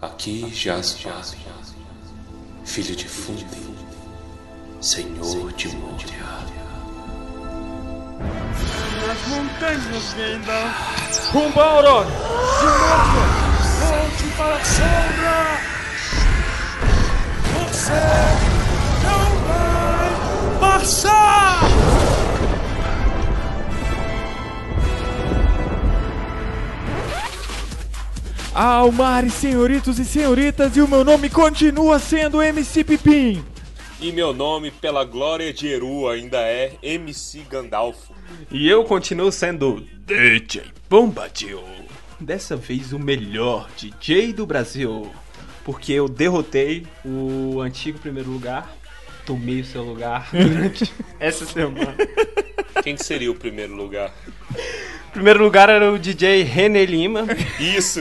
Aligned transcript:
Aqui 0.00 0.48
jaz 0.54 0.96
Vale, 1.02 1.36
filho 2.64 2.94
de 2.94 3.08
Fundem, 3.08 3.74
senhor 4.80 5.52
de 5.54 5.74
Moria. 5.74 6.38
Nas 9.04 9.26
montanhas 9.26 10.14
Gandalf, 10.14 11.32
rumo 11.32 11.60
a 11.60 11.64
Aurora, 11.64 12.06
de 12.06 12.66
novo, 12.78 13.22
volte 13.80 14.24
para 14.36 14.54
a 14.54 14.64
sombra! 14.64 15.38
Você 17.58 18.00
não 19.02 19.26
vai 19.48 20.60
passar! 20.60 21.17
Almares, 28.58 29.34
senhoritos 29.34 30.00
e 30.00 30.04
senhoritas, 30.04 30.76
e 30.76 30.80
o 30.80 30.88
meu 30.88 31.04
nome 31.04 31.30
continua 31.30 32.00
sendo 32.00 32.42
MC 32.42 32.82
Pipim. 32.82 33.40
E 34.00 34.10
meu 34.10 34.34
nome, 34.34 34.72
pela 34.72 35.04
glória 35.04 35.52
de 35.52 35.68
Eru, 35.68 36.08
ainda 36.08 36.38
é 36.38 36.72
MC 36.82 37.46
Gandalfo. 37.48 38.12
E 38.50 38.68
eu 38.68 38.82
continuo 38.82 39.30
sendo 39.30 39.86
DJ 40.04 40.64
Bombadil. 40.90 41.62
Dessa 42.18 42.56
vez 42.56 42.92
o 42.92 42.98
melhor 42.98 43.68
DJ 43.76 44.32
do 44.32 44.44
Brasil. 44.44 45.08
Porque 45.62 45.92
eu 45.92 46.08
derrotei 46.08 46.84
o 47.04 47.60
antigo 47.60 48.00
primeiro 48.00 48.28
lugar, 48.28 48.76
tomei 49.24 49.60
o 49.60 49.64
seu 49.64 49.84
lugar 49.84 50.30
durante 50.34 50.92
essa 51.20 51.46
semana. 51.46 51.94
Quem 52.82 52.96
que 52.96 53.04
seria 53.04 53.30
o 53.30 53.36
primeiro 53.36 53.76
lugar? 53.76 54.12
Primeiro 55.12 55.44
lugar 55.44 55.68
era 55.68 55.92
o 55.92 55.98
DJ 55.98 56.42
René 56.42 56.84
Lima. 56.84 57.24
Isso! 57.60 58.00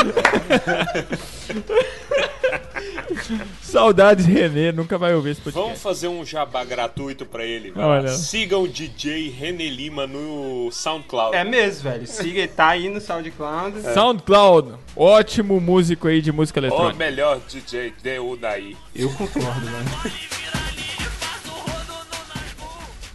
Saudades, 3.60 4.26
Renê, 4.26 4.72
nunca 4.72 4.98
vai 4.98 5.14
ouvir 5.14 5.30
esse 5.30 5.40
podcast. 5.40 5.66
Vamos 5.68 5.82
fazer 5.82 6.08
um 6.08 6.24
jabá 6.24 6.64
gratuito 6.64 7.24
pra 7.26 7.44
ele. 7.44 7.72
Olha. 7.76 8.08
Sigam 8.08 8.62
o 8.62 8.68
DJ 8.68 9.30
René 9.30 9.68
Lima 9.68 10.06
no 10.06 10.70
SoundCloud. 10.72 11.36
É 11.36 11.44
mesmo, 11.44 11.84
velho. 11.84 12.06
Siga, 12.06 12.46
tá 12.48 12.68
aí 12.70 12.88
no 12.88 13.00
SoundCloud. 13.00 13.80
SoundCloud, 13.94 14.74
ótimo 14.96 15.60
músico 15.60 16.08
aí 16.08 16.20
de 16.20 16.32
música 16.32 16.60
O 16.60 16.64
eletrônica. 16.64 16.96
melhor 16.98 17.40
DJ 17.48 17.92
DU 18.02 18.36
daí. 18.36 18.76
Eu 18.94 19.08
concordo, 19.12 19.70
mano. 19.70 19.90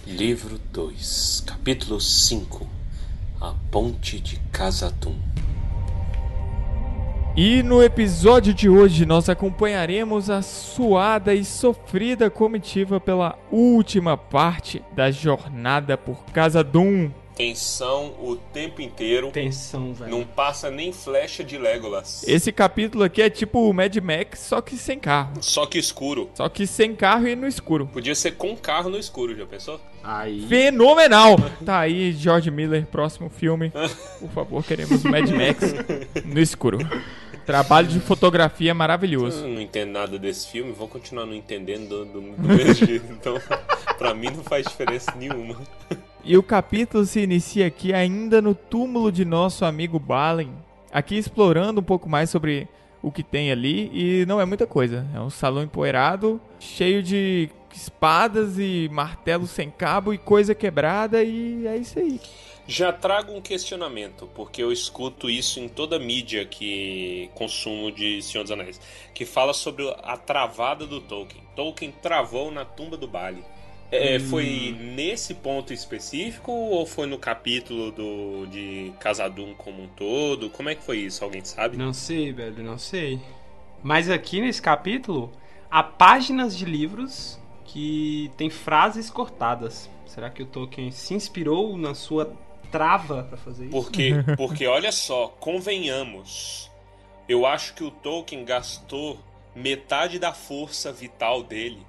Livro 0.07 0.59
2, 0.71 1.43
capítulo 1.47 1.99
5 1.99 2.67
A 3.41 3.53
Ponte 3.71 4.19
de 4.19 4.39
Casadum. 4.51 5.15
E 7.37 7.61
no 7.61 7.83
episódio 7.83 8.53
de 8.53 8.69
hoje 8.69 9.05
nós 9.05 9.27
acompanharemos 9.27 10.29
a 10.29 10.41
suada 10.41 11.35
e 11.35 11.43
sofrida 11.43 12.29
comitiva 12.29 12.97
pela 12.97 13.37
última 13.51 14.15
parte 14.15 14.81
da 14.93 15.11
jornada 15.11 15.97
por 15.97 16.23
Casa 16.31 16.63
Doom. 16.63 17.11
Tensão 17.35 18.13
o 18.21 18.37
tempo 18.37 18.81
inteiro. 18.81 19.31
Tensão, 19.31 19.93
velho. 19.93 20.09
Não 20.09 20.23
passa 20.23 20.71
nem 20.71 20.93
flecha 20.93 21.43
de 21.43 21.57
Legolas. 21.57 22.23
Esse 22.25 22.49
capítulo 22.53 23.03
aqui 23.03 23.21
é 23.21 23.29
tipo 23.29 23.69
o 23.69 23.73
Mad 23.73 23.93
Max, 23.97 24.39
só 24.39 24.61
que 24.61 24.77
sem 24.77 24.97
carro. 24.97 25.33
Só 25.41 25.65
que 25.65 25.77
escuro. 25.77 26.29
Só 26.35 26.47
que 26.47 26.65
sem 26.65 26.95
carro 26.95 27.27
e 27.27 27.35
no 27.35 27.45
escuro. 27.45 27.87
Podia 27.87 28.15
ser 28.15 28.31
com 28.37 28.55
carro 28.55 28.89
no 28.89 28.97
escuro, 28.97 29.35
já 29.35 29.45
pensou? 29.45 29.81
Aí. 30.01 30.45
Fenomenal! 30.47 31.35
Tá 31.65 31.79
aí, 31.79 32.13
George 32.13 32.49
Miller, 32.49 32.85
próximo 32.85 33.29
filme. 33.29 33.71
Por 34.19 34.29
favor, 34.29 34.63
queremos 34.63 35.03
Mad 35.03 35.29
Max 35.31 35.73
no 36.23 36.39
escuro. 36.39 36.77
Trabalho 37.45 37.87
de 37.87 37.99
fotografia 37.99 38.73
maravilhoso. 38.73 39.43
Eu 39.43 39.49
não 39.49 39.61
entendo 39.61 39.91
nada 39.91 40.17
desse 40.17 40.47
filme, 40.47 40.71
vou 40.71 40.87
continuar 40.87 41.25
não 41.25 41.33
entendendo 41.35 41.89
do, 41.89 42.05
do, 42.05 42.21
do 42.21 42.47
mesmo 42.47 42.73
jeito. 42.73 43.11
Então, 43.11 43.39
pra 43.97 44.13
mim 44.13 44.31
não 44.35 44.43
faz 44.43 44.65
diferença 44.65 45.13
nenhuma. 45.15 45.55
E 46.23 46.35
o 46.35 46.41
capítulo 46.41 47.05
se 47.05 47.19
inicia 47.19 47.67
aqui 47.67 47.93
ainda 47.93 48.41
no 48.41 48.55
túmulo 48.55 49.11
de 49.11 49.23
nosso 49.23 49.63
amigo 49.63 49.99
Balen. 49.99 50.51
Aqui 50.91 51.15
explorando 51.17 51.81
um 51.81 51.83
pouco 51.83 52.09
mais 52.09 52.31
sobre 52.31 52.67
o 53.01 53.11
que 53.11 53.21
tem 53.21 53.51
ali 53.51 53.91
e 53.93 54.25
não 54.25 54.41
é 54.41 54.45
muita 54.45 54.65
coisa. 54.65 55.05
É 55.13 55.19
um 55.19 55.29
salão 55.29 55.61
empoeirado, 55.61 56.41
cheio 56.59 57.03
de 57.03 57.49
espadas 57.71 58.57
e 58.57 58.89
martelos 58.91 59.51
sem 59.51 59.69
cabo 59.69 60.13
e 60.13 60.17
coisa 60.17 60.55
quebrada 60.55 61.21
e 61.21 61.67
é 61.67 61.77
isso 61.77 61.99
aí. 61.99 62.19
Já 62.67 62.91
trago 62.91 63.31
um 63.31 63.41
questionamento, 63.41 64.27
porque 64.33 64.61
eu 64.63 64.71
escuto 64.71 65.29
isso 65.29 65.59
em 65.59 65.69
toda 65.69 65.97
a 65.97 65.99
mídia 65.99 66.45
que 66.45 67.29
consumo 67.35 67.91
de 67.91 68.21
Senhor 68.23 68.43
dos 68.43 68.51
Anéis, 68.51 68.81
que 69.13 69.23
fala 69.23 69.53
sobre 69.53 69.87
a 70.03 70.17
travada 70.17 70.87
do 70.87 70.99
Tolkien. 70.99 71.43
Tolkien 71.55 71.91
travou 71.91 72.49
na 72.49 72.65
tumba 72.65 72.97
do 72.97 73.07
Bali. 73.07 73.43
É, 73.91 74.19
Foi 74.19 74.75
nesse 74.79 75.35
ponto 75.35 75.71
específico 75.71 76.51
ou 76.51 76.87
foi 76.87 77.05
no 77.05 77.19
capítulo 77.19 77.91
do, 77.91 78.47
de 78.47 78.91
Casadum 78.99 79.53
como 79.53 79.83
um 79.83 79.87
todo? 79.87 80.49
Como 80.49 80.67
é 80.67 80.75
que 80.75 80.83
foi 80.83 80.97
isso? 80.97 81.23
Alguém 81.23 81.45
sabe? 81.45 81.77
Não 81.77 81.93
sei, 81.93 82.33
velho, 82.33 82.63
não 82.63 82.79
sei. 82.79 83.19
Mas 83.83 84.09
aqui 84.09 84.41
nesse 84.41 84.61
capítulo 84.61 85.31
há 85.69 85.83
páginas 85.83 86.57
de 86.57 86.65
livros 86.65 87.39
que 87.65 88.31
tem 88.35 88.49
frases 88.49 89.09
cortadas. 89.11 89.89
Será 90.07 90.29
que 90.31 90.41
o 90.41 90.45
Tolkien 90.45 90.91
se 90.91 91.13
inspirou 91.13 91.77
na 91.77 91.93
sua 91.93 92.33
trava 92.75 93.23
pra 93.23 93.37
fazer 93.37 93.65
isso? 93.65 93.71
Porque, 93.71 94.11
porque 94.37 94.67
olha 94.67 94.91
só, 94.91 95.27
convenhamos. 95.39 96.69
Eu 97.27 97.45
acho 97.45 97.73
que 97.73 97.83
o 97.83 97.89
Tolkien 97.89 98.43
gastou 98.43 99.17
metade 99.55 100.19
da 100.19 100.33
força 100.33 100.91
vital 100.91 101.41
dele 101.41 101.85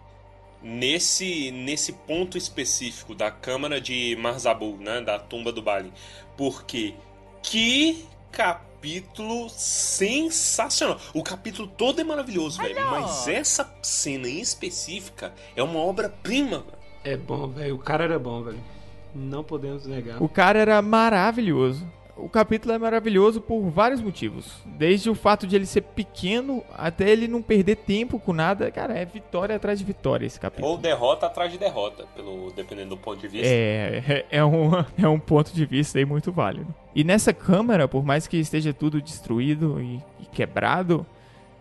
nesse, 0.63 1.51
nesse 1.51 1.93
ponto 1.93 2.39
específico 2.39 3.15
da 3.15 3.31
Câmara 3.31 3.81
de 3.81 4.17
Marzabul, 4.17 4.77
né, 4.79 5.01
da 5.01 5.19
tumba 5.19 5.53
do 5.53 5.61
Balin. 5.61 5.93
Porque 6.37 6.95
que 7.43 8.07
capítulo 8.31 9.49
sensacional. 9.51 11.01
O 11.13 11.23
capítulo 11.23 11.67
todo 11.67 12.01
é 12.01 12.05
maravilhoso, 12.05 12.63
velho, 12.63 12.77
mas 12.91 13.27
essa 13.27 13.75
cena 13.83 14.29
em 14.29 14.41
específica 14.41 15.35
é 15.57 15.63
uma 15.63 15.81
obra-prima. 15.81 16.61
velho. 16.61 16.77
É 17.05 17.17
bom, 17.17 17.49
velho. 17.49 17.75
O 17.75 17.79
cara 17.79 18.05
era 18.05 18.19
bom, 18.19 18.43
velho. 18.43 18.76
Não 19.17 19.43
podemos 19.43 19.87
negar. 19.87 20.23
O 20.23 20.29
cara 20.29 20.59
era 20.59 20.81
maravilhoso. 20.83 21.87
O 22.17 22.31
capítulo 22.31 22.73
é 22.73 22.79
maravilhoso 22.79 23.43
por 23.43 23.69
vários 23.69 24.01
motivos. 24.01 24.63
Desde 24.65 25.11
o 25.11 25.15
fato 25.15 25.47
de 25.47 25.55
ele 25.55 25.67
ser 25.67 25.83
pequeno 25.83 26.65
até 26.73 27.11
ele 27.11 27.29
não 27.29 27.43
perder 27.43 27.77
tempo 27.77 28.19
com 28.19 28.33
nada. 28.33 28.71
Cara, 28.71 28.95
é 28.95 29.05
vitória 29.05 29.55
atrás 29.55 29.79
de 29.79 29.85
vitória 29.85 30.25
esse 30.25 30.41
capítulo. 30.41 30.67
Ou 30.67 30.79
derrota 30.79 31.27
atrás 31.27 31.53
de 31.53 31.59
derrota, 31.59 32.07
pelo 32.15 32.51
dependendo 32.53 32.91
do 32.91 32.97
ponto 32.97 33.21
de 33.21 33.29
vista. 33.29 33.47
É, 33.47 34.03
é, 34.09 34.39
é 34.39 34.45
um, 34.45 34.71
é 34.97 35.07
um 35.07 35.21
ponto 35.21 35.53
de 35.53 35.67
vista 35.67 35.99
aí 35.99 36.07
muito 36.07 36.33
válido. 36.33 36.75
E 36.95 37.05
nessa 37.05 37.35
câmara, 37.35 37.87
por 37.87 38.03
mais 38.03 38.27
que 38.27 38.39
esteja 38.39 38.73
tudo 38.73 39.03
destruído 39.03 39.79
e, 39.79 40.03
e 40.19 40.27
quebrado, 40.33 41.05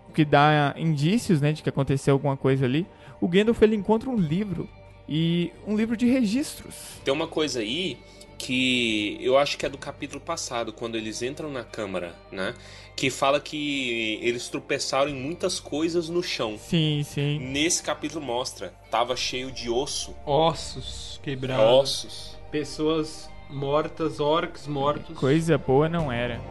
o 0.10 0.14
que 0.14 0.24
dá 0.24 0.74
indícios 0.78 1.42
né, 1.42 1.52
de 1.52 1.62
que 1.62 1.68
aconteceu 1.68 2.14
alguma 2.14 2.38
coisa 2.38 2.64
ali, 2.64 2.88
o 3.20 3.28
Gandalf 3.28 3.62
ele 3.62 3.76
encontra 3.76 4.10
um 4.10 4.16
livro. 4.16 4.70
E 5.08 5.52
um 5.68 5.76
livro 5.76 5.96
de 5.96 6.08
registros. 6.08 6.76
Tem 7.04 7.14
uma 7.14 7.28
coisa 7.28 7.60
aí 7.60 7.98
que 8.38 9.18
eu 9.22 9.38
acho 9.38 9.58
que 9.58 9.66
é 9.66 9.70
do 9.70 9.78
capítulo 9.78 10.20
passado, 10.20 10.74
quando 10.74 10.96
eles 10.96 11.22
entram 11.22 11.50
na 11.50 11.64
câmara, 11.64 12.16
né? 12.32 12.54
Que 12.96 13.10
fala 13.10 13.40
que 13.40 14.20
eles 14.22 14.48
tropeçaram 14.50 15.10
em 15.10 15.16
muitas 15.16 15.60
coisas 15.60 16.10
no 16.10 16.22
chão. 16.22 16.58
Sim, 16.58 17.04
sim. 17.04 17.40
Nesse 17.40 17.82
capítulo 17.82 18.24
mostra, 18.26 18.74
tava 18.92 19.16
cheio 19.16 19.52
de 19.52 19.70
osso, 19.70 20.16
Ossos 20.26 21.20
quebrados. 21.24 21.66
ossos. 21.66 22.38
Pessoas 22.52 23.30
mortas, 23.50 24.20
orcs 24.20 24.68
mortos. 24.68 25.18
Coisa 25.18 25.58
boa 25.58 25.88
não 25.88 26.12
era. 26.12 26.42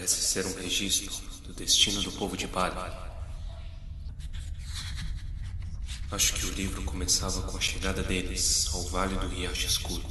Parece 0.00 0.22
ser 0.22 0.46
um 0.46 0.54
registro 0.54 1.12
do 1.44 1.52
destino 1.52 2.00
do 2.00 2.10
povo 2.12 2.34
de 2.34 2.46
Bali. 2.46 2.74
Acho 6.10 6.32
que 6.32 6.46
o 6.46 6.54
livro 6.54 6.80
começava 6.84 7.42
com 7.42 7.58
a 7.58 7.60
chegada 7.60 8.02
deles 8.02 8.70
ao 8.72 8.82
Vale 8.84 9.14
do 9.16 9.28
Riacho 9.28 9.66
Escuro, 9.66 10.08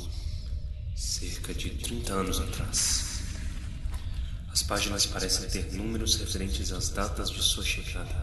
cerca 0.96 1.56
de 1.56 1.72
30 1.72 2.14
anos 2.14 2.40
atrás. 2.40 3.24
As 4.50 4.62
páginas 4.62 5.08
parecem 5.08 5.50
ter 5.50 5.74
números 5.74 6.18
referentes 6.18 6.72
às 6.72 6.90
datas 6.90 7.32
de 7.32 7.42
sua 7.42 7.64
chegada. 7.64 8.14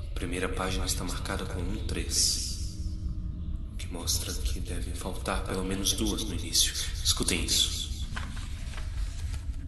A 0.00 0.14
primeira 0.16 0.48
página 0.48 0.84
está 0.84 1.04
marcada 1.04 1.44
com 1.44 1.60
um 1.60 1.86
3, 1.86 2.58
o 3.72 3.76
que 3.76 3.86
mostra 3.86 4.34
que 4.34 4.58
devem 4.58 4.96
faltar 4.96 5.44
pelo 5.44 5.62
menos 5.62 5.92
duas 5.92 6.24
no 6.24 6.34
início. 6.34 6.74
Escutem 7.04 7.44
isso. 7.44 7.89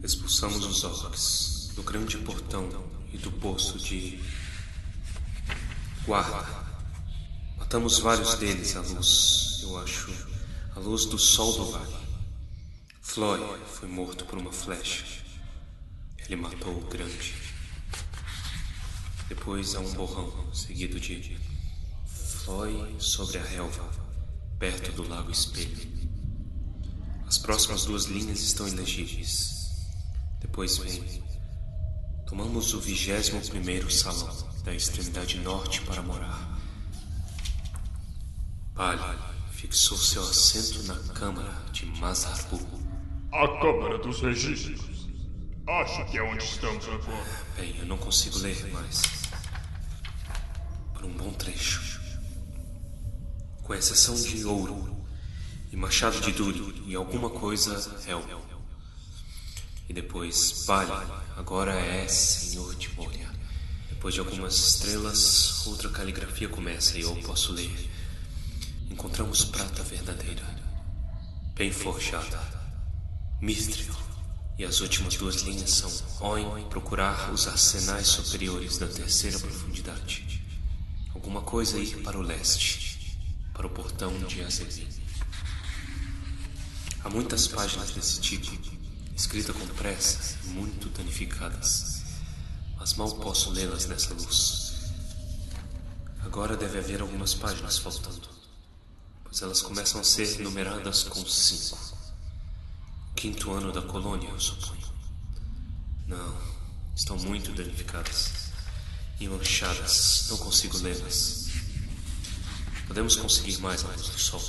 Expulsamos 0.03 0.65
os 0.67 0.85
orcs 0.85 1.71
do 1.75 1.83
grande 1.83 2.19
portão 2.19 2.69
e 3.13 3.19
do 3.19 3.31
poço 3.31 3.79
de 3.79 4.21
guarda. 6.05 6.47
Matamos 7.59 7.99
vários 8.01 8.35
deles 8.35 8.77
à 8.77 8.81
luz 8.81 9.53
eu 9.63 9.79
acho, 9.79 10.13
a 10.75 10.81
luz 10.81 11.07
do 11.07 11.19
sol 11.19 11.53
do 11.53 11.71
vale. 11.71 11.95
Floyd 13.01 13.45
foi 13.67 13.89
morto 13.89 14.25
por 14.25 14.39
uma 14.39 14.53
flecha. 14.53 15.05
Ele 16.19 16.37
matou 16.37 16.77
o 16.77 16.87
grande. 16.89 17.35
Depois 19.29 19.75
há 19.75 19.81
um 19.81 19.93
borrão, 19.93 20.53
seguido 20.53 20.99
de 20.99 21.39
Floyd 22.07 23.03
sobre 23.03 23.39
a 23.39 23.43
relva, 23.43 23.89
perto 24.59 24.93
do 24.93 25.09
lago 25.09 25.31
espelho. 25.31 25.91
As 27.27 27.39
próximas 27.39 27.85
duas 27.85 28.05
linhas 28.07 28.41
estão 28.41 28.67
ilegíveis. 28.67 29.52
Depois 30.43 30.77
vem. 30.77 31.23
Tomamos 32.27 32.75
o 32.75 32.81
vigésimo 32.81 33.41
primeiro 33.49 33.91
salão, 33.91 34.37
da 34.65 34.75
extremidade 34.75 35.39
norte 35.39 35.81
para 35.83 36.03
morar. 36.03 36.59
Palha 38.75 39.19
fixou 39.53 39.97
seu 39.97 40.23
assento 40.23 40.83
na 40.83 40.97
Câmara 41.15 41.53
de 41.73 41.87
Mazarbu. 41.87 42.59
A 43.33 43.47
Câmara 43.61 43.99
dos 43.99 44.21
Registros. 44.21 45.09
Acho 45.69 46.05
que 46.11 46.19
é 46.19 46.23
onde 46.23 46.45
estamos 46.45 46.85
agora. 46.87 47.45
Bem, 47.57 47.79
eu 47.79 47.87
não 47.87 47.97
consigo 47.97 48.39
ler 48.39 48.73
mais. 48.73 49.03
Por 50.93 51.05
um 51.05 51.13
bom 51.17 51.33
trecho. 51.33 52.01
Com 53.63 53.73
exceção 53.73 54.17
de 54.17 54.45
ouro 54.45 55.07
e 55.71 55.77
machado 55.77 56.21
de 56.21 56.33
duro 56.33 56.75
e 56.85 56.95
alguma 56.97 57.31
coisa 57.31 57.97
réu. 58.05 58.42
E 59.93 59.95
depois, 59.95 60.65
Palha, 60.65 61.07
agora 61.37 61.79
é 61.79 62.09
Senhor 62.09 62.75
de 62.77 62.89
Moria. 62.95 63.31
Depois 63.91 64.15
de 64.15 64.21
algumas 64.21 64.55
estrelas, 64.55 65.67
outra 65.67 65.91
caligrafia 65.91 66.49
começa 66.49 66.97
e 66.97 67.03
eu 67.03 67.15
posso 67.17 67.53
ler. 67.53 67.91
Encontramos 68.91 69.45
prata 69.45 69.83
verdadeira, 69.83 70.47
bem 71.55 71.71
forjada, 71.71 72.41
Mithril. 73.39 73.95
E 74.59 74.65
as 74.65 74.81
últimas 74.81 75.15
duas 75.17 75.43
linhas 75.43 75.73
são 75.73 75.93
Oin 76.21 76.65
procurar 76.71 77.31
os 77.31 77.47
arsenais 77.47 78.07
superiores 78.07 78.79
da 78.79 78.87
terceira 78.87 79.39
profundidade. 79.39 80.43
Alguma 81.15 81.43
coisa 81.43 81.79
ir 81.79 82.03
para 82.03 82.19
o 82.19 82.23
leste, 82.23 83.19
para 83.53 83.67
o 83.67 83.71
portão 83.71 84.19
de 84.21 84.41
Azelim. 84.41 84.89
Há 87.05 87.11
muitas 87.11 87.47
páginas 87.47 87.91
desse 87.91 88.23
tipo, 88.23 88.72
escritas 89.17 89.55
com 89.55 89.67
pressa 89.75 90.39
muito 90.45 90.89
danificadas, 90.91 92.03
mas 92.77 92.95
mal 92.95 93.15
posso 93.17 93.51
lê-las 93.51 93.87
nessa 93.87 94.15
luz. 94.15 94.73
Agora 96.21 96.57
deve 96.57 96.79
haver 96.79 97.01
algumas 97.01 97.35
páginas 97.35 97.79
faltando, 97.79 98.29
pois 99.25 99.43
elas 99.43 99.61
começam 99.61 100.01
a 100.01 100.05
ser 100.05 100.39
numeradas 100.41 101.05
com 101.05 101.25
cinco. 101.27 101.79
Quinto 103.15 103.53
ano 103.53 103.71
da 103.71 103.83
colônia, 103.83 104.29
eu 104.29 104.41
suponho. 104.41 104.91
Não, 106.07 106.39
estão 106.95 107.17
muito 107.19 107.53
danificadas 107.53 108.51
e 109.21 109.29
manchadas, 109.29 110.27
não 110.31 110.39
consigo 110.39 110.77
lê-las. 110.79 111.49
Podemos 112.87 113.17
conseguir 113.17 113.59
mais 113.59 113.85
a 113.85 113.89
luz 113.89 114.09
do 114.09 114.19
sol. 114.19 114.43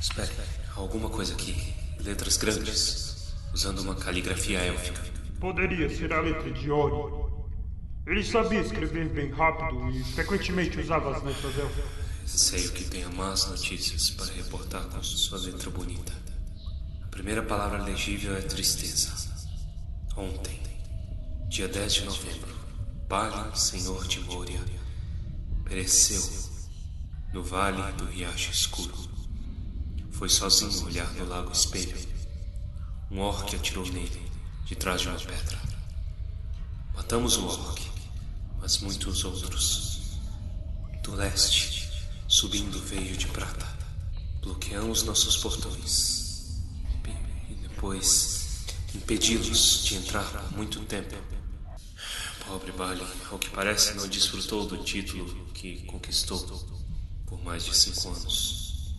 Espere, 0.00 0.32
há 0.70 0.80
alguma 0.80 1.10
coisa 1.10 1.34
aqui. 1.34 1.74
Letras 2.00 2.36
grandes, 2.36 3.03
usando 3.54 3.78
uma 3.78 3.94
caligrafia 3.94 4.58
élfica. 4.58 5.00
Poderia 5.38 5.88
ser 5.88 6.12
a 6.12 6.20
letra 6.20 6.50
de 6.50 6.70
Ori. 6.70 7.24
Ele 8.06 8.24
sabia 8.24 8.60
escrever 8.60 9.08
bem 9.08 9.30
rápido 9.30 9.90
e 9.90 10.02
frequentemente 10.12 10.80
usava 10.80 11.16
as 11.16 11.22
letras 11.22 11.56
élficas. 11.56 11.90
Sei 12.26 12.68
que 12.70 12.84
tenha 12.84 13.08
más 13.10 13.48
notícias 13.48 14.10
para 14.10 14.32
reportar 14.32 14.84
com 14.86 15.02
sua 15.02 15.38
letra 15.38 15.70
bonita. 15.70 16.12
A 17.02 17.06
primeira 17.06 17.42
palavra 17.42 17.80
legível 17.82 18.36
é 18.36 18.40
tristeza. 18.40 19.12
Ontem, 20.16 20.60
dia 21.48 21.68
10 21.68 21.94
de 21.94 22.04
novembro, 22.04 22.54
Palio, 23.08 23.56
senhor 23.56 24.04
de 24.06 24.20
Moria, 24.20 24.60
pereceu 25.64 26.22
no 27.32 27.42
vale 27.42 27.92
do 27.92 28.06
riacho 28.06 28.50
escuro. 28.50 28.94
Foi 30.10 30.28
sozinho 30.28 30.86
olhar 30.86 31.12
no 31.14 31.26
lago 31.26 31.52
espelho. 31.52 32.13
Um 33.10 33.20
orc 33.20 33.54
atirou 33.54 33.84
nele, 33.86 34.30
de 34.64 34.74
trás 34.74 35.02
de 35.02 35.08
uma 35.08 35.18
pedra. 35.18 35.58
Matamos 36.94 37.36
o 37.36 37.46
orc, 37.46 37.82
mas 38.60 38.78
muitos 38.78 39.24
outros. 39.24 40.18
Do 41.02 41.14
leste, 41.14 41.90
subindo 42.26 42.80
veio 42.80 43.16
de 43.16 43.26
prata. 43.28 43.66
Bloqueamos 44.40 45.02
nossos 45.02 45.36
portões. 45.36 46.62
E 47.50 47.54
depois 47.54 48.64
impedi-los 48.94 49.84
de 49.84 49.96
entrar 49.96 50.24
por 50.24 50.56
muito 50.56 50.80
tempo. 50.80 51.14
Pobre 52.46 52.72
Balin, 52.72 53.06
ao 53.30 53.38
que 53.38 53.50
parece, 53.50 53.94
não 53.94 54.08
desfrutou 54.08 54.66
do 54.66 54.78
título 54.78 55.46
que 55.52 55.82
conquistou 55.86 56.38
por 57.26 57.42
mais 57.42 57.64
de 57.64 57.76
cinco 57.76 58.08
anos. 58.08 58.94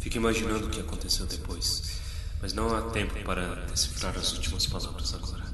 Fico 0.00 0.16
imaginando 0.16 0.66
o 0.66 0.70
que 0.70 0.80
aconteceu 0.80 1.26
depois, 1.26 2.00
mas 2.44 2.52
não 2.52 2.76
há 2.76 2.82
tempo 2.90 3.18
para 3.24 3.54
decifrar 3.64 4.14
as 4.18 4.34
últimas 4.34 4.66
palavras 4.66 5.14
agora. 5.14 5.44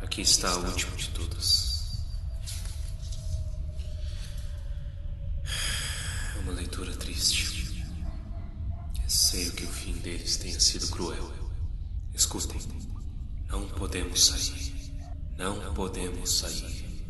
Aqui 0.00 0.20
está 0.20 0.48
a 0.48 0.56
última 0.58 0.96
de 0.96 1.08
todas. 1.08 2.06
É 6.36 6.38
uma 6.42 6.52
leitura 6.52 6.94
triste. 6.94 7.84
Sei 9.08 9.50
que 9.50 9.64
o 9.64 9.66
fim 9.66 9.94
deles 9.94 10.36
tenha 10.36 10.60
sido 10.60 10.86
cruel. 10.86 11.32
Escutem, 12.14 12.60
não 13.48 13.66
podemos 13.70 14.26
sair. 14.26 14.94
Não 15.36 15.74
podemos 15.74 16.30
sair. 16.30 17.04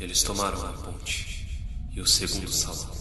Eles 0.00 0.22
tomaram 0.22 0.66
a 0.66 0.72
ponte 0.72 1.86
e 1.92 2.00
o 2.00 2.06
segundo 2.06 2.50
salão. 2.50 2.96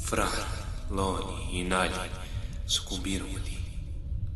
Frar, 0.00 0.88
Lone 0.90 1.60
e 1.60 1.62
Nali 1.62 2.19
sucumbiram 2.70 3.26
ali. 3.26 3.58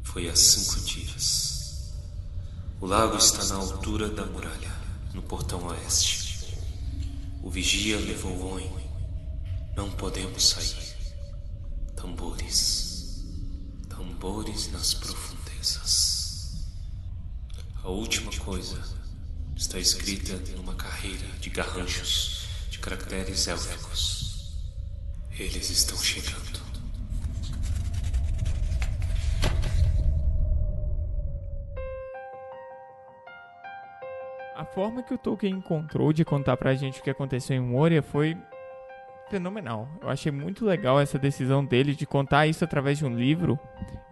Foi 0.02 0.28
há 0.28 0.34
cinco 0.34 0.80
dias. 0.80 1.92
O 2.80 2.86
lago 2.86 3.16
está 3.16 3.44
na 3.44 3.54
altura 3.54 4.08
da 4.08 4.26
muralha, 4.26 4.74
no 5.14 5.22
portão 5.22 5.64
oeste. 5.66 6.58
O 7.42 7.48
vigia 7.48 7.96
levou 7.96 8.54
Oin. 8.54 8.68
Não 9.76 9.88
podemos 9.92 10.48
sair. 10.48 10.96
Tambores. 11.94 13.22
Tambores 13.88 14.72
nas 14.72 14.94
profundezas. 14.94 16.66
A 17.84 17.88
última 17.88 18.32
coisa 18.38 18.82
está 19.54 19.78
escrita 19.78 20.36
numa 20.56 20.74
carreira 20.74 21.26
de 21.40 21.50
garranchos 21.50 22.48
de 22.68 22.80
caracteres 22.80 23.46
élficos. 23.46 24.50
Eles 25.38 25.70
estão 25.70 25.96
chegando. 25.98 26.63
A 34.54 34.64
forma 34.64 35.02
que 35.02 35.12
o 35.12 35.18
Tolkien 35.18 35.54
encontrou 35.54 36.12
de 36.12 36.24
contar 36.24 36.56
pra 36.56 36.74
gente 36.74 37.00
o 37.00 37.02
que 37.02 37.10
aconteceu 37.10 37.56
em 37.56 37.60
Moria 37.60 38.02
foi 38.02 38.36
fenomenal. 39.28 39.88
Eu 40.00 40.08
achei 40.08 40.30
muito 40.30 40.64
legal 40.64 41.00
essa 41.00 41.18
decisão 41.18 41.64
dele 41.64 41.94
de 41.94 42.06
contar 42.06 42.46
isso 42.46 42.62
através 42.62 42.98
de 42.98 43.04
um 43.04 43.16
livro 43.16 43.58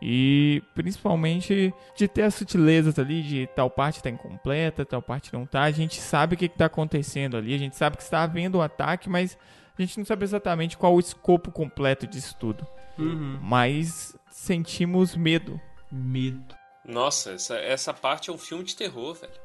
e 0.01 0.63
principalmente 0.75 1.73
de 1.95 2.09
ter 2.09 2.23
as 2.23 2.35
sutilezas 2.35 2.99
ali 2.99 3.23
de 3.23 3.47
tal 3.55 3.71
parte 3.71 4.03
tá 4.03 4.11
incompleta, 4.11 4.85
tal 4.85 5.01
parte 5.01 5.33
não 5.33 5.47
tá. 5.47 5.63
A 5.63 5.71
gente 5.71 6.01
sabe 6.01 6.35
o 6.35 6.39
que, 6.39 6.49
que 6.49 6.59
tá 6.59 6.67
acontecendo 6.67 7.37
ali, 7.37 7.55
a 7.55 7.59
gente 7.59 7.77
sabe 7.77 7.97
que 7.97 8.03
está 8.03 8.23
havendo 8.23 8.59
um 8.59 8.63
ataque, 8.63 9.09
mas 9.09 9.39
a 9.79 9.83
gente 9.83 9.99
não 9.99 10.05
sabe 10.05 10.25
exatamente 10.25 10.77
qual 10.77 10.95
o 10.95 11.01
escopo 11.01 11.53
completo 11.53 12.07
disso 12.07 12.37
tudo. 12.39 12.67
Uhum. 12.99 13.39
Mas 13.41 14.17
sentimos 14.31 15.15
medo. 15.15 15.61
Medo. 15.91 16.55
Nossa, 16.85 17.33
essa, 17.33 17.57
essa 17.57 17.95
parte 17.95 18.29
é 18.29 18.33
um 18.33 18.39
filme 18.39 18.65
de 18.65 18.75
terror, 18.75 19.15
velho. 19.15 19.42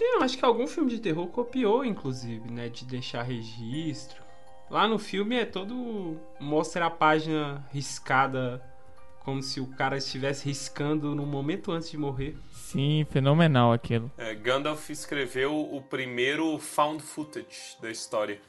Tem, 0.00 0.14
eu 0.14 0.22
acho 0.22 0.38
que 0.38 0.44
algum 0.46 0.66
filme 0.66 0.88
de 0.88 0.98
terror 0.98 1.26
copiou, 1.26 1.84
inclusive, 1.84 2.50
né? 2.50 2.70
De 2.70 2.86
deixar 2.86 3.22
registro. 3.22 4.22
Lá 4.70 4.88
no 4.88 4.98
filme 4.98 5.36
é 5.36 5.44
todo. 5.44 6.18
Mostra 6.40 6.86
a 6.86 6.90
página 6.90 7.62
riscada. 7.70 8.62
Como 9.22 9.42
se 9.42 9.60
o 9.60 9.66
cara 9.66 9.98
estivesse 9.98 10.46
riscando 10.46 11.14
no 11.14 11.26
momento 11.26 11.70
antes 11.70 11.90
de 11.90 11.98
morrer. 11.98 12.34
Sim, 12.50 13.06
fenomenal 13.10 13.74
aquilo. 13.74 14.10
É, 14.16 14.34
Gandalf 14.34 14.88
escreveu 14.88 15.54
o 15.54 15.82
primeiro 15.82 16.58
found 16.58 17.02
footage 17.02 17.76
da 17.82 17.90
história. 17.90 18.40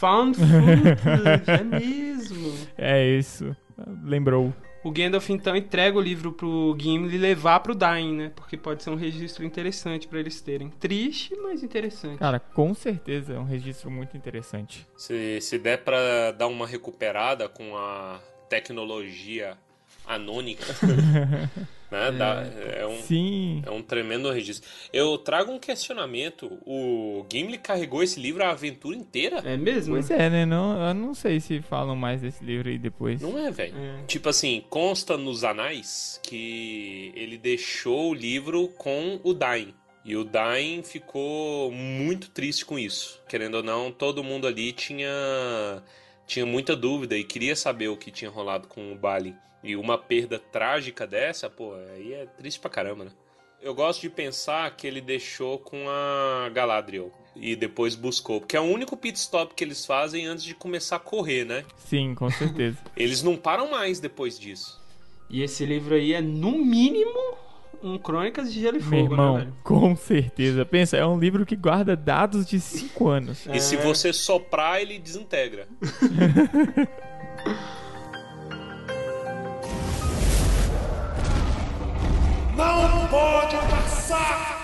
Found 0.00 0.36
footage, 0.36 1.48
é 1.48 1.62
mesmo. 1.62 2.52
É 2.76 3.06
isso. 3.08 3.54
Lembrou. 4.02 4.52
O 4.86 4.90
Gandalf 4.92 5.30
então 5.30 5.56
entrega 5.56 5.98
o 5.98 6.00
livro 6.00 6.30
pro 6.30 6.76
Gimli 6.78 7.18
levar 7.18 7.58
pro 7.58 7.74
Dain, 7.74 8.14
né? 8.14 8.32
Porque 8.36 8.56
pode 8.56 8.84
ser 8.84 8.90
um 8.90 8.94
registro 8.94 9.44
interessante 9.44 10.06
pra 10.06 10.20
eles 10.20 10.40
terem. 10.40 10.70
Triste, 10.70 11.34
mas 11.42 11.64
interessante. 11.64 12.20
Cara, 12.20 12.38
com 12.38 12.72
certeza 12.72 13.34
é 13.34 13.38
um 13.38 13.44
registro 13.44 13.90
muito 13.90 14.16
interessante. 14.16 14.86
Se, 14.96 15.40
se 15.40 15.58
der 15.58 15.78
pra 15.78 16.30
dar 16.30 16.46
uma 16.46 16.68
recuperada 16.68 17.48
com 17.48 17.76
a 17.76 18.20
tecnologia 18.48 19.58
anônica, 20.06 20.64
né? 21.90 22.10
Dá- 22.12 22.44
é 22.74 22.86
um, 22.86 22.96
Sim. 23.02 23.62
É 23.64 23.70
um 23.70 23.80
tremendo 23.82 24.30
registro. 24.30 24.68
Eu 24.92 25.16
trago 25.18 25.52
um 25.52 25.58
questionamento. 25.58 26.58
O 26.66 27.24
Gimli 27.30 27.58
carregou 27.58 28.02
esse 28.02 28.20
livro 28.20 28.44
a 28.44 28.50
aventura 28.50 28.96
inteira? 28.96 29.38
É 29.44 29.56
mesmo? 29.56 29.94
Pois 29.94 30.10
é, 30.10 30.28
né? 30.28 30.44
Não, 30.44 30.88
eu 30.88 30.94
não 30.94 31.14
sei 31.14 31.40
se 31.40 31.60
falam 31.62 31.94
mais 31.96 32.22
desse 32.22 32.44
livro 32.44 32.68
aí 32.68 32.78
depois. 32.78 33.20
Não 33.20 33.38
é, 33.38 33.50
velho. 33.50 33.74
É. 33.76 34.02
Tipo 34.06 34.28
assim, 34.28 34.64
consta 34.68 35.16
nos 35.16 35.44
anais 35.44 36.20
que 36.22 37.12
ele 37.14 37.38
deixou 37.38 38.10
o 38.10 38.14
livro 38.14 38.68
com 38.76 39.20
o 39.22 39.32
Dain. 39.32 39.74
E 40.04 40.16
o 40.16 40.22
Dain 40.22 40.82
ficou 40.84 41.72
muito 41.72 42.30
triste 42.30 42.64
com 42.64 42.78
isso. 42.78 43.20
Querendo 43.28 43.56
ou 43.56 43.62
não, 43.62 43.90
todo 43.90 44.22
mundo 44.22 44.46
ali 44.46 44.72
tinha, 44.72 45.08
tinha 46.26 46.46
muita 46.46 46.76
dúvida 46.76 47.16
e 47.16 47.24
queria 47.24 47.56
saber 47.56 47.88
o 47.88 47.96
que 47.96 48.12
tinha 48.12 48.30
rolado 48.30 48.68
com 48.68 48.92
o 48.92 48.96
Balin. 48.96 49.34
E 49.66 49.74
uma 49.74 49.98
perda 49.98 50.38
trágica 50.38 51.04
dessa, 51.08 51.50
pô, 51.50 51.74
aí 51.92 52.12
é 52.12 52.26
triste 52.38 52.60
pra 52.60 52.70
caramba, 52.70 53.06
né? 53.06 53.10
Eu 53.60 53.74
gosto 53.74 54.00
de 54.00 54.08
pensar 54.08 54.70
que 54.76 54.86
ele 54.86 55.00
deixou 55.00 55.58
com 55.58 55.88
a 55.88 56.48
Galadriel 56.50 57.10
e 57.34 57.56
depois 57.56 57.96
buscou, 57.96 58.38
porque 58.40 58.56
é 58.56 58.60
o 58.60 58.62
único 58.62 58.96
pit 58.96 59.18
stop 59.18 59.54
que 59.56 59.64
eles 59.64 59.84
fazem 59.84 60.24
antes 60.24 60.44
de 60.44 60.54
começar 60.54 60.96
a 60.96 61.00
correr, 61.00 61.44
né? 61.44 61.64
Sim, 61.76 62.14
com 62.14 62.30
certeza. 62.30 62.78
Eles 62.96 63.24
não 63.24 63.36
param 63.36 63.68
mais 63.68 63.98
depois 63.98 64.38
disso. 64.38 64.80
E 65.28 65.42
esse 65.42 65.66
livro 65.66 65.96
aí 65.96 66.14
é, 66.14 66.20
no 66.20 66.52
mínimo, 66.52 67.36
um 67.82 67.98
Crônicas 67.98 68.52
de 68.52 68.60
Gelo 68.60 68.76
e 68.76 68.82
Meu 68.82 68.88
Fogo, 68.88 69.14
irmão, 69.14 69.34
né, 69.34 69.40
velho? 69.40 69.56
com 69.64 69.96
certeza. 69.96 70.64
Pensa, 70.64 70.96
é 70.96 71.04
um 71.04 71.18
livro 71.18 71.44
que 71.44 71.56
guarda 71.56 71.96
dados 71.96 72.46
de 72.46 72.60
5 72.60 73.08
anos. 73.08 73.46
E 73.52 73.58
se 73.58 73.76
você 73.76 74.12
soprar, 74.12 74.80
ele 74.80 74.96
desintegra. 74.98 75.66
Não 82.56 83.06
pode 83.08 83.56
passar! 83.68 84.56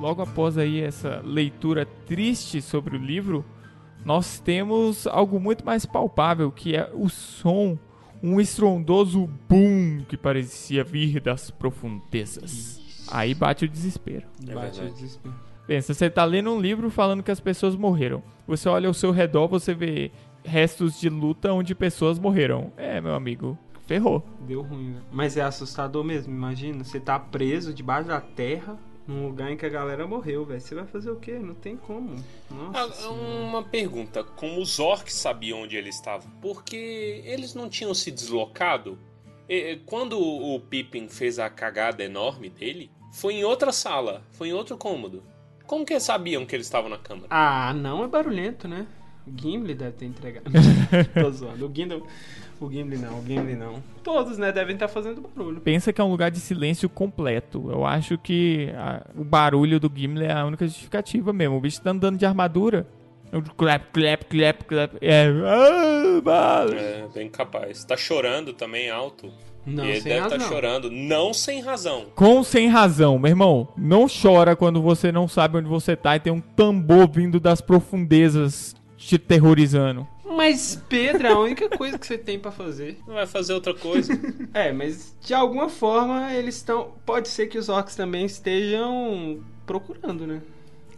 Logo 0.00 0.22
após 0.22 0.56
aí 0.56 0.80
essa 0.80 1.20
leitura 1.24 1.86
triste 2.06 2.62
sobre 2.62 2.96
o 2.96 3.00
livro, 3.00 3.44
nós 4.04 4.38
temos 4.38 5.06
algo 5.06 5.40
muito 5.40 5.64
mais 5.64 5.84
palpável, 5.84 6.52
que 6.52 6.76
é 6.76 6.88
o 6.94 7.08
som, 7.08 7.76
um 8.22 8.40
estrondoso 8.40 9.28
boom 9.48 10.04
que 10.08 10.16
parecia 10.16 10.84
vir 10.84 11.20
das 11.20 11.50
profundezas. 11.50 12.80
Aí 13.10 13.34
bate 13.34 13.64
o 13.64 13.68
desespero. 13.68 14.26
É 14.48 14.54
Bate 14.54 14.80
o 14.80 14.90
desespero. 14.90 15.34
Pensa, 15.66 15.94
você 15.94 16.10
tá 16.10 16.24
lendo 16.24 16.50
um 16.50 16.60
livro 16.60 16.90
falando 16.90 17.22
que 17.22 17.30
as 17.30 17.40
pessoas 17.40 17.74
morreram. 17.74 18.22
Você 18.46 18.68
olha 18.68 18.86
ao 18.86 18.94
seu 18.94 19.10
redor, 19.10 19.48
você 19.48 19.72
vê 19.72 20.12
restos 20.44 21.00
de 21.00 21.08
luta 21.08 21.52
onde 21.52 21.74
pessoas 21.74 22.18
morreram. 22.18 22.72
É, 22.76 23.00
meu 23.00 23.14
amigo, 23.14 23.58
ferrou. 23.86 24.22
Deu 24.40 24.62
ruim, 24.62 24.90
né? 24.90 25.00
Mas 25.10 25.36
é 25.36 25.42
assustador 25.42 26.04
mesmo, 26.04 26.32
imagina. 26.32 26.84
Você 26.84 27.00
tá 27.00 27.18
preso 27.18 27.72
debaixo 27.72 28.08
da 28.08 28.20
terra, 28.20 28.78
num 29.06 29.26
lugar 29.26 29.50
em 29.50 29.56
que 29.56 29.66
a 29.66 29.68
galera 29.70 30.06
morreu, 30.06 30.44
velho. 30.44 30.60
Você 30.60 30.74
vai 30.74 30.86
fazer 30.86 31.10
o 31.10 31.16
quê? 31.16 31.38
Não 31.38 31.54
tem 31.54 31.76
como. 31.76 32.14
Nossa. 32.50 33.06
Ah, 33.06 33.10
uma 33.10 33.62
pergunta: 33.62 34.22
como 34.22 34.60
os 34.60 34.78
orcs 34.78 35.14
sabiam 35.14 35.62
onde 35.62 35.76
ele 35.76 35.88
estava? 35.90 36.24
Porque 36.40 37.22
eles 37.24 37.54
não 37.54 37.68
tinham 37.68 37.92
se 37.94 38.10
deslocado? 38.10 38.98
Quando 39.84 40.18
o 40.18 40.58
Pippin 40.58 41.08
fez 41.08 41.38
a 41.38 41.50
cagada 41.50 42.02
enorme 42.02 42.48
dele, 42.48 42.90
foi 43.12 43.34
em 43.34 43.44
outra 43.44 43.72
sala, 43.72 44.22
foi 44.32 44.48
em 44.48 44.52
outro 44.54 44.76
cômodo. 44.78 45.22
Como 45.66 45.84
que 45.84 45.92
eles 45.92 46.02
sabiam 46.02 46.46
que 46.46 46.56
eles 46.56 46.66
estavam 46.66 46.88
na 46.88 46.98
câmara? 46.98 47.26
Ah, 47.30 47.72
não 47.74 48.02
é 48.02 48.08
barulhento, 48.08 48.66
né? 48.66 48.86
O 49.26 49.32
Gimli 49.40 49.74
deve 49.74 49.92
ter 49.92 50.04
entregado. 50.06 50.44
Tô 51.18 51.30
zoando. 51.30 51.66
O 51.66 51.72
Gimli, 51.74 52.02
o 52.60 52.70
Gimli 52.70 52.98
não, 52.98 53.20
o 53.20 53.24
Gimli 53.26 53.56
não. 53.56 53.82
Todos, 54.02 54.36
né, 54.36 54.52
devem 54.52 54.74
estar 54.74 54.88
fazendo 54.88 55.22
barulho. 55.34 55.60
Pensa 55.62 55.92
que 55.92 56.00
é 56.00 56.04
um 56.04 56.10
lugar 56.10 56.30
de 56.30 56.40
silêncio 56.40 56.88
completo. 56.88 57.70
Eu 57.70 57.86
acho 57.86 58.18
que 58.18 58.70
a- 58.76 59.06
o 59.16 59.24
barulho 59.24 59.80
do 59.80 59.90
Gimli 59.94 60.24
é 60.26 60.32
a 60.32 60.44
única 60.44 60.66
justificativa 60.66 61.32
mesmo. 61.32 61.56
O 61.56 61.60
bicho 61.60 61.80
tá 61.80 61.90
andando 61.90 62.18
de 62.18 62.26
armadura. 62.26 62.86
É 63.32 63.38
um 63.38 63.42
Clap, 63.42 63.84
clap, 63.92 64.24
clap, 64.26 64.64
clap. 64.64 64.96
É. 65.00 65.26
Ah. 65.46 66.66
É, 66.72 67.06
bem 67.14 67.28
capaz. 67.28 67.82
Tá 67.84 67.96
chorando 67.96 68.52
também 68.52 68.90
alto. 68.90 69.30
Não, 69.66 69.84
e 69.86 69.92
ele 69.92 70.00
sem 70.02 70.12
deve 70.12 70.26
estar 70.26 70.40
chorando, 70.40 70.90
não 70.90 71.32
sem 71.32 71.62
razão. 71.62 72.04
Com 72.14 72.44
sem 72.44 72.68
razão, 72.68 73.18
meu 73.18 73.30
irmão. 73.30 73.68
Não 73.78 74.06
chora 74.06 74.54
quando 74.54 74.82
você 74.82 75.10
não 75.10 75.26
sabe 75.26 75.56
onde 75.56 75.68
você 75.68 75.96
tá 75.96 76.14
e 76.14 76.20
tem 76.20 76.30
um 76.30 76.40
tambor 76.40 77.08
vindo 77.10 77.40
das 77.40 77.62
profundezas 77.62 78.74
te 79.06 79.18
terrorizando. 79.18 80.06
Mas, 80.24 80.82
Pedro, 80.88 81.26
é 81.26 81.30
a 81.30 81.38
única 81.38 81.68
coisa 81.68 81.98
que 81.98 82.06
você 82.06 82.18
tem 82.18 82.38
pra 82.38 82.50
fazer. 82.50 82.98
Não 83.06 83.14
vai 83.14 83.26
fazer 83.26 83.52
outra 83.52 83.72
coisa. 83.72 84.12
É, 84.52 84.72
mas 84.72 85.16
de 85.20 85.32
alguma 85.32 85.68
forma 85.68 86.32
eles 86.34 86.56
estão. 86.56 86.92
Pode 87.06 87.28
ser 87.28 87.46
que 87.46 87.58
os 87.58 87.68
orcs 87.68 87.94
também 87.94 88.26
estejam 88.26 89.40
procurando, 89.64 90.26
né? 90.26 90.42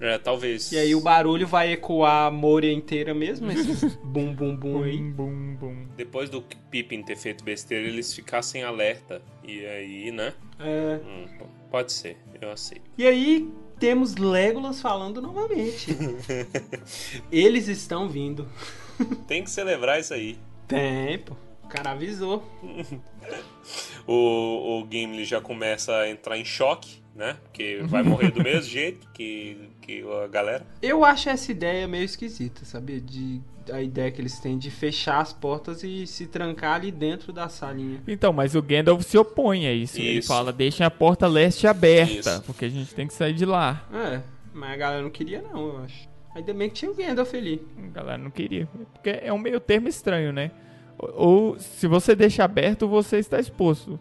é, 0.01 0.19
talvez. 0.19 0.73
E 0.73 0.79
aí 0.79 0.95
o 0.95 1.01
barulho 1.01 1.47
vai 1.47 1.73
ecoar 1.73 2.27
a 2.27 2.31
Moria 2.31 2.73
inteira 2.73 3.15
mesmo, 3.15 3.51
esse 3.51 3.97
bum 4.05 4.33
bum 4.35 4.55
bum 4.55 4.83
aí. 4.83 4.99
Bum, 4.99 5.31
bum, 5.31 5.57
bum. 5.57 5.87
Depois 5.97 6.29
do 6.29 6.43
Pippin 6.71 7.03
ter 7.03 7.17
feito 7.17 7.43
besteira, 7.45 7.87
eles 7.87 8.13
ficassem 8.15 8.63
alerta. 8.63 9.23
E 9.43 9.65
aí, 9.65 10.11
né? 10.11 10.33
É. 10.59 11.01
Hum, 11.05 11.27
pode 11.71 11.93
ser, 11.93 12.17
eu 12.41 12.51
aceito. 12.51 12.85
E 12.99 13.07
aí 13.07 13.49
temos 13.78 14.16
Legolas 14.16 14.80
falando 14.80 15.21
novamente. 15.21 15.97
Eles 17.30 17.68
estão 17.68 18.09
vindo. 18.09 18.49
Tem 19.26 19.42
que 19.42 19.50
celebrar 19.50 20.00
isso 20.00 20.14
aí. 20.14 20.38
Tempo. 20.66 21.37
O 21.64 21.68
cara 21.68 21.90
avisou. 21.90 22.45
O, 24.06 24.83
o 24.83 24.88
Gimli 24.88 25.25
já 25.25 25.40
começa 25.40 25.92
a 25.92 26.09
entrar 26.09 26.38
em 26.38 26.45
choque, 26.45 27.02
né? 27.14 27.37
Porque 27.42 27.80
vai 27.87 28.04
morrer 28.04 28.30
do 28.30 28.40
mesmo 28.42 28.62
jeito 28.71 29.09
que, 29.12 29.68
que 29.83 30.04
a 30.23 30.28
galera. 30.28 30.64
Eu 30.80 31.04
acho 31.04 31.28
essa 31.28 31.50
ideia 31.50 31.88
meio 31.88 32.04
esquisita, 32.04 32.64
sabia? 32.64 33.00
De 33.00 33.40
a 33.73 33.83
ideia 33.83 34.11
que 34.11 34.21
eles 34.21 34.39
têm 34.39 34.59
de 34.59 34.71
fechar 34.71 35.21
as 35.21 35.33
portas 35.33 35.83
e 35.83 36.07
se 36.07 36.27
trancar 36.27 36.77
ali 36.77 36.91
dentro 36.91 37.33
da 37.33 37.49
salinha. 37.49 38.03
Então, 38.07 38.33
mas 38.33 38.55
o 38.55 38.63
Gandalf 38.63 39.03
se 39.03 39.17
opõe 39.19 39.67
a 39.67 39.73
isso. 39.73 39.99
Ele 39.99 40.19
Isso. 40.19 40.29
fala, 40.29 40.53
deixem 40.53 40.85
a 40.85 40.91
porta 40.91 41.27
leste 41.27 41.67
aberta, 41.67 42.31
Isso. 42.31 42.43
porque 42.43 42.65
a 42.65 42.69
gente 42.69 42.95
tem 42.95 43.07
que 43.07 43.15
sair 43.15 43.35
de 43.35 43.45
lá. 43.45 43.85
É, 43.93 44.21
mas 44.53 44.73
a 44.73 44.77
galera 44.77 45.03
não 45.03 45.11
queria 45.11 45.43
não, 45.43 45.69
eu 45.69 45.79
acho. 45.85 46.09
Ainda 46.35 46.53
bem 46.53 46.69
que 46.69 46.75
tinha 46.75 46.91
o 46.91 46.95
Gandalf 46.95 47.35
ali. 47.35 47.67
A 47.79 47.91
galera 47.95 48.19
não 48.19 48.31
queria. 48.31 48.69
Porque 48.93 49.11
é 49.23 49.33
um 49.33 49.39
meio 49.39 49.59
termo 49.59 49.89
estranho, 49.89 50.33
né? 50.33 50.51
Ou, 50.99 51.13
ou 51.17 51.59
se 51.59 51.87
você 51.87 52.15
deixa 52.15 52.45
aberto, 52.45 52.87
você 52.87 53.19
está 53.19 53.41
exposto. 53.41 53.99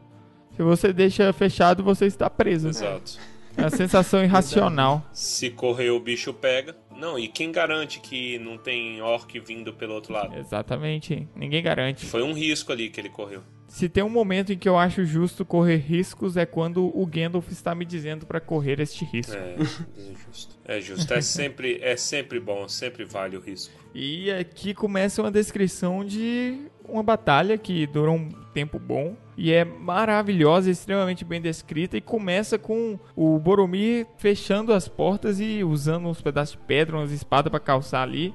Se 0.55 0.61
você 0.61 0.91
deixa 0.93 1.31
fechado, 1.33 1.83
você 1.83 2.05
está 2.05 2.29
preso. 2.29 2.69
Exato. 2.69 3.19
É 3.57 3.61
uma 3.61 3.69
sensação 3.69 4.21
irracional. 4.21 5.01
Se 5.13 5.49
correr, 5.49 5.91
o 5.91 5.99
bicho 5.99 6.33
pega. 6.33 6.75
Não, 6.95 7.19
e 7.19 7.27
quem 7.27 7.51
garante 7.51 7.99
que 7.99 8.39
não 8.39 8.57
tem 8.57 9.01
orc 9.01 9.39
vindo 9.39 9.73
pelo 9.73 9.93
outro 9.93 10.13
lado? 10.13 10.35
Exatamente. 10.37 11.27
Ninguém 11.35 11.61
garante. 11.61 12.05
Foi 12.05 12.23
um 12.23 12.33
risco 12.33 12.71
ali 12.71 12.89
que 12.89 12.99
ele 12.99 13.09
correu. 13.09 13.43
Se 13.67 13.89
tem 13.89 14.03
um 14.03 14.09
momento 14.09 14.53
em 14.53 14.57
que 14.57 14.69
eu 14.69 14.77
acho 14.77 15.03
justo 15.03 15.43
correr 15.43 15.77
riscos 15.77 16.37
é 16.37 16.45
quando 16.45 16.85
o 16.97 17.05
Gandalf 17.05 17.51
está 17.51 17.75
me 17.75 17.83
dizendo 17.83 18.25
para 18.25 18.39
correr 18.39 18.79
este 18.79 19.03
risco. 19.03 19.35
É, 19.35 19.55
é 19.55 20.15
justo. 20.25 20.55
É 20.63 20.81
justo. 20.81 21.13
É 21.13 21.21
sempre, 21.21 21.79
é 21.81 21.97
sempre 21.97 22.39
bom, 22.39 22.67
sempre 22.67 23.03
vale 23.03 23.35
o 23.35 23.39
risco. 23.39 23.73
E 23.93 24.31
aqui 24.31 24.73
começa 24.73 25.21
uma 25.21 25.31
descrição 25.31 26.05
de 26.05 26.69
uma 26.87 27.03
batalha 27.03 27.57
que 27.57 27.85
durou 27.87 28.15
um 28.15 28.29
tempo 28.53 28.79
bom 28.79 29.15
e 29.37 29.51
é 29.51 29.65
maravilhosa, 29.65 30.69
extremamente 30.69 31.25
bem 31.25 31.41
descrita 31.41 31.97
e 31.97 32.01
começa 32.01 32.57
com 32.57 32.97
o 33.15 33.37
Boromir 33.37 34.07
fechando 34.17 34.73
as 34.73 34.87
portas 34.87 35.39
e 35.39 35.63
usando 35.63 36.07
uns 36.07 36.21
pedaços 36.21 36.55
de 36.55 36.61
pedra, 36.65 36.97
umas 36.97 37.11
espadas 37.11 37.51
para 37.51 37.59
calçar 37.59 38.01
ali, 38.01 38.33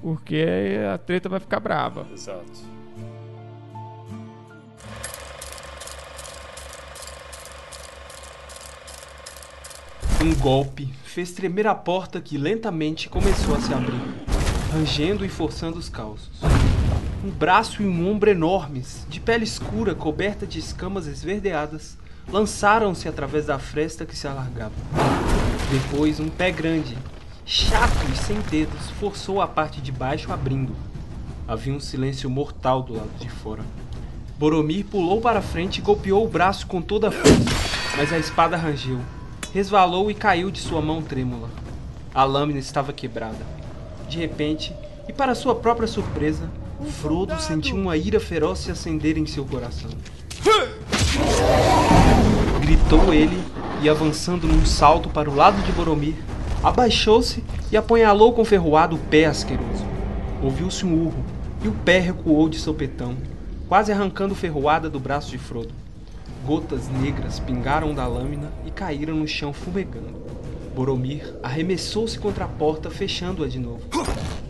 porque 0.00 0.44
a 0.92 0.98
treta 0.98 1.28
vai 1.28 1.40
ficar 1.40 1.60
brava. 1.60 2.06
Exato. 2.12 2.72
Um 10.22 10.34
golpe 10.36 10.86
fez 11.04 11.32
tremer 11.32 11.66
a 11.66 11.74
porta 11.74 12.20
que 12.20 12.38
lentamente 12.38 13.08
começou 13.08 13.56
a 13.56 13.60
se 13.60 13.74
abrir, 13.74 14.00
rangendo 14.72 15.24
e 15.24 15.28
forçando 15.28 15.78
os 15.78 15.88
causos. 15.88 16.30
Um 17.24 17.30
braço 17.30 17.82
e 17.82 17.86
um 17.86 18.10
ombro 18.10 18.30
enormes, 18.30 19.06
de 19.08 19.20
pele 19.20 19.44
escura 19.44 19.94
coberta 19.94 20.46
de 20.46 20.58
escamas 20.58 21.06
esverdeadas, 21.06 21.96
lançaram-se 22.28 23.08
através 23.08 23.46
da 23.46 23.58
fresta 23.58 24.04
que 24.04 24.16
se 24.16 24.26
alargava. 24.26 24.74
Depois, 25.70 26.18
um 26.18 26.28
pé 26.28 26.50
grande, 26.50 26.98
chato 27.46 27.96
e 28.12 28.16
sem 28.16 28.40
dedos, 28.40 28.90
forçou 28.98 29.40
a 29.40 29.46
parte 29.46 29.80
de 29.80 29.92
baixo 29.92 30.32
abrindo, 30.32 30.74
Havia 31.46 31.74
um 31.74 31.80
silêncio 31.80 32.30
mortal 32.30 32.82
do 32.82 32.94
lado 32.94 33.10
de 33.18 33.28
fora. 33.28 33.62
Boromir 34.38 34.86
pulou 34.86 35.20
para 35.20 35.42
frente 35.42 35.78
e 35.78 35.82
golpeou 35.82 36.24
o 36.24 36.28
braço 36.28 36.66
com 36.66 36.80
toda 36.80 37.08
a 37.08 37.10
força, 37.10 37.96
mas 37.96 38.12
a 38.12 38.18
espada 38.18 38.56
rangeu, 38.56 39.00
resvalou 39.52 40.10
e 40.10 40.14
caiu 40.14 40.50
de 40.50 40.60
sua 40.60 40.80
mão 40.80 41.02
trêmula. 41.02 41.50
A 42.14 42.24
lâmina 42.24 42.60
estava 42.60 42.92
quebrada. 42.92 43.44
De 44.08 44.18
repente, 44.18 44.72
e 45.08 45.12
para 45.12 45.34
sua 45.34 45.54
própria 45.54 45.88
surpresa, 45.88 46.48
Frodo 46.84 47.40
sentiu 47.40 47.76
uma 47.76 47.96
ira 47.96 48.20
feroz 48.20 48.60
se 48.60 48.70
acender 48.70 49.16
em 49.16 49.26
seu 49.26 49.44
coração. 49.44 49.90
Gritou 52.60 53.12
ele 53.12 53.38
e, 53.82 53.88
avançando 53.88 54.46
num 54.46 54.64
salto 54.64 55.08
para 55.08 55.30
o 55.30 55.34
lado 55.34 55.62
de 55.62 55.72
Boromir, 55.72 56.14
abaixou-se 56.62 57.42
e 57.70 57.76
apunhalou 57.76 58.32
com 58.32 58.44
ferroado 58.44 58.96
o 58.96 58.98
pé 58.98 59.26
asqueroso. 59.26 59.84
Ouviu-se 60.42 60.84
um 60.84 61.06
urro 61.06 61.24
e 61.62 61.68
o 61.68 61.72
pé 61.72 61.98
recuou 61.98 62.48
de 62.48 62.58
sopetão, 62.58 63.16
quase 63.68 63.92
arrancando 63.92 64.34
ferroada 64.34 64.90
do 64.90 64.98
braço 64.98 65.30
de 65.30 65.38
Frodo. 65.38 65.74
Gotas 66.44 66.88
negras 66.88 67.38
pingaram 67.38 67.94
da 67.94 68.06
lâmina 68.06 68.50
e 68.66 68.70
caíram 68.70 69.14
no 69.14 69.28
chão 69.28 69.52
fumegando. 69.52 70.22
Boromir 70.74 71.34
arremessou-se 71.42 72.18
contra 72.18 72.46
a 72.46 72.48
porta, 72.48 72.90
fechando-a 72.90 73.46
de 73.46 73.58
novo. 73.58 73.82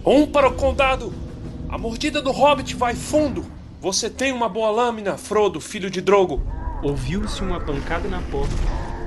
Um 0.04 0.26
para 0.26 0.48
o 0.48 0.54
condado! 0.54 1.12
A 1.72 1.78
mordida 1.78 2.20
do 2.20 2.30
hobbit 2.30 2.76
vai 2.76 2.94
fundo! 2.94 3.46
Você 3.80 4.10
tem 4.10 4.30
uma 4.30 4.46
boa 4.46 4.70
lâmina, 4.70 5.16
Frodo, 5.16 5.58
filho 5.58 5.90
de 5.90 6.02
Drogo! 6.02 6.42
Ouviu-se 6.82 7.40
uma 7.40 7.58
pancada 7.58 8.06
na 8.10 8.20
porta, 8.30 8.54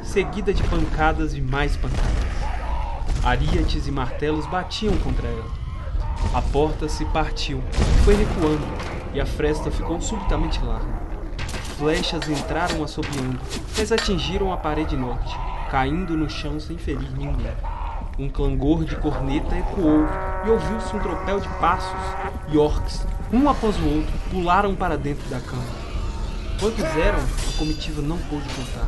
seguida 0.03 0.51
de 0.51 0.63
pancadas 0.63 1.35
e 1.35 1.41
mais 1.41 1.77
pancadas. 1.77 2.09
Ariates 3.23 3.85
e 3.85 3.91
martelos 3.91 4.47
batiam 4.47 4.97
contra 4.97 5.27
ela. 5.27 5.45
A 6.33 6.41
porta 6.41 6.89
se 6.89 7.05
partiu, 7.05 7.61
foi 8.03 8.15
recuando, 8.15 8.65
e 9.13 9.21
a 9.21 9.27
fresta 9.27 9.69
ficou 9.69 10.01
subitamente 10.01 10.59
larga. 10.65 10.91
Flechas 11.77 12.27
entraram 12.27 12.83
assobiando, 12.83 13.39
mas 13.77 13.91
atingiram 13.91 14.51
a 14.51 14.57
parede 14.57 14.97
norte, 14.97 15.37
caindo 15.69 16.17
no 16.17 16.27
chão 16.27 16.59
sem 16.59 16.79
ferir 16.79 17.11
ninguém. 17.15 17.55
Um 18.17 18.29
clangor 18.29 18.85
de 18.85 18.95
corneta 18.95 19.55
ecoou 19.57 20.07
e 20.45 20.49
ouviu-se 20.49 20.95
um 20.95 20.99
tropel 20.99 21.37
de 21.41 21.49
passos, 21.59 21.99
e 22.49 22.57
orcs, 22.57 23.05
um 23.31 23.49
após 23.49 23.75
o 23.77 23.85
outro, 23.85 24.13
pularam 24.29 24.75
para 24.75 24.97
dentro 24.97 25.27
da 25.29 25.39
câmara. 25.39 25.85
Quantos 26.59 26.83
eram, 26.83 27.19
a 27.19 27.57
comitiva 27.57 28.01
não 28.01 28.17
pôde 28.17 28.47
contar. 28.49 28.87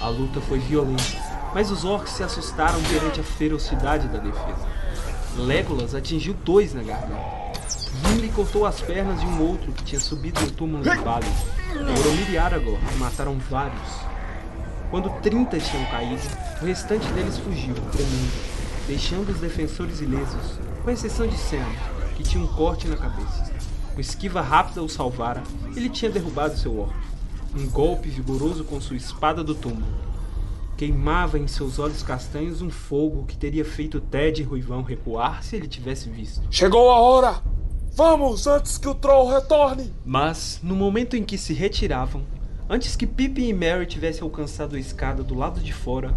A 0.00 0.08
luta 0.08 0.40
foi 0.40 0.58
violenta, 0.58 1.02
mas 1.54 1.70
os 1.70 1.84
orcs 1.84 2.12
se 2.12 2.22
assustaram 2.22 2.82
perante 2.82 3.20
a 3.20 3.24
ferocidade 3.24 4.08
da 4.08 4.18
defesa. 4.18 4.66
Legolas 5.36 5.94
atingiu 5.94 6.34
dois 6.44 6.74
na 6.74 6.82
garganta. 6.82 7.44
Gimli 8.02 8.28
cortou 8.30 8.66
as 8.66 8.80
pernas 8.80 9.20
de 9.20 9.26
um 9.26 9.40
outro 9.40 9.72
que 9.72 9.84
tinha 9.84 10.00
subido 10.00 10.40
no 10.40 10.50
túmulo 10.50 10.82
de 10.82 10.96
Balin. 10.98 11.32
Boromir 11.72 12.30
e 12.30 12.38
Aragorn 12.38 12.80
mataram 12.98 13.38
vários. 13.50 14.04
Quando 14.90 15.10
30 15.20 15.58
tinham 15.58 15.84
caído, 15.86 16.22
o 16.60 16.66
restante 16.66 17.06
deles 17.08 17.38
fugiu, 17.38 17.74
tremendo, 17.92 18.86
deixando 18.86 19.30
os 19.30 19.40
defensores 19.40 20.00
ilesos, 20.00 20.58
com 20.84 20.90
exceção 20.90 21.26
de 21.26 21.36
Sam, 21.36 21.64
que 22.14 22.22
tinha 22.22 22.42
um 22.42 22.46
corte 22.46 22.88
na 22.88 22.96
cabeça. 22.96 23.52
Com 23.94 24.00
esquiva 24.00 24.40
rápida 24.40 24.82
o 24.82 24.88
salvara, 24.88 25.42
ele 25.76 25.88
tinha 25.88 26.10
derrubado 26.10 26.58
seu 26.58 26.78
orc. 26.78 26.94
Um 27.56 27.68
golpe 27.68 28.08
vigoroso 28.08 28.64
com 28.64 28.80
sua 28.80 28.96
espada 28.96 29.44
do 29.44 29.54
túmulo. 29.54 29.86
Queimava 30.76 31.38
em 31.38 31.46
seus 31.46 31.78
olhos 31.78 32.02
castanhos 32.02 32.60
um 32.60 32.70
fogo 32.70 33.24
que 33.26 33.36
teria 33.36 33.64
feito 33.64 34.00
Ted 34.00 34.42
e 34.42 34.44
Ruivão 34.44 34.82
recuar 34.82 35.44
se 35.44 35.54
ele 35.54 35.68
tivesse 35.68 36.08
visto. 36.08 36.42
Chegou 36.50 36.90
a 36.90 36.98
hora! 36.98 37.42
Vamos, 37.94 38.48
antes 38.48 38.76
que 38.76 38.88
o 38.88 38.94
Troll 38.94 39.28
retorne! 39.28 39.92
Mas, 40.04 40.58
no 40.64 40.74
momento 40.74 41.16
em 41.16 41.22
que 41.22 41.38
se 41.38 41.54
retiravam, 41.54 42.22
antes 42.68 42.96
que 42.96 43.06
Pippin 43.06 43.46
e 43.46 43.52
Merry 43.52 43.86
tivessem 43.86 44.22
alcançado 44.22 44.74
a 44.74 44.80
escada 44.80 45.22
do 45.22 45.36
lado 45.36 45.60
de 45.60 45.72
fora, 45.72 46.12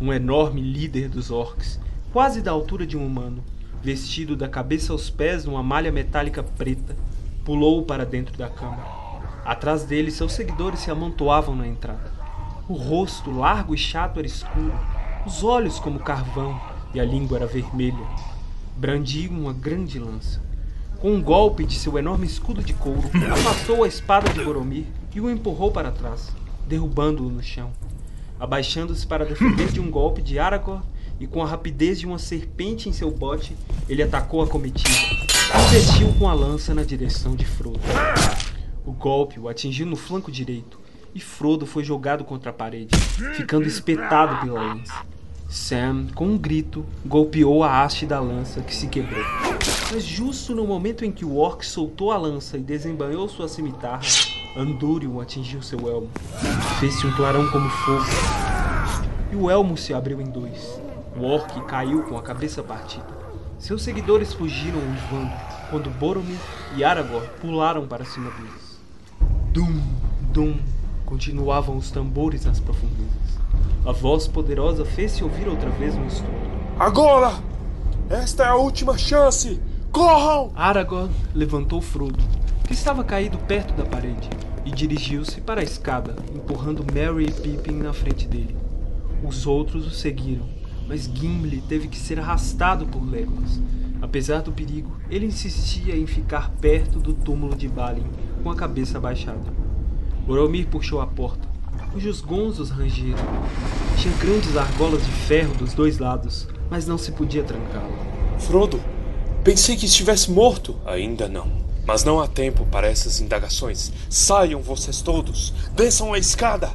um 0.00 0.12
enorme 0.12 0.60
líder 0.60 1.08
dos 1.08 1.32
orcs, 1.32 1.80
quase 2.12 2.40
da 2.40 2.52
altura 2.52 2.86
de 2.86 2.96
um 2.96 3.04
humano, 3.04 3.42
vestido 3.82 4.36
da 4.36 4.48
cabeça 4.48 4.92
aos 4.92 5.10
pés 5.10 5.44
numa 5.44 5.62
malha 5.62 5.92
metálica 5.92 6.42
preta, 6.42 6.96
pulou 7.44 7.84
para 7.84 8.04
dentro 8.04 8.36
da 8.36 8.48
câmara. 8.48 9.06
Atrás 9.44 9.84
dele, 9.84 10.10
seus 10.10 10.32
seguidores 10.32 10.80
se 10.80 10.90
amontoavam 10.90 11.54
na 11.54 11.66
entrada. 11.66 12.12
O 12.68 12.74
rosto 12.74 13.30
largo 13.30 13.74
e 13.74 13.78
chato 13.78 14.18
era 14.18 14.26
escuro, 14.26 14.74
os 15.24 15.44
olhos 15.44 15.78
como 15.78 16.00
carvão 16.00 16.60
e 16.92 16.98
a 16.98 17.04
língua 17.04 17.38
era 17.38 17.46
vermelha. 17.46 18.06
Brandia 18.76 19.30
uma 19.30 19.52
grande 19.52 19.98
lança. 19.98 20.42
Com 20.98 21.12
um 21.12 21.22
golpe 21.22 21.64
de 21.64 21.78
seu 21.78 21.96
enorme 21.98 22.26
escudo 22.26 22.62
de 22.62 22.72
couro, 22.72 23.08
afastou 23.32 23.84
a 23.84 23.88
espada 23.88 24.32
de 24.32 24.42
Boromir 24.42 24.86
e 25.14 25.20
o 25.20 25.30
empurrou 25.30 25.70
para 25.70 25.92
trás, 25.92 26.32
derrubando-o 26.66 27.30
no 27.30 27.42
chão. 27.42 27.70
Abaixando-se 28.40 29.06
para 29.06 29.24
defender 29.24 29.70
de 29.70 29.80
um 29.80 29.90
golpe 29.90 30.20
de 30.20 30.38
Aragorn 30.38 30.82
e 31.18 31.26
com 31.26 31.42
a 31.42 31.46
rapidez 31.46 31.98
de 31.98 32.06
uma 32.06 32.18
serpente 32.18 32.88
em 32.88 32.92
seu 32.92 33.10
bote, 33.10 33.56
ele 33.88 34.02
atacou 34.02 34.42
a 34.42 34.46
comitiva 34.46 34.88
e 34.90 35.76
investiu 35.76 36.12
com 36.18 36.28
a 36.28 36.34
lança 36.34 36.74
na 36.74 36.82
direção 36.82 37.34
de 37.34 37.44
Frodo. 37.44 37.80
O 38.84 38.92
golpe 38.92 39.40
o 39.40 39.48
atingiu 39.48 39.86
no 39.86 39.96
flanco 39.96 40.30
direito 40.30 40.78
e 41.14 41.20
Frodo 41.20 41.64
foi 41.64 41.82
jogado 41.82 42.24
contra 42.24 42.50
a 42.50 42.52
parede, 42.52 42.96
ficando 43.34 43.66
espetado 43.66 44.44
pela 44.44 44.60
lança. 44.60 45.06
Sam, 45.48 46.08
com 46.14 46.26
um 46.26 46.36
grito, 46.36 46.84
golpeou 47.04 47.62
a 47.62 47.82
haste 47.82 48.04
da 48.04 48.20
lança 48.20 48.60
que 48.60 48.74
se 48.74 48.88
quebrou. 48.88 49.24
Mas 49.92 50.04
justo 50.04 50.54
no 50.54 50.66
momento 50.66 51.04
em 51.04 51.12
que 51.12 51.24
o 51.24 51.36
orc 51.36 51.64
soltou 51.64 52.10
a 52.10 52.16
lança 52.18 52.58
e 52.58 52.60
desembanhou 52.60 53.28
sua 53.28 53.48
cimitarra, 53.48 54.02
Andúrio 54.56 55.20
atingiu 55.20 55.62
seu 55.62 55.78
elmo. 55.88 56.10
Fez-se 56.80 57.06
um 57.06 57.12
clarão 57.12 57.48
como 57.50 57.68
fogo. 57.70 58.04
E 59.32 59.36
o 59.36 59.50
elmo 59.50 59.76
se 59.76 59.94
abriu 59.94 60.20
em 60.20 60.26
dois. 60.26 60.85
O 61.18 61.24
orc 61.24 61.60
caiu 61.62 62.02
com 62.02 62.18
a 62.18 62.22
cabeça 62.22 62.62
partida. 62.62 63.06
Seus 63.58 63.82
seguidores 63.82 64.34
fugiram 64.34 64.78
uivando 64.78 65.32
quando 65.70 65.90
Boromir 65.90 66.38
e 66.76 66.84
Aragorn 66.84 67.26
pularam 67.40 67.86
para 67.86 68.04
cima 68.04 68.30
deles. 68.32 68.78
Dum, 69.50 69.80
dum, 70.32 70.56
continuavam 71.06 71.76
os 71.76 71.90
tambores 71.90 72.44
nas 72.44 72.60
profundezas. 72.60 73.38
A 73.86 73.92
voz 73.92 74.28
poderosa 74.28 74.84
fez-se 74.84 75.24
ouvir 75.24 75.48
outra 75.48 75.70
vez 75.70 75.94
um 75.94 76.06
estouro. 76.06 76.34
Agora! 76.78 77.32
Esta 78.10 78.44
é 78.44 78.48
a 78.48 78.56
última 78.56 78.98
chance! 78.98 79.60
Corram! 79.90 80.52
Aragorn 80.54 81.10
levantou 81.34 81.80
Frodo, 81.80 82.22
que 82.66 82.74
estava 82.74 83.02
caído 83.02 83.38
perto 83.38 83.72
da 83.72 83.86
parede, 83.86 84.28
e 84.66 84.70
dirigiu-se 84.70 85.40
para 85.40 85.62
a 85.62 85.64
escada, 85.64 86.14
empurrando 86.34 86.84
Merry 86.92 87.26
e 87.26 87.32
Pippin 87.32 87.78
na 87.78 87.94
frente 87.94 88.28
dele. 88.28 88.54
Os 89.24 89.46
outros 89.46 89.86
o 89.86 89.90
seguiram, 89.90 90.46
mas 90.86 91.10
Gimli 91.12 91.62
teve 91.62 91.88
que 91.88 91.98
ser 91.98 92.18
arrastado 92.18 92.86
por 92.86 93.02
Legolas. 93.02 93.60
Apesar 94.00 94.42
do 94.42 94.52
perigo, 94.52 94.96
ele 95.10 95.26
insistia 95.26 95.96
em 95.96 96.06
ficar 96.06 96.50
perto 96.60 96.98
do 96.98 97.14
túmulo 97.14 97.56
de 97.56 97.68
Balin, 97.68 98.06
com 98.42 98.50
a 98.50 98.56
cabeça 98.56 98.98
abaixada. 98.98 99.52
Boromir 100.26 100.66
puxou 100.66 101.00
a 101.00 101.06
porta, 101.06 101.48
cujos 101.92 102.20
gonzos 102.20 102.70
rangeram. 102.70 103.24
Tinha 103.96 104.14
grandes 104.18 104.56
argolas 104.56 105.04
de 105.04 105.10
ferro 105.10 105.54
dos 105.54 105.72
dois 105.72 105.98
lados, 105.98 106.46
mas 106.70 106.86
não 106.86 106.98
se 106.98 107.12
podia 107.12 107.42
trancá-la. 107.42 108.38
Frodo, 108.38 108.80
pensei 109.42 109.76
que 109.76 109.86
estivesse 109.86 110.30
morto. 110.30 110.76
Ainda 110.84 111.28
não. 111.28 111.50
Mas 111.86 112.04
não 112.04 112.20
há 112.20 112.26
tempo 112.26 112.66
para 112.66 112.88
essas 112.88 113.20
indagações. 113.20 113.92
Saiam 114.10 114.60
vocês 114.60 115.00
todos. 115.00 115.54
Desçam 115.74 116.12
a 116.12 116.18
escada. 116.18 116.70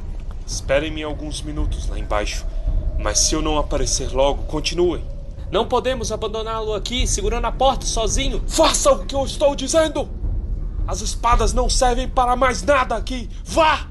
Esperem-me 0.46 1.02
alguns 1.02 1.42
minutos 1.42 1.88
lá 1.88 1.98
embaixo. 1.98 2.44
Mas 3.02 3.18
se 3.18 3.34
eu 3.34 3.42
não 3.42 3.58
aparecer 3.58 4.12
logo, 4.12 4.44
continuem. 4.44 5.04
Não 5.50 5.66
podemos 5.66 6.12
abandoná-lo 6.12 6.72
aqui, 6.72 7.06
segurando 7.06 7.46
a 7.46 7.52
porta 7.52 7.84
sozinho. 7.84 8.42
Faça 8.46 8.92
o 8.92 9.04
que 9.04 9.14
eu 9.14 9.24
estou 9.24 9.54
dizendo! 9.54 10.08
As 10.86 11.00
espadas 11.00 11.52
não 11.52 11.68
servem 11.68 12.08
para 12.08 12.36
mais 12.36 12.62
nada 12.62 12.96
aqui. 12.96 13.28
Vá! 13.44 13.88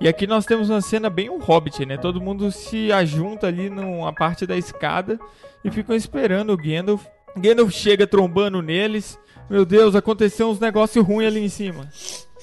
E 0.00 0.08
aqui 0.08 0.26
nós 0.26 0.44
temos 0.44 0.68
uma 0.68 0.82
cena 0.82 1.08
bem 1.08 1.30
um 1.30 1.38
hobbit, 1.38 1.86
né? 1.86 1.96
Todo 1.96 2.20
mundo 2.20 2.52
se 2.52 2.92
ajunta 2.92 3.46
ali 3.46 3.70
numa 3.70 4.12
parte 4.12 4.46
da 4.46 4.56
escada 4.56 5.18
e 5.64 5.70
ficam 5.70 5.96
esperando 5.96 6.52
o 6.52 6.56
Gandalf. 6.56 7.06
Gandalf 7.36 7.72
chega 7.72 8.06
trombando 8.06 8.60
neles. 8.60 9.18
Meu 9.48 9.64
Deus, 9.64 9.94
aconteceu 9.94 10.50
uns 10.50 10.60
negócios 10.60 11.04
ruins 11.04 11.28
ali 11.28 11.40
em 11.40 11.48
cima. 11.48 11.88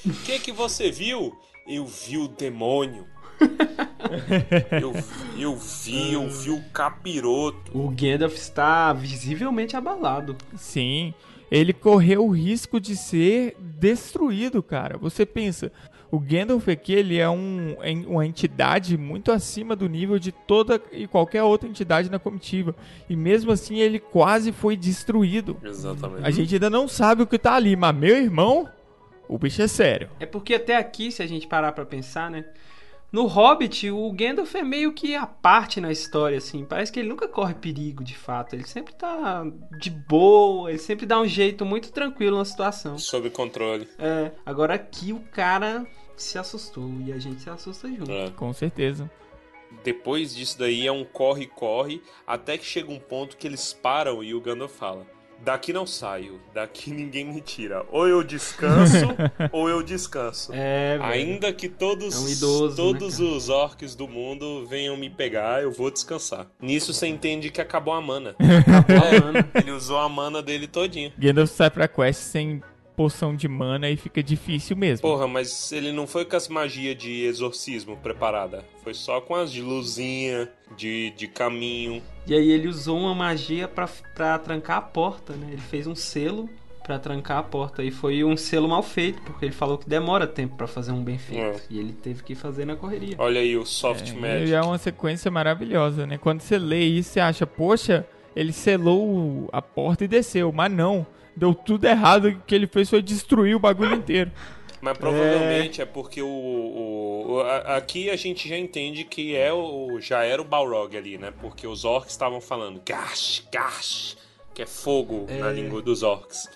O 0.05 0.09
que 0.25 0.39
que 0.39 0.51
você 0.51 0.91
viu? 0.91 1.33
Eu 1.67 1.85
vi 1.85 2.17
o 2.17 2.27
demônio. 2.27 3.05
eu, 4.81 4.93
eu 5.37 5.55
vi, 5.55 6.13
eu 6.13 6.29
vi 6.29 6.49
o 6.51 6.61
capiroto. 6.71 7.71
O 7.77 7.89
Gandalf 7.89 8.35
está 8.35 8.91
visivelmente 8.93 9.75
abalado. 9.75 10.35
Sim, 10.55 11.13
ele 11.51 11.73
correu 11.73 12.25
o 12.25 12.29
risco 12.31 12.79
de 12.79 12.95
ser 12.95 13.55
destruído, 13.59 14.61
cara. 14.61 14.97
Você 14.97 15.25
pensa, 15.25 15.71
O 16.11 16.19
Gandalf 16.19 16.67
aqui, 16.67 16.93
ele 16.93 17.17
é 17.17 17.29
um, 17.29 17.75
em- 17.83 18.05
uma 18.05 18.25
entidade 18.25 18.97
muito 18.97 19.31
acima 19.31 19.75
do 19.75 19.87
nível 19.87 20.19
de 20.19 20.31
toda 20.31 20.81
e 20.91 21.07
qualquer 21.07 21.41
outra 21.43 21.69
entidade 21.69 22.11
na 22.11 22.19
comitiva. 22.19 22.75
E 23.09 23.15
mesmo 23.15 23.51
assim, 23.51 23.77
ele 23.79 23.97
quase 23.99 24.51
foi 24.51 24.75
destruído. 24.75 25.57
Exatamente. 25.63 26.25
A 26.27 26.31
gente 26.31 26.53
ainda 26.55 26.69
não 26.69 26.87
sabe 26.87 27.23
o 27.23 27.27
que 27.27 27.37
tá 27.39 27.53
ali, 27.53 27.75
mas 27.75 27.95
meu 27.95 28.17
irmão, 28.17 28.67
o 29.31 29.37
bicho 29.37 29.61
é 29.61 29.67
sério. 29.67 30.09
É 30.19 30.25
porque 30.25 30.53
até 30.55 30.75
aqui, 30.75 31.09
se 31.09 31.23
a 31.23 31.27
gente 31.27 31.47
parar 31.47 31.71
pra 31.71 31.85
pensar, 31.85 32.29
né? 32.29 32.43
No 33.13 33.25
Hobbit, 33.27 33.89
o 33.89 34.11
Gandalf 34.11 34.53
é 34.55 34.61
meio 34.61 34.93
que 34.93 35.15
a 35.15 35.25
parte 35.25 35.79
na 35.79 35.89
história, 35.89 36.37
assim. 36.37 36.65
Parece 36.65 36.91
que 36.91 36.99
ele 36.99 37.07
nunca 37.07 37.29
corre 37.29 37.53
perigo, 37.53 38.03
de 38.03 38.15
fato. 38.15 38.55
Ele 38.55 38.65
sempre 38.65 38.93
tá 38.93 39.45
de 39.77 39.89
boa, 39.89 40.69
ele 40.69 40.79
sempre 40.79 41.05
dá 41.05 41.19
um 41.19 41.25
jeito 41.25 41.65
muito 41.65 41.91
tranquilo 41.93 42.37
na 42.37 42.45
situação. 42.45 42.97
Sob 42.97 43.29
controle. 43.29 43.87
É, 43.97 44.31
agora 44.45 44.73
aqui 44.75 45.13
o 45.13 45.19
cara 45.19 45.85
se 46.15 46.37
assustou 46.37 46.89
e 47.05 47.13
a 47.13 47.17
gente 47.17 47.41
se 47.41 47.49
assusta 47.49 47.87
junto. 47.87 48.11
É. 48.11 48.29
Com 48.31 48.51
certeza. 48.51 49.09
Depois 49.81 50.35
disso 50.35 50.59
daí 50.59 50.85
é 50.85 50.91
um 50.91 51.05
corre-corre, 51.05 52.01
até 52.27 52.57
que 52.57 52.65
chega 52.65 52.91
um 52.91 52.99
ponto 52.99 53.37
que 53.37 53.47
eles 53.47 53.71
param 53.73 54.21
e 54.21 54.33
o 54.33 54.41
Gandalf 54.41 54.73
fala: 54.73 55.05
Daqui 55.43 55.73
não 55.73 55.87
saio, 55.87 56.39
daqui 56.53 56.91
ninguém 56.93 57.25
me 57.25 57.41
tira. 57.41 57.85
Ou 57.91 58.07
eu 58.07 58.23
descanso, 58.23 59.07
ou 59.51 59.67
eu 59.67 59.81
descanso. 59.81 60.51
É, 60.53 60.97
velho. 60.97 61.03
Ainda 61.11 61.51
que 61.51 61.67
todos, 61.67 62.15
É 62.15 62.19
um 62.19 62.29
idoso, 62.29 62.75
todos 62.75 63.19
né, 63.19 63.25
os 63.25 63.49
orcs 63.49 63.95
do 63.95 64.07
mundo 64.07 64.65
venham 64.67 64.95
me 64.95 65.09
pegar, 65.09 65.63
eu 65.63 65.71
vou 65.71 65.89
descansar. 65.89 66.47
Nisso 66.61 66.93
você 66.93 67.07
entende 67.07 67.49
que 67.49 67.59
acabou 67.61 67.93
a 67.93 68.01
mana. 68.01 68.35
Acabou 68.39 69.07
a 69.07 69.21
mana. 69.21 69.49
Ele 69.55 69.71
usou 69.71 69.97
a 69.97 70.07
mana 70.07 70.41
dele 70.41 70.67
todinha. 70.67 71.11
Gandalf 71.17 71.49
sai 71.49 71.69
pra 71.69 71.87
quest 71.87 72.21
sem 72.21 72.61
poção 72.95 73.35
de 73.35 73.47
mana 73.47 73.89
e 73.89 73.97
fica 73.97 74.21
difícil 74.21 74.75
mesmo. 74.77 75.01
Porra, 75.01 75.27
mas 75.27 75.71
ele 75.71 75.91
não 75.91 76.05
foi 76.05 76.25
com 76.25 76.35
as 76.35 76.47
magias 76.47 76.95
de 76.95 77.23
exorcismo 77.23 77.97
preparada. 77.97 78.63
Foi 78.83 78.93
só 78.93 79.19
com 79.19 79.33
as 79.33 79.51
de 79.51 79.61
luzinha, 79.61 80.49
de, 80.77 81.11
de 81.17 81.27
caminho. 81.27 82.01
E 82.27 82.33
aí 82.33 82.51
ele 82.51 82.67
usou 82.67 82.99
uma 82.99 83.15
magia 83.15 83.67
pra, 83.67 83.89
pra 84.15 84.37
trancar 84.39 84.77
a 84.77 84.81
porta, 84.81 85.33
né? 85.33 85.47
Ele 85.51 85.61
fez 85.61 85.87
um 85.87 85.95
selo 85.95 86.49
pra 86.83 86.97
trancar 86.99 87.37
a 87.39 87.43
porta. 87.43 87.83
E 87.83 87.91
foi 87.91 88.23
um 88.23 88.37
selo 88.37 88.67
mal 88.67 88.83
feito, 88.83 89.21
porque 89.23 89.45
ele 89.45 89.51
falou 89.53 89.77
que 89.77 89.87
demora 89.89 90.25
tempo 90.27 90.55
pra 90.55 90.67
fazer 90.67 90.91
um 90.91 91.03
bem 91.03 91.17
feito. 91.17 91.41
É. 91.41 91.55
E 91.69 91.79
ele 91.79 91.93
teve 91.93 92.23
que 92.23 92.35
fazer 92.35 92.65
na 92.65 92.75
correria. 92.75 93.15
Olha 93.17 93.41
aí 93.41 93.57
o 93.57 93.65
soft 93.65 94.09
É, 94.09 94.13
magic. 94.13 94.49
e 94.49 94.53
é 94.53 94.61
uma 94.61 94.77
sequência 94.77 95.29
maravilhosa, 95.31 96.05
né? 96.05 96.17
Quando 96.17 96.41
você 96.41 96.57
lê 96.59 96.81
isso, 96.83 97.09
você 97.11 97.19
acha, 97.19 97.45
poxa, 97.47 98.05
ele 98.35 98.51
selou 98.53 99.49
a 99.51 99.61
porta 99.61 100.03
e 100.05 100.07
desceu. 100.07 100.51
Mas 100.51 100.71
não, 100.71 101.05
deu 101.35 101.53
tudo 101.53 101.85
errado. 101.85 102.27
O 102.29 102.35
que 102.41 102.53
ele 102.55 102.67
fez 102.67 102.89
foi 102.89 103.01
destruir 103.01 103.55
o 103.55 103.59
bagulho 103.59 103.95
inteiro. 103.95 104.31
Mas 104.81 104.97
provavelmente 104.97 105.81
é, 105.81 105.85
porque 105.85 106.21
o, 106.21 106.27
o- 106.27 107.33
o- 107.33 107.41
a- 107.41 107.77
aqui 107.77 108.09
a 108.09 108.15
gente 108.15 108.49
já 108.49 108.57
entende 108.57 109.03
que 109.03 109.35
é 109.35 109.53
o 109.53 109.99
já 109.99 110.23
era 110.23 110.41
o 110.41 110.45
Balrog 110.45 110.95
ali, 110.97 111.17
né? 111.17 111.31
Porque 111.39 111.67
os 111.67 111.85
orcs 111.85 112.11
estavam 112.11 112.41
falando 112.41 112.81
gash, 112.85 113.47
gash, 113.51 114.17
que 114.53 114.61
é 114.63 114.65
fogo 114.65 115.25
na 115.29 115.51
língua 115.51 115.81
dos 115.81 116.01
orcs. 116.03 116.49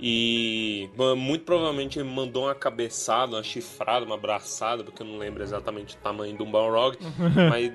E 0.00 0.88
muito 1.16 1.44
provavelmente 1.44 1.98
ele 1.98 2.08
mandou 2.08 2.44
uma 2.44 2.54
cabeçada, 2.54 3.36
uma 3.36 3.42
chifrada, 3.42 4.04
uma 4.04 4.14
abraçada, 4.14 4.84
porque 4.84 5.02
eu 5.02 5.06
não 5.06 5.18
lembro 5.18 5.42
exatamente 5.42 5.94
o 5.94 5.98
tamanho 5.98 6.36
um 6.42 6.50
Balrog, 6.50 6.96
mas 7.48 7.72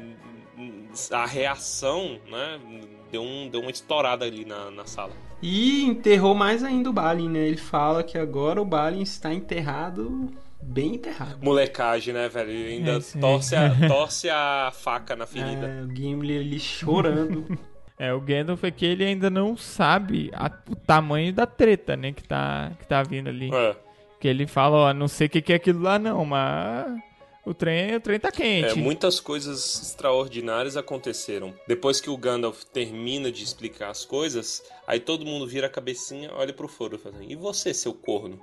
a 1.12 1.26
reação, 1.26 2.20
né, 2.28 2.60
deu, 3.12 3.22
um, 3.24 3.50
deu 3.50 3.62
uma 3.62 3.72
estourada 3.72 4.26
ali 4.26 4.46
na, 4.46 4.70
na 4.72 4.86
sala. 4.86 5.12
E 5.46 5.84
enterrou 5.84 6.34
mais 6.34 6.64
ainda 6.64 6.90
o 6.90 6.94
Balin, 6.94 7.28
né? 7.30 7.40
Ele 7.48 7.58
fala 7.58 8.02
que 8.02 8.18
agora 8.18 8.62
o 8.62 8.66
Balin 8.66 9.02
está 9.02 9.34
enterrado, 9.34 10.32
bem 10.62 10.96
enterrado. 10.96 11.38
Molecagem, 11.42 12.14
né, 12.14 12.30
velho? 12.30 12.50
Ele 12.50 12.74
ainda 12.78 12.92
É, 12.94 13.20
torce, 13.20 13.56
a, 13.56 13.70
torce 13.90 14.30
a 14.30 14.72
faca 14.74 15.18
na 15.18 15.26
ferida. 15.28 15.68
É, 15.68 15.82
o 15.84 15.94
Gimli 15.94 16.38
ali 16.38 16.60
chorando. 16.60 17.46
É, 17.96 18.12
o 18.12 18.20
Gandalf 18.20 18.64
aqui, 18.66 18.88
ele 18.88 19.06
ainda 19.06 19.30
não 19.30 19.56
sabe 19.56 20.32
a- 20.34 20.52
o 20.68 20.76
tamanho 20.76 21.32
da 21.32 21.46
treta, 21.46 21.96
né? 21.96 22.12
Que 22.12 22.24
tá, 22.24 22.72
que 22.80 22.88
tá 22.88 23.04
vindo 23.04 23.30
ali. 23.30 23.54
É. 23.54 23.76
Que 24.20 24.28
ele 24.28 24.48
fala, 24.48 24.76
ó, 24.90 24.94
não 24.94 25.08
sei 25.08 25.28
o 25.28 25.30
que, 25.30 25.42
que 25.42 25.54
é 25.54 25.58
aquilo 25.58 25.80
lá 25.84 26.00
não, 26.00 26.26
mas 26.26 26.88
o 27.46 27.54
trem, 27.54 27.96
o 27.96 28.00
trem 28.00 28.20
tá 28.20 28.30
É, 28.30 28.32
quente. 28.32 28.80
muitas 28.80 29.20
coisas 29.20 29.82
extraordinárias 29.82 30.78
aconteceram. 30.78 31.54
Depois 31.68 32.00
que 32.00 32.10
o 32.10 32.18
Gandalf 32.18 32.64
termina 32.66 33.32
de 33.32 33.44
explicar 33.44 33.90
as 33.90 34.06
coisas, 34.06 34.64
aí 34.88 35.00
todo 35.00 35.26
mundo 35.26 35.46
vira 35.48 35.68
a 35.68 35.70
cabecinha, 35.70 36.32
olha 36.34 36.54
pro 36.54 36.68
Frodo 36.68 36.98
fazendo: 36.98 37.24
E 37.30 37.36
você, 37.36 37.74
seu 37.74 37.94
corno? 37.94 38.40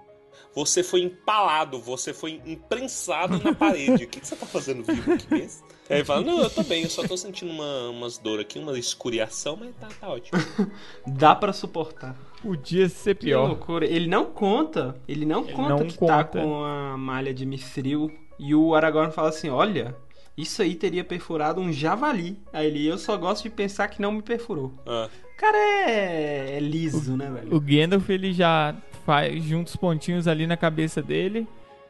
Você 0.54 0.82
foi 0.82 1.00
empalado, 1.02 1.80
você 1.80 2.12
foi 2.12 2.40
imprensado 2.44 3.38
na 3.38 3.54
parede. 3.54 4.04
O 4.04 4.08
que, 4.08 4.18
que 4.20 4.26
você 4.26 4.34
tá 4.34 4.46
fazendo 4.46 4.82
vivo 4.82 5.12
aqui 5.12 5.26
mesmo? 5.32 5.64
Aí 5.88 5.98
ele 5.98 6.04
fala: 6.04 6.22
Não, 6.22 6.40
eu 6.42 6.50
tô 6.50 6.62
bem, 6.64 6.82
eu 6.82 6.90
só 6.90 7.06
tô 7.06 7.16
sentindo 7.16 7.52
uma, 7.52 7.88
umas 7.90 8.18
dor 8.18 8.40
aqui, 8.40 8.58
uma 8.58 8.76
escuriação, 8.78 9.56
mas 9.56 9.74
tá, 9.76 9.88
tá 10.00 10.08
ótimo. 10.08 10.38
Dá 11.06 11.34
pra 11.36 11.52
suportar. 11.52 12.16
Podia 12.42 12.88
ser 12.88 13.14
Que 13.16 13.26
pior. 13.26 13.46
loucura. 13.46 13.86
Ele 13.86 14.08
não 14.08 14.24
conta, 14.26 14.96
ele 15.06 15.24
não 15.24 15.44
Ele 15.44 15.52
conta 15.52 15.68
não 15.68 15.86
que 15.86 15.98
tá 15.98 16.24
conta. 16.24 16.42
com 16.42 16.64
a 16.64 16.96
malha 16.96 17.32
de 17.32 17.46
mithril. 17.46 18.10
E 18.42 18.54
o 18.54 18.74
Aragorn 18.74 19.12
fala 19.12 19.28
assim, 19.28 19.50
olha, 19.50 19.94
isso 20.34 20.62
aí 20.62 20.74
teria 20.74 21.04
perfurado 21.04 21.60
um 21.60 21.70
javali. 21.70 22.38
Aí 22.50 22.66
ele, 22.66 22.86
eu 22.86 22.96
só 22.96 23.14
gosto 23.18 23.42
de 23.42 23.50
pensar 23.50 23.86
que 23.88 24.00
não 24.00 24.10
me 24.12 24.22
perfurou. 24.22 24.72
Ah, 24.86 25.08
O 25.34 25.36
cara 25.36 25.58
é, 25.58 26.56
é 26.56 26.58
liso, 26.58 27.16
né, 27.18 27.30
velho? 27.30 27.54
O 27.54 27.60
Gandalf, 27.60 28.08
ele 28.08 28.32
já 28.32 28.74
faz, 29.04 29.44
junta 29.44 29.68
os 29.68 29.76
pontinhos 29.76 30.26
ali 30.26 30.46
na 30.46 30.56
cabeça 30.56 31.02
dele, 31.02 31.46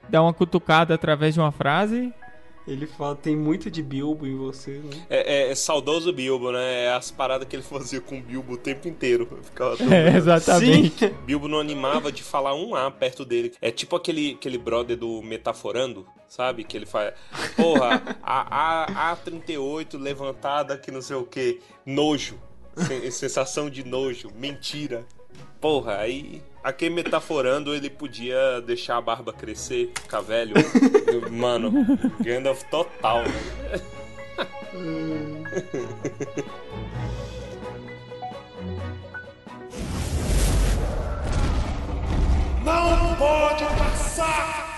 dá 0.08 0.20
uma 0.20 0.34
cutucada 0.34 0.92
através 0.92 1.34
de 1.34 1.40
uma 1.40 1.52
frase. 1.52 2.12
Ele 2.68 2.87
fala, 2.87 3.16
tem 3.16 3.35
muito 3.35 3.70
de 3.70 3.83
Bilbo 3.83 4.27
em 4.27 4.37
você, 4.37 4.73
né? 4.79 5.07
é, 5.09 5.46
é- 5.49 5.51
é 5.51 5.55
saudoso 5.55 6.12
Bilbo, 6.12 6.53
né? 6.53 6.85
É 6.85 6.92
as 6.92 7.11
paradas 7.11 7.49
que 7.49 7.57
ele 7.57 7.62
fazia 7.62 8.01
com 8.01 8.18
o 8.18 8.23
Bilbo 8.23 8.53
o 8.53 8.57
tempo 8.57 8.87
inteiro. 8.87 9.27
Ficava 9.42 9.77
tão 9.79 9.92
É, 9.92 10.16
exatamente. 10.16 11.09
Sim. 11.09 11.14
Bilbo 11.25 11.49
não 11.49 11.59
animava 11.59 12.12
de 12.12 12.23
falar 12.23 12.55
um 12.55 12.75
A 12.75 12.90
perto 12.90 13.25
dele. 13.25 13.53
É 13.61 13.70
tipo 13.70 13.96
aquele, 13.96 14.33
aquele 14.35 14.59
brother 14.59 14.96
do 14.96 15.20
Metaforando, 15.23 16.07
sabe? 16.29 16.62
Que 16.62 16.77
ele 16.77 16.87
faz. 16.87 17.14
Porra, 17.57 18.18
a, 18.23 19.11
a, 19.11 19.16
A38 19.16 19.99
levantada 19.99 20.77
que 20.77 20.90
não 20.90 21.03
sei 21.03 21.16
o 21.16 21.25
que. 21.25 21.61
Nojo. 21.85 22.38
Sen- 22.77 23.11
sensação 23.11 23.68
de 23.68 23.83
nojo. 23.85 24.31
Mentira. 24.37 25.05
Porra, 25.61 25.96
aí. 25.96 26.42
Aquele 26.62 26.94
metaforando, 26.94 27.75
ele 27.75 27.88
podia 27.88 28.61
deixar 28.61 28.99
a 28.99 29.01
barba 29.01 29.33
crescer, 29.33 29.90
ficar 29.94 30.20
velho. 30.20 30.55
Mano, 31.33 31.73
Gandalf 32.23 32.62
total, 32.64 33.23
né? 33.23 33.81
Não 42.64 43.14
pode 43.16 43.64
passar! 43.79 44.68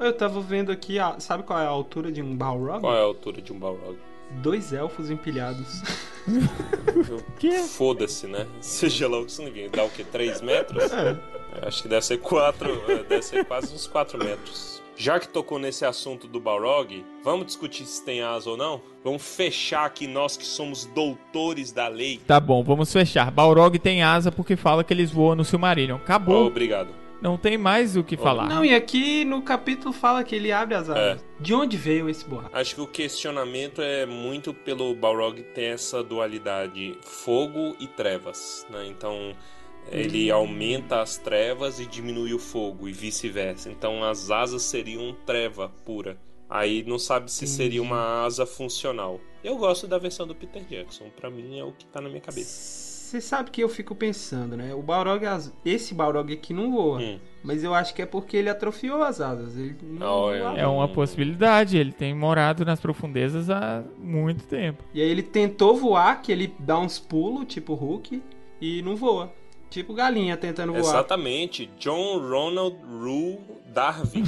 Eu 0.00 0.12
tava 0.12 0.40
vendo 0.40 0.72
aqui, 0.72 0.98
a- 0.98 1.20
sabe 1.20 1.44
qual 1.44 1.58
é 1.60 1.64
a 1.64 1.68
altura 1.68 2.10
de 2.10 2.20
um 2.20 2.36
Balrog? 2.36 2.80
Qual 2.80 2.94
é 2.94 3.00
a 3.00 3.04
altura 3.04 3.40
de 3.40 3.52
um 3.52 3.58
Balrog? 3.58 3.96
Dois 4.42 4.72
elfos 4.72 5.10
empilhados. 5.10 5.82
Que? 7.38 7.58
Foda-se, 7.62 8.26
né? 8.26 8.46
Seja 8.60 9.08
lá 9.08 9.18
o 9.20 9.26
que 9.26 9.42
ninguém. 9.42 9.68
Dá 9.68 9.84
o 9.84 9.90
quê? 9.90 10.04
3 10.04 10.40
metros? 10.40 10.84
Acho 11.62 11.82
que 11.82 11.88
deve 11.88 12.04
ser 12.04 12.18
4. 12.18 13.04
Deve 13.08 13.22
ser 13.22 13.44
quase 13.44 13.74
uns 13.74 13.86
4 13.86 14.18
metros. 14.18 14.80
Já 14.96 15.18
que 15.18 15.26
tocou 15.26 15.58
nesse 15.58 15.84
assunto 15.84 16.28
do 16.28 16.38
Balrog, 16.38 17.04
vamos 17.24 17.46
discutir 17.46 17.86
se 17.86 18.04
tem 18.04 18.22
asa 18.22 18.50
ou 18.50 18.56
não? 18.56 18.80
Vamos 19.02 19.22
fechar 19.22 19.86
aqui 19.86 20.06
nós 20.06 20.36
que 20.36 20.44
somos 20.44 20.84
doutores 20.86 21.72
da 21.72 21.88
lei. 21.88 22.20
Tá 22.26 22.38
bom, 22.38 22.62
vamos 22.62 22.92
fechar. 22.92 23.30
Balrog 23.30 23.78
tem 23.78 24.02
asa 24.02 24.30
porque 24.30 24.54
fala 24.54 24.84
que 24.84 24.92
eles 24.92 25.10
voam 25.10 25.34
no 25.34 25.44
Silmarillion. 25.44 25.96
Acabou. 25.96 26.46
Obrigado. 26.46 27.01
Não 27.22 27.38
tem 27.38 27.56
mais 27.56 27.96
o 27.96 28.02
que 28.02 28.16
falar. 28.16 28.48
Não, 28.48 28.64
e 28.64 28.74
aqui 28.74 29.24
no 29.24 29.42
capítulo 29.42 29.92
fala 29.92 30.24
que 30.24 30.34
ele 30.34 30.50
abre 30.50 30.74
as 30.74 30.90
asas. 30.90 31.24
De 31.38 31.54
onde 31.54 31.76
veio 31.76 32.08
esse 32.08 32.24
borracho? 32.24 32.50
Acho 32.52 32.74
que 32.74 32.80
o 32.80 32.86
questionamento 32.86 33.80
é 33.80 34.04
muito 34.04 34.52
pelo 34.52 34.92
Balrog 34.92 35.40
ter 35.54 35.74
essa 35.74 36.02
dualidade 36.02 36.98
fogo 37.00 37.76
e 37.78 37.86
trevas, 37.86 38.66
né? 38.68 38.88
Então 38.88 39.36
ele 39.88 40.32
aumenta 40.32 41.00
as 41.00 41.16
trevas 41.16 41.78
e 41.78 41.86
diminui 41.86 42.34
o 42.34 42.40
fogo 42.40 42.88
e 42.88 42.92
vice-versa. 42.92 43.70
Então 43.70 44.02
as 44.02 44.32
asas 44.32 44.62
seriam 44.62 45.16
treva 45.24 45.68
pura. 45.84 46.18
Aí 46.50 46.84
não 46.84 46.98
sabe 46.98 47.30
se 47.30 47.46
seria 47.46 47.80
uma 47.80 48.24
asa 48.24 48.44
funcional. 48.44 49.20
Eu 49.44 49.56
gosto 49.56 49.86
da 49.86 49.96
versão 49.96 50.26
do 50.26 50.34
Peter 50.34 50.64
Jackson. 50.64 51.08
Pra 51.16 51.30
mim 51.30 51.56
é 51.56 51.64
o 51.64 51.70
que 51.70 51.86
tá 51.86 52.00
na 52.00 52.08
minha 52.08 52.20
cabeça. 52.20 52.91
Você 53.12 53.20
sabe 53.20 53.50
que 53.50 53.62
eu 53.62 53.68
fico 53.68 53.94
pensando, 53.94 54.56
né? 54.56 54.74
O 54.74 54.80
Balrog, 54.80 55.22
esse 55.66 55.92
Balrog 55.92 56.32
aqui 56.32 56.54
não 56.54 56.72
voa. 56.72 56.98
Hum. 56.98 57.18
Mas 57.44 57.62
eu 57.62 57.74
acho 57.74 57.92
que 57.92 58.00
é 58.00 58.06
porque 58.06 58.38
ele 58.38 58.48
atrofiou 58.48 59.02
as 59.02 59.20
asas. 59.20 59.54
Ele 59.54 59.76
não 59.82 60.22
Oh. 60.28 60.32
É 60.32 60.66
uma 60.66 60.88
possibilidade. 60.88 61.76
Ele 61.76 61.92
tem 61.92 62.14
morado 62.14 62.64
nas 62.64 62.80
profundezas 62.80 63.50
há 63.50 63.84
muito 63.98 64.44
tempo. 64.44 64.82
E 64.94 65.02
aí 65.02 65.10
ele 65.10 65.22
tentou 65.22 65.76
voar, 65.76 66.22
que 66.22 66.32
ele 66.32 66.54
dá 66.58 66.78
uns 66.78 66.98
pulos, 66.98 67.44
tipo 67.46 67.74
Hulk, 67.74 68.22
e 68.58 68.80
não 68.80 68.96
voa. 68.96 69.30
Tipo 69.68 69.92
galinha 69.92 70.34
tentando 70.38 70.72
voar. 70.72 70.80
Exatamente. 70.80 71.68
John 71.78 72.18
Ronald 72.18 72.78
Rule 72.82 73.40
Darwin. 73.66 74.24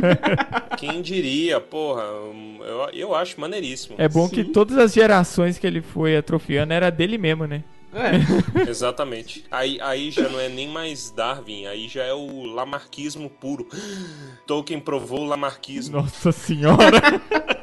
Quem 0.78 1.02
diria, 1.02 1.60
porra, 1.60 2.04
eu, 2.04 2.88
eu 2.94 3.14
acho 3.14 3.38
maneiríssimo. 3.38 3.96
É 3.98 4.08
bom 4.08 4.26
Sim. 4.28 4.34
que 4.34 4.44
todas 4.44 4.78
as 4.78 4.94
gerações 4.94 5.58
que 5.58 5.66
ele 5.66 5.82
foi 5.82 6.16
atrofiando 6.16 6.72
era 6.72 6.88
dele 6.88 7.18
mesmo, 7.18 7.46
né? 7.46 7.62
É. 7.98 8.68
Exatamente. 8.68 9.44
Aí, 9.50 9.80
aí 9.80 10.10
já 10.10 10.28
não 10.28 10.38
é 10.38 10.48
nem 10.48 10.68
mais 10.68 11.10
Darwin, 11.10 11.66
aí 11.66 11.88
já 11.88 12.04
é 12.04 12.12
o 12.12 12.44
lamarquismo 12.44 13.28
puro. 13.28 13.68
Tolkien 14.46 14.80
provou 14.80 15.20
o 15.20 15.26
lamarquismo. 15.26 16.00
Nossa 16.00 16.32
senhora. 16.32 16.78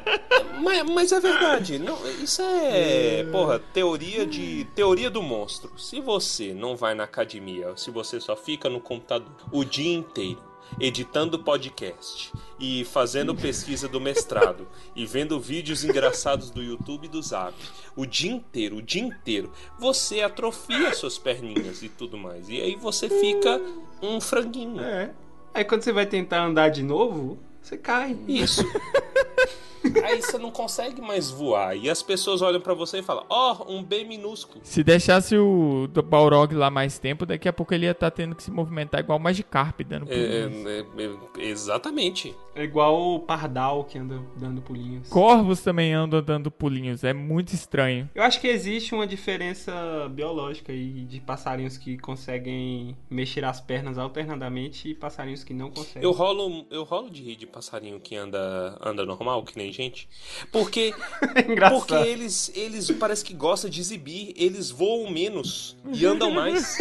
Mas, 0.58 0.82
mas 0.90 1.12
é 1.12 1.20
verdade. 1.20 1.78
Não, 1.78 1.96
isso 2.20 2.42
é, 2.42 3.22
porra, 3.30 3.58
teoria 3.58 4.26
de 4.26 4.66
teoria 4.74 5.08
do 5.08 5.22
monstro. 5.22 5.70
Se 5.78 6.00
você 6.00 6.52
não 6.52 6.74
vai 6.74 6.94
na 6.94 7.04
academia, 7.04 7.76
se 7.76 7.90
você 7.90 8.18
só 8.18 8.34
fica 8.34 8.68
no 8.68 8.80
computador 8.80 9.30
o 9.52 9.64
dia 9.64 9.94
inteiro 9.94 10.40
editando 10.78 11.38
podcast 11.38 12.32
e 12.58 12.84
fazendo 12.84 13.34
pesquisa 13.34 13.88
do 13.88 14.00
mestrado 14.00 14.66
e 14.94 15.06
vendo 15.06 15.40
vídeos 15.40 15.84
engraçados 15.84 16.50
do 16.50 16.62
YouTube 16.62 17.06
e 17.06 17.08
do 17.08 17.22
Zap 17.22 17.54
o 17.96 18.04
dia 18.04 18.30
inteiro, 18.30 18.76
o 18.76 18.82
dia 18.82 19.02
inteiro, 19.02 19.50
você 19.78 20.20
atrofia 20.20 20.94
suas 20.94 21.18
perninhas 21.18 21.82
e 21.82 21.88
tudo 21.88 22.18
mais. 22.18 22.48
E 22.48 22.60
aí 22.60 22.76
você 22.76 23.08
fica 23.08 23.60
um 24.02 24.20
franguinho. 24.20 24.80
é. 24.80 25.12
Aí 25.54 25.64
quando 25.64 25.82
você 25.82 25.92
vai 25.92 26.04
tentar 26.04 26.44
andar 26.44 26.68
de 26.68 26.82
novo, 26.82 27.38
você 27.62 27.78
cai. 27.78 28.14
Isso. 28.28 28.62
Aí 30.04 30.22
você 30.22 30.38
não 30.38 30.50
consegue 30.50 31.00
mais 31.00 31.30
voar. 31.30 31.76
E 31.76 31.88
as 31.88 32.02
pessoas 32.02 32.42
olham 32.42 32.60
pra 32.60 32.74
você 32.74 32.98
e 32.98 33.02
falam: 33.02 33.24
Ó, 33.28 33.64
um 33.68 33.82
B 33.82 34.04
minúsculo. 34.04 34.60
Se 34.62 34.82
deixasse 34.82 35.36
o 35.36 35.88
do 35.92 36.02
Balrog 36.02 36.54
lá 36.54 36.70
mais 36.70 36.98
tempo, 36.98 37.26
daqui 37.26 37.48
a 37.48 37.52
pouco 37.52 37.74
ele 37.74 37.86
ia 37.86 37.92
estar 37.92 38.10
tendo 38.10 38.34
que 38.34 38.42
se 38.42 38.50
movimentar 38.50 39.00
igual 39.00 39.18
o 39.18 39.22
Magikarp, 39.22 39.80
dando 39.82 40.06
É, 40.08 40.14
é, 40.16 40.80
é, 41.02 41.44
exatamente. 41.44 42.34
É 42.56 42.64
igual 42.64 43.14
o 43.16 43.20
pardal 43.20 43.84
que 43.84 43.98
anda 43.98 44.18
dando 44.36 44.62
pulinhos. 44.62 45.08
Corvos 45.10 45.60
também 45.60 45.92
andam 45.92 46.22
dando 46.22 46.50
pulinhos, 46.50 47.04
é 47.04 47.12
muito 47.12 47.52
estranho. 47.52 48.08
Eu 48.14 48.22
acho 48.22 48.40
que 48.40 48.48
existe 48.48 48.94
uma 48.94 49.06
diferença 49.06 49.72
biológica 50.10 50.72
aí 50.72 51.04
de 51.04 51.20
passarinhos 51.20 51.76
que 51.76 51.98
conseguem 51.98 52.96
mexer 53.10 53.44
as 53.44 53.60
pernas 53.60 53.98
alternadamente 53.98 54.88
e 54.88 54.94
passarinhos 54.94 55.44
que 55.44 55.52
não 55.52 55.70
conseguem. 55.70 56.02
Eu 56.02 56.12
rolo, 56.12 56.66
eu 56.70 56.82
rolo 56.82 57.10
de 57.10 57.22
rir 57.22 57.36
de 57.36 57.46
passarinho 57.46 58.00
que 58.00 58.16
anda, 58.16 58.78
anda 58.82 59.04
normal, 59.04 59.44
que 59.44 59.56
nem 59.58 59.70
gente. 59.70 60.08
Porque, 60.50 60.94
É 61.34 61.40
engraçado. 61.52 61.78
porque 61.78 61.94
eles, 62.08 62.50
eles 62.54 62.90
parece 62.92 63.22
que 63.24 63.34
gostam 63.34 63.68
de 63.68 63.80
exibir. 63.80 64.32
Eles 64.34 64.70
voam 64.70 65.10
menos 65.10 65.76
e 65.92 66.06
andam 66.06 66.30
mais. 66.30 66.78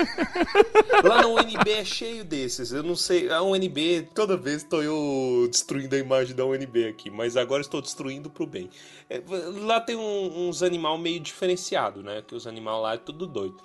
Lá 1.04 1.22
na 1.22 1.28
UNB 1.28 1.70
é 1.70 1.84
cheio 1.84 2.24
desses. 2.24 2.72
Eu 2.72 2.82
não 2.84 2.96
sei. 2.96 3.30
A 3.30 3.42
UNB, 3.44 4.08
toda 4.14 4.38
vez 4.38 4.58
estou 4.64 4.82
eu 4.82 5.48
destruindo 5.66 5.96
a 5.96 5.98
imagem 5.98 6.36
da 6.36 6.46
UNB 6.46 6.88
aqui. 6.88 7.10
Mas 7.10 7.36
agora 7.36 7.62
estou 7.62 7.82
destruindo 7.82 8.30
pro 8.30 8.46
bem. 8.46 8.70
É, 9.10 9.22
Lá 9.62 9.82
tem 9.82 9.96
um- 9.96 10.48
uns 10.48 10.62
animal 10.62 10.98
meio 10.98 11.20
diferenciado, 11.20 12.04
né? 12.04 12.24
Que 12.26 12.36
os 12.36 12.46
animais 12.46 12.82
lá 12.82 12.94
é 12.94 12.98
tudo 12.98 13.26
doido. 13.26 13.58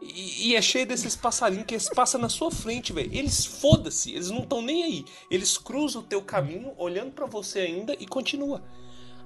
E, 0.00 0.50
e 0.50 0.56
é 0.56 0.62
cheio 0.62 0.86
desses 0.86 1.14
passarinhos 1.16 1.66
que 1.66 1.74
eles 1.74 1.88
passam 1.90 2.20
na 2.20 2.28
sua 2.28 2.50
frente, 2.50 2.92
velho. 2.92 3.10
Eles 3.12 3.44
foda-se, 3.44 4.12
eles 4.12 4.30
não 4.30 4.40
estão 4.44 4.62
nem 4.62 4.84
aí. 4.84 5.04
Eles 5.30 5.58
cruzam 5.58 6.00
o 6.02 6.04
teu 6.04 6.22
caminho, 6.22 6.72
olhando 6.78 7.10
pra 7.10 7.26
você 7.26 7.60
ainda 7.60 7.94
e 7.98 8.06
continua. 8.06 8.62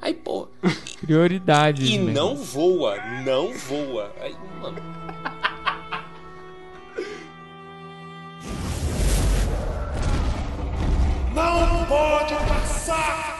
Aí, 0.00 0.12
pô, 0.14 0.48
Prioridades. 1.00 1.88
e 1.88 1.98
né? 1.98 2.12
não 2.12 2.34
voa, 2.36 2.96
não 3.24 3.52
voa. 3.52 4.12
Aí, 4.20 4.34
mano. 4.60 5.03
Não 11.34 11.84
pode 11.86 12.34
passar! 12.46 13.34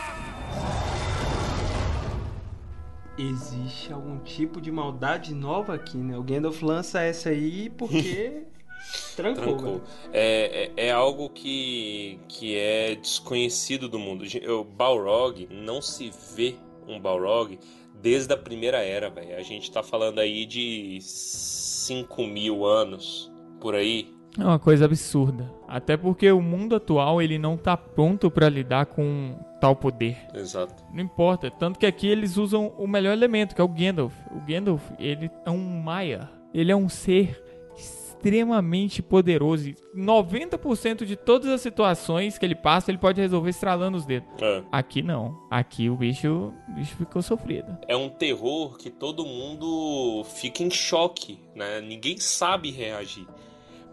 Existe 3.16 3.92
algum 3.92 4.18
tipo 4.18 4.60
de 4.60 4.72
maldade 4.72 5.32
nova 5.32 5.74
aqui, 5.74 5.96
né? 5.96 6.18
O 6.18 6.22
Gandalf 6.22 6.60
lança 6.62 7.00
essa 7.00 7.28
aí 7.28 7.70
porque 7.70 8.42
trancou. 9.14 9.44
Trancou. 9.44 9.82
É, 10.12 10.72
é, 10.76 10.88
é 10.88 10.90
algo 10.90 11.30
que, 11.30 12.18
que 12.28 12.56
é 12.58 12.96
desconhecido 12.96 13.88
do 13.88 14.00
mundo. 14.00 14.24
O 14.48 14.64
Balrog 14.64 15.46
não 15.48 15.80
se 15.80 16.10
vê 16.34 16.56
um 16.88 16.98
Balrog 16.98 17.56
desde 18.02 18.34
a 18.34 18.36
primeira 18.36 18.78
era, 18.78 19.08
velho. 19.08 19.36
A 19.36 19.42
gente 19.42 19.70
tá 19.70 19.84
falando 19.84 20.18
aí 20.18 20.44
de 20.44 20.98
5 21.00 22.26
mil 22.26 22.66
anos 22.66 23.32
por 23.60 23.76
aí. 23.76 24.12
É 24.38 24.44
uma 24.44 24.58
coisa 24.58 24.84
absurda. 24.84 25.50
Até 25.68 25.96
porque 25.96 26.30
o 26.30 26.42
mundo 26.42 26.76
atual 26.76 27.22
ele 27.22 27.38
não 27.38 27.56
tá 27.56 27.76
pronto 27.76 28.30
pra 28.30 28.48
lidar 28.48 28.86
com 28.86 29.36
tal 29.60 29.76
poder. 29.76 30.16
Exato. 30.34 30.84
Não 30.92 31.02
importa. 31.02 31.50
Tanto 31.50 31.78
que 31.78 31.86
aqui 31.86 32.08
eles 32.08 32.36
usam 32.36 32.72
o 32.78 32.86
melhor 32.86 33.12
elemento, 33.12 33.54
que 33.54 33.60
é 33.60 33.64
o 33.64 33.68
Gandalf. 33.68 34.14
O 34.30 34.40
Gandalf, 34.46 34.82
ele 34.98 35.30
é 35.44 35.50
um 35.50 35.82
Maia. 35.82 36.28
Ele 36.52 36.70
é 36.70 36.76
um 36.76 36.88
ser 36.88 37.42
extremamente 37.76 39.02
poderoso. 39.02 39.68
E 39.68 39.76
90% 39.94 41.04
de 41.04 41.14
todas 41.14 41.48
as 41.50 41.60
situações 41.60 42.38
que 42.38 42.44
ele 42.46 42.54
passa, 42.54 42.90
ele 42.90 42.98
pode 42.98 43.20
resolver 43.20 43.50
estralando 43.50 43.98
os 43.98 44.06
dedos. 44.06 44.28
É. 44.40 44.62
Aqui 44.72 45.02
não. 45.02 45.38
Aqui 45.50 45.90
o 45.90 45.96
bicho, 45.96 46.52
o 46.68 46.72
bicho 46.72 46.96
ficou 46.96 47.20
sofrido. 47.20 47.76
É 47.86 47.96
um 47.96 48.08
terror 48.08 48.78
que 48.78 48.90
todo 48.90 49.26
mundo 49.26 50.24
fica 50.24 50.62
em 50.62 50.70
choque, 50.70 51.38
né? 51.54 51.80
Ninguém 51.82 52.18
sabe 52.18 52.70
reagir. 52.70 53.26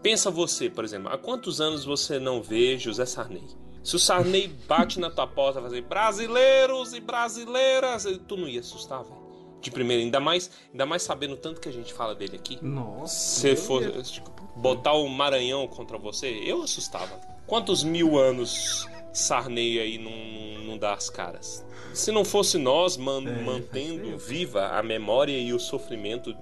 Pensa 0.02 0.30
você, 0.30 0.68
por 0.68 0.84
exemplo, 0.84 1.08
há 1.12 1.16
quantos 1.18 1.60
anos 1.60 1.84
você 1.84 2.18
não 2.18 2.42
vê 2.42 2.76
José 2.78 3.06
Sarney? 3.06 3.44
Se 3.84 3.96
o 3.96 3.98
Sarney 3.98 4.48
bate 4.68 4.98
na 5.00 5.10
tua 5.10 5.26
porta 5.26 5.60
e 5.60 5.62
fazer 5.62 5.82
brasileiros 5.82 6.92
e 6.92 7.00
brasileiras, 7.00 8.06
tu 8.26 8.36
não 8.36 8.48
ia 8.48 8.60
assustar, 8.60 9.02
velho? 9.04 9.22
De 9.60 9.70
primeira, 9.70 10.02
ainda 10.02 10.18
mais, 10.18 10.50
ainda 10.72 10.84
mais 10.84 11.02
sabendo 11.02 11.36
tanto 11.36 11.60
que 11.60 11.68
a 11.68 11.72
gente 11.72 11.92
fala 11.94 12.14
dele 12.16 12.34
aqui. 12.36 12.58
Nossa. 12.60 13.14
Se 13.14 13.54
for 13.56 13.80
tipo, 14.02 14.30
botar 14.56 14.92
o 14.94 15.08
Maranhão 15.08 15.68
contra 15.68 15.96
você, 15.96 16.28
eu 16.44 16.62
assustava. 16.62 17.14
Quantos 17.46 17.84
mil 17.84 18.18
anos 18.18 18.88
Sarney 19.12 19.78
aí 19.78 19.98
não, 19.98 20.64
não 20.64 20.78
dá 20.78 20.94
as 20.94 21.08
caras? 21.08 21.64
Se 21.94 22.10
não 22.10 22.24
fosse 22.24 22.58
nós 22.58 22.96
man- 22.96 23.22
É, 23.28 23.42
mantendo 23.42 24.18
viva 24.18 24.66
a 24.68 24.82
memória 24.82 25.38
e 25.38 25.52
o 25.52 25.60
sofrimento 25.60 26.34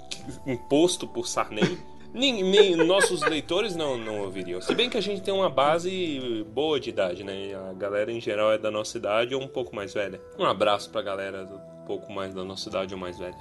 imposto 0.46 1.06
por 1.06 1.26
Sarney, 1.28 1.78
nem, 2.12 2.42
nem 2.42 2.76
nossos 2.76 3.22
leitores 3.22 3.76
não, 3.76 3.96
não 3.96 4.22
ouviriam. 4.22 4.60
Se 4.60 4.74
bem 4.74 4.90
que 4.90 4.96
a 4.96 5.00
gente 5.00 5.22
tem 5.22 5.32
uma 5.32 5.48
base 5.48 6.44
boa 6.52 6.80
de 6.80 6.90
idade, 6.90 7.24
né? 7.24 7.54
A 7.70 7.72
galera 7.72 8.10
em 8.10 8.20
geral 8.20 8.52
é 8.52 8.58
da 8.58 8.70
nossa 8.70 8.98
idade 8.98 9.34
ou 9.34 9.42
um 9.42 9.48
pouco 9.48 9.74
mais 9.74 9.94
velha. 9.94 10.20
Um 10.38 10.44
abraço 10.44 10.90
pra 10.90 11.02
galera 11.02 11.44
um 11.44 11.86
pouco 11.86 12.12
mais 12.12 12.34
da 12.34 12.44
nossa 12.44 12.68
idade 12.68 12.94
ou 12.94 13.00
mais 13.00 13.18
velha. 13.18 13.36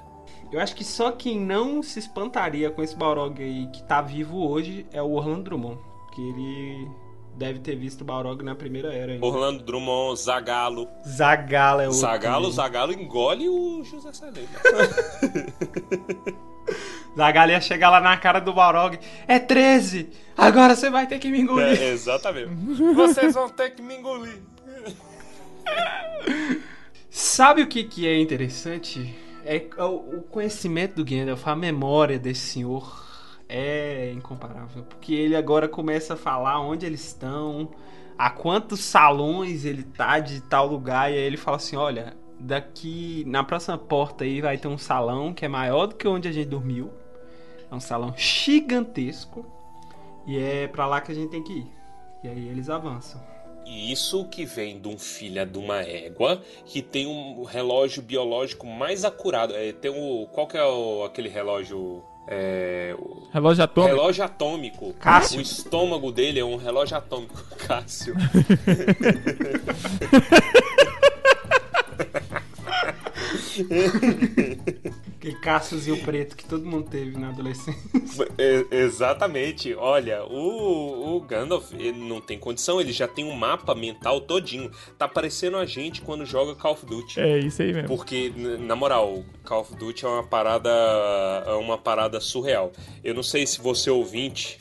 Eu 0.52 0.60
acho 0.60 0.74
que 0.74 0.84
só 0.84 1.12
quem 1.12 1.38
não 1.38 1.82
se 1.82 1.98
espantaria 1.98 2.70
com 2.70 2.82
esse 2.82 2.96
Balrog 2.96 3.42
aí 3.42 3.66
que 3.68 3.82
tá 3.84 4.00
vivo 4.00 4.48
hoje 4.48 4.86
é 4.92 5.02
o 5.02 5.12
Orlando 5.12 5.44
Drummond. 5.44 5.78
Que 6.12 6.20
ele 6.20 6.88
deve 7.36 7.60
ter 7.60 7.76
visto 7.76 8.02
o 8.02 8.04
Balrog 8.04 8.42
na 8.42 8.54
primeira 8.54 8.92
era 8.92 9.12
ainda. 9.12 9.24
Orlando 9.24 9.62
Drummond, 9.62 10.20
Zagalo. 10.20 10.88
Zagalo 11.06 11.80
é 11.80 11.88
o. 11.88 11.92
Zagalo, 11.92 12.50
Zagalo 12.50 12.92
engole 12.92 13.48
o 13.48 13.82
José 13.84 14.12
Sarney. 14.12 14.48
Zagalo 17.16 17.52
ia 17.52 17.60
chegar 17.60 17.90
lá 17.90 18.00
na 18.00 18.16
cara 18.16 18.40
do 18.40 18.52
Balrog. 18.52 18.98
É 19.26 19.38
13! 19.38 20.10
Agora 20.36 20.74
você 20.74 20.88
vai 20.88 21.06
ter 21.06 21.18
que 21.18 21.28
me 21.28 21.40
engolir. 21.40 21.80
É, 21.80 21.90
exatamente. 21.90 22.48
Vocês 22.94 23.34
vão 23.34 23.48
ter 23.48 23.70
que 23.70 23.82
me 23.82 23.96
engolir. 23.96 24.40
Sabe 27.10 27.62
o 27.62 27.66
que, 27.66 27.84
que 27.84 28.06
é 28.06 28.18
interessante? 28.18 29.14
É 29.44 29.66
o 29.78 30.18
o 30.18 30.22
conhecimento 30.22 30.96
do 30.96 31.04
Gandalf, 31.04 31.46
a 31.46 31.56
memória 31.56 32.18
desse 32.18 32.52
senhor 32.52 33.06
é 33.48 34.12
incomparável. 34.14 34.84
Porque 34.84 35.12
ele 35.12 35.34
agora 35.34 35.68
começa 35.68 36.14
a 36.14 36.16
falar 36.16 36.60
onde 36.60 36.86
eles 36.86 37.04
estão, 37.08 37.70
a 38.16 38.30
quantos 38.30 38.80
salões 38.80 39.64
ele 39.64 39.82
tá 39.82 40.20
de 40.20 40.40
tal 40.42 40.66
lugar, 40.66 41.10
e 41.10 41.14
aí 41.14 41.20
ele 41.20 41.36
fala 41.36 41.56
assim: 41.56 41.76
olha, 41.76 42.16
daqui 42.38 43.24
na 43.26 43.42
próxima 43.42 43.76
porta 43.76 44.24
aí 44.24 44.40
vai 44.40 44.56
ter 44.56 44.68
um 44.68 44.78
salão 44.78 45.34
que 45.34 45.44
é 45.44 45.48
maior 45.48 45.86
do 45.86 45.96
que 45.96 46.06
onde 46.06 46.28
a 46.28 46.32
gente 46.32 46.48
dormiu. 46.48 46.90
É 47.70 47.74
um 47.74 47.80
salão 47.80 48.12
gigantesco. 48.16 49.44
E 50.26 50.38
é 50.38 50.68
pra 50.68 50.86
lá 50.86 51.00
que 51.00 51.12
a 51.12 51.14
gente 51.14 51.30
tem 51.30 51.42
que 51.42 51.52
ir. 51.52 51.66
E 52.22 52.28
aí 52.28 52.48
eles 52.48 52.68
avançam. 52.68 53.20
E 53.64 53.92
isso 53.92 54.24
que 54.26 54.44
vem 54.44 54.80
de 54.80 54.88
um 54.88 54.98
filho 54.98 55.46
de 55.46 55.58
uma 55.58 55.80
égua 55.80 56.42
que 56.66 56.82
tem 56.82 57.06
um 57.06 57.44
relógio 57.44 58.02
biológico 58.02 58.66
mais 58.66 59.04
acurado. 59.04 59.54
É, 59.54 59.72
tem 59.72 59.90
o. 59.90 60.26
Qual 60.32 60.46
que 60.46 60.56
é 60.56 60.64
o, 60.64 61.04
aquele 61.04 61.28
relógio? 61.28 62.02
É, 62.26 62.94
o 62.98 63.28
Relógio 63.32 63.64
atômico. 63.64 63.94
relógio 63.96 64.24
atômico. 64.24 64.92
Cássio. 64.94 65.38
O 65.38 65.42
estômago 65.42 66.12
dele 66.12 66.38
é 66.38 66.44
um 66.44 66.56
relógio 66.56 66.96
atômico. 66.96 67.34
Cássio. 67.66 68.14
Que 75.20 75.34
Cassius 75.34 75.86
e 75.86 75.92
o 75.92 76.02
Preto 76.02 76.34
que 76.34 76.46
todo 76.46 76.64
mundo 76.64 76.88
teve 76.88 77.18
na 77.18 77.28
adolescência. 77.28 77.80
É, 78.38 78.64
exatamente. 78.70 79.74
Olha, 79.74 80.24
o, 80.24 81.16
o 81.16 81.20
Gandalf 81.20 81.72
ele 81.72 81.98
não 81.98 82.20
tem 82.20 82.38
condição, 82.38 82.80
ele 82.80 82.92
já 82.92 83.06
tem 83.06 83.24
um 83.24 83.34
mapa 83.34 83.74
mental 83.74 84.20
todinho. 84.20 84.70
Tá 84.98 85.06
parecendo 85.06 85.56
a 85.56 85.64
gente 85.64 86.00
quando 86.00 86.24
joga 86.24 86.54
Call 86.54 86.72
of 86.72 86.86
Duty. 86.86 87.20
É 87.20 87.38
isso 87.38 87.62
aí 87.62 87.72
mesmo. 87.72 87.88
Porque, 87.88 88.32
na 88.58 88.74
moral, 88.74 89.22
Call 89.44 89.62
of 89.62 89.74
Duty 89.76 90.04
é 90.04 90.08
uma 90.08 90.22
parada. 90.22 90.70
É 91.46 91.52
uma 91.52 91.78
parada 91.78 92.20
surreal. 92.20 92.72
Eu 93.02 93.14
não 93.14 93.22
sei 93.22 93.46
se 93.46 93.60
você 93.60 93.90
ouvinte 93.90 94.58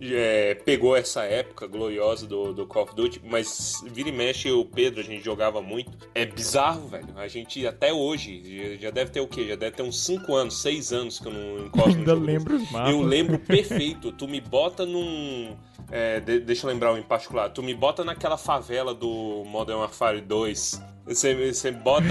é, 0.00 0.54
pegou 0.54 0.96
essa 0.96 1.22
época 1.24 1.66
gloriosa 1.66 2.26
do, 2.26 2.52
do 2.52 2.66
Call 2.66 2.84
of 2.84 2.94
Duty, 2.94 3.20
mas 3.24 3.80
vira 3.86 4.08
e 4.08 4.12
mexe, 4.12 4.50
o 4.50 4.64
Pedro, 4.64 5.00
a 5.00 5.04
gente 5.04 5.24
jogava 5.24 5.60
muito. 5.62 5.90
É 6.14 6.24
bizarro, 6.26 6.88
velho. 6.88 7.06
A 7.16 7.28
gente 7.28 7.66
até 7.66 7.92
hoje, 7.92 8.78
já 8.80 8.90
deve 8.90 9.10
ter 9.10 9.20
o 9.20 9.26
quê? 9.26 9.46
Já 9.48 9.56
deve 9.56 9.76
ter 9.76 9.82
uns 9.82 10.00
5 10.04 10.34
anos, 10.34 10.60
6 10.62 10.92
anos 10.92 11.18
que 11.18 11.26
eu 11.26 11.32
não 11.32 11.66
encosto 11.66 11.90
no 11.90 11.96
Ainda 11.98 12.14
desse. 12.14 12.26
lembro 12.26 12.56
os 12.56 12.70
mapas. 12.70 12.90
Eu 12.92 13.02
lembro 13.02 13.38
perfeito. 13.38 14.12
Tu 14.12 14.26
me 14.28 14.40
bota 14.40 14.84
num. 14.86 15.56
é, 15.90 16.20
de- 16.20 16.40
deixa 16.40 16.66
eu 16.66 16.70
lembrar 16.70 16.92
um 16.92 16.98
em 16.98 17.02
particular. 17.02 17.50
Tu 17.50 17.62
me 17.62 17.74
bota 17.74 18.04
naquela 18.04 18.36
favela 18.36 18.94
do 18.94 19.42
Modern 19.46 19.78
Warfare 19.80 20.20
2. 20.20 20.82
Você, 21.04 21.52
você 21.52 21.72
bota, 21.72 22.06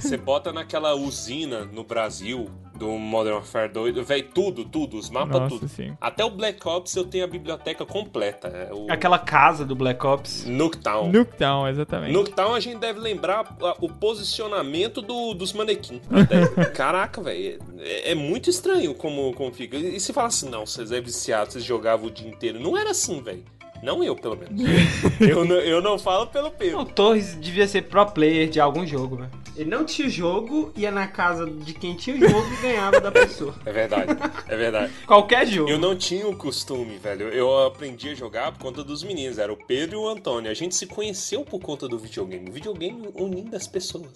você 0.00 0.16
bota 0.16 0.52
naquela 0.52 0.94
usina 0.94 1.64
no 1.64 1.82
Brasil 1.82 2.48
do 2.76 2.88
Modern 2.98 3.36
Warfare 3.36 3.70
2. 3.72 4.06
Véi, 4.06 4.22
tudo, 4.22 4.64
tudo, 4.64 4.96
os 4.96 5.10
mapas, 5.10 5.40
Nossa, 5.40 5.54
tudo. 5.56 5.68
sim. 5.68 5.96
Até 6.00 6.24
o 6.24 6.30
Black 6.30 6.66
Ops 6.66 6.94
eu 6.96 7.04
tenho 7.04 7.24
a 7.24 7.26
biblioteca 7.26 7.84
completa. 7.84 8.48
é, 8.48 8.72
O 8.72 8.86
Aquela 8.90 9.18
casa 9.18 9.64
do 9.64 9.74
Black 9.74 10.04
Ops. 10.06 10.44
Nuketown. 10.46 11.10
Nuketown, 11.10 11.68
exatamente. 11.68 12.12
Nuketown 12.12 12.54
a 12.54 12.60
gente 12.60 12.78
deve 12.78 13.00
lembrar 13.00 13.56
o 13.80 13.88
posicionamento 13.88 15.00
do- 15.02 15.34
dos 15.34 15.52
manequins. 15.52 16.00
Caraca, 16.74 17.20
velho. 17.22 17.58
É, 17.78 18.12
é 18.12 18.14
muito 18.14 18.50
estranho 18.50 18.94
como, 18.94 19.32
como 19.34 19.52
fica. 19.52 19.76
E 19.76 19.98
se 20.00 20.12
fala 20.12 20.28
assim, 20.28 20.48
não, 20.48 20.66
vocês 20.66 20.92
é 20.92 21.00
viciado, 21.00 21.52
vocês 21.52 21.64
jogavam 21.64 22.06
o 22.06 22.10
dia 22.10 22.28
inteiro. 22.28 22.60
Não 22.60 22.76
era 22.76 22.90
assim, 22.90 23.20
velho. 23.22 23.44
Não 23.86 24.02
eu, 24.02 24.16
pelo 24.16 24.36
menos. 24.36 24.60
eu, 25.20 25.44
não, 25.44 25.54
eu 25.54 25.80
não 25.80 25.96
falo 25.96 26.26
pelo 26.26 26.48
O 26.48 26.50
Pedro. 26.50 26.84
Torres 26.86 27.36
devia 27.40 27.68
ser 27.68 27.82
pro 27.82 28.04
player 28.04 28.48
de 28.48 28.58
algum 28.58 28.84
jogo, 28.84 29.14
velho. 29.14 29.30
Ele 29.56 29.70
não 29.70 29.84
tinha 29.84 30.08
jogo, 30.08 30.72
ia 30.76 30.90
na 30.90 31.06
casa 31.06 31.46
de 31.46 31.72
quem 31.72 31.94
tinha 31.94 32.18
jogo 32.18 32.52
e 32.52 32.62
ganhava 32.62 33.00
da 33.00 33.12
pessoa. 33.12 33.54
É 33.64 33.72
verdade, 33.72 34.12
é 34.48 34.56
verdade. 34.56 34.92
Qualquer 35.06 35.46
jogo. 35.46 35.70
Eu 35.70 35.78
não 35.78 35.96
tinha 35.96 36.26
o 36.28 36.36
costume, 36.36 36.98
velho. 36.98 37.28
Eu 37.28 37.64
aprendi 37.64 38.10
a 38.10 38.14
jogar 38.14 38.52
por 38.52 38.58
conta 38.60 38.82
dos 38.82 39.02
meninos. 39.02 39.38
Era 39.38 39.52
o 39.52 39.56
Pedro 39.56 39.96
e 39.96 39.98
o 39.98 40.08
Antônio. 40.08 40.50
A 40.50 40.54
gente 40.54 40.74
se 40.74 40.86
conheceu 40.86 41.44
por 41.44 41.60
conta 41.60 41.88
do 41.88 41.98
videogame. 41.98 42.48
O 42.48 42.52
videogame 42.52 43.08
unindo 43.14 43.54
as 43.56 43.66
pessoas. 43.66 44.12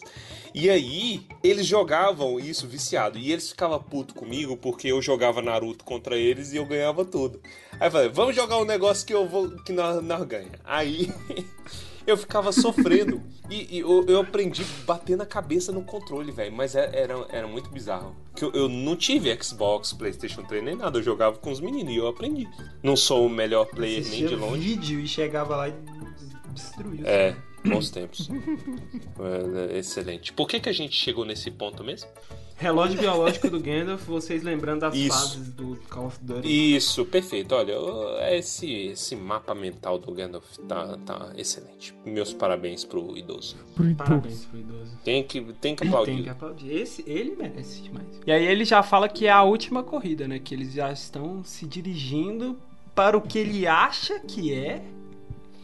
E 0.55 0.69
aí, 0.69 1.23
eles 1.43 1.67
jogavam 1.67 2.39
isso 2.39 2.67
viciado. 2.67 3.19
E 3.19 3.33
eles 3.33 3.51
ficavam 3.51 3.81
putos 3.83 4.15
comigo 4.15 4.57
porque 4.57 4.89
eu 4.89 5.01
jogava 5.03 5.43
Naruto 5.43 5.85
contra 5.85 6.17
eles 6.17 6.53
e 6.53 6.57
eu 6.57 6.67
ganhava 6.67 7.05
tudo. 7.05 7.41
Aí 7.81 7.89
eu 7.89 7.91
falei, 7.91 8.09
vamos 8.09 8.37
jogar 8.37 8.59
um 8.59 8.65
negócio 8.65 9.07
que 9.07 9.15
eu 9.15 9.27
vou. 9.27 9.51
Que 9.65 9.73
nós, 9.73 10.03
nós 10.03 10.23
ganha. 10.27 10.53
Aí. 10.65 11.13
Eu 12.07 12.17
ficava 12.17 12.51
sofrendo. 12.51 13.23
E, 13.49 13.77
e 13.77 13.79
eu, 13.81 14.05
eu 14.09 14.21
aprendi 14.21 14.63
a 14.63 14.85
bater 14.85 15.17
na 15.17 15.27
cabeça 15.27 15.71
no 15.71 15.83
controle, 15.83 16.33
velho. 16.33 16.51
Mas 16.53 16.75
era, 16.75 16.91
era, 16.97 17.27
era 17.29 17.47
muito 17.47 17.69
bizarro. 17.71 18.17
Que 18.35 18.45
eu, 18.45 18.51
eu 18.53 18.69
não 18.69 18.97
tive 18.97 19.37
Xbox, 19.41 19.93
PlayStation 19.93 20.43
3 20.43 20.65
nem 20.65 20.75
nada. 20.75 20.99
Eu 20.99 21.03
jogava 21.03 21.37
com 21.37 21.53
os 21.53 21.61
meninos 21.61 21.93
e 21.93 21.97
eu 21.97 22.09
aprendi. 22.09 22.49
Não 22.83 22.97
sou 22.97 23.27
o 23.27 23.31
melhor 23.31 23.67
player 23.67 24.01
nem 24.01 24.09
Assistia 24.09 24.29
de 24.29 24.35
longe. 24.35 24.61
vídeo 24.61 24.99
e 24.99 25.07
chegava 25.07 25.55
lá 25.57 25.69
e 25.69 25.75
destruía. 26.53 27.07
É, 27.07 27.37
bons 27.65 27.91
tempos. 27.91 28.29
Excelente. 29.77 30.33
Por 30.33 30.49
que, 30.49 30.61
que 30.61 30.69
a 30.69 30.73
gente 30.73 30.95
chegou 30.95 31.25
nesse 31.25 31.51
ponto 31.51 31.83
mesmo? 31.85 32.09
Relógio 32.61 33.01
biológico 33.01 33.49
do 33.49 33.59
Gandalf, 33.59 34.05
vocês 34.05 34.43
lembrando 34.43 34.81
das 34.81 34.95
Isso. 34.95 35.09
fases 35.09 35.49
do 35.49 35.77
Call 35.89 36.09
of 36.09 36.19
Duty. 36.21 36.77
Isso, 36.77 37.07
perfeito. 37.07 37.55
Olha, 37.55 37.73
esse, 38.37 38.71
esse 38.89 39.17
mapa 39.17 39.55
mental 39.55 39.99
do 39.99 40.13
Gandalf 40.13 40.59
tá, 40.69 40.99
tá 40.99 41.33
excelente. 41.39 41.95
Meus 42.05 42.35
parabéns 42.35 42.85
pro 42.85 43.17
idoso. 43.17 43.57
Pro 43.75 43.85
idoso. 43.89 43.97
Parabéns 43.97 44.45
pro 44.45 44.59
idoso. 44.59 44.99
Tem 45.03 45.23
que, 45.23 45.41
tem 45.55 45.75
que 45.75 45.81
Tem 45.81 45.89
aplaudir. 45.89 46.23
que 46.23 46.29
aplaudir. 46.29 46.71
Esse, 46.71 47.03
ele 47.07 47.35
merece 47.35 47.81
demais. 47.81 48.07
E 48.27 48.31
aí 48.31 48.45
ele 48.45 48.67
já 48.67 48.83
fala 48.83 49.09
que 49.09 49.27
é 49.27 49.31
a 49.31 49.43
última 49.43 49.83
corrida, 49.83 50.29
né? 50.29 50.39
Que 50.39 50.55
eles 50.55 50.75
já 50.75 50.93
estão 50.93 51.43
se 51.43 51.65
dirigindo 51.65 52.59
para 52.95 53.17
o 53.17 53.23
que 53.23 53.39
ele 53.39 53.67
acha 53.67 54.21
que 54.21 54.53
é 54.53 54.83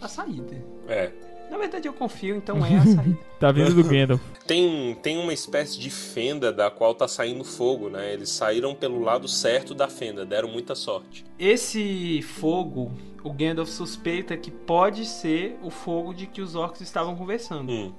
a 0.00 0.08
saída. 0.08 0.64
É. 0.88 1.12
Na 1.50 1.58
verdade 1.58 1.88
eu 1.88 1.92
confio, 1.92 2.36
então 2.36 2.64
é 2.64 2.76
a 2.76 2.82
saída. 2.86 3.18
Tá 3.38 3.52
vindo 3.52 3.74
do 3.74 3.84
Gandalf. 3.84 4.20
Tem, 4.46 4.94
tem 5.02 5.18
uma 5.18 5.32
espécie 5.32 5.78
de 5.78 5.90
fenda 5.90 6.52
da 6.52 6.70
qual 6.70 6.94
tá 6.94 7.06
saindo 7.06 7.44
fogo, 7.44 7.88
né? 7.88 8.12
Eles 8.12 8.30
saíram 8.30 8.74
pelo 8.74 9.00
lado 9.00 9.28
certo 9.28 9.74
da 9.74 9.88
fenda, 9.88 10.24
deram 10.24 10.48
muita 10.48 10.74
sorte. 10.74 11.24
Esse 11.38 12.22
fogo, 12.22 12.92
o 13.22 13.32
Gandalf 13.32 13.68
suspeita 13.68 14.36
que 14.36 14.50
pode 14.50 15.04
ser 15.04 15.58
o 15.62 15.70
fogo 15.70 16.14
de 16.14 16.26
que 16.26 16.40
os 16.40 16.54
orcs 16.54 16.80
estavam 16.80 17.14
conversando. 17.16 17.70
Hum. 17.70 17.92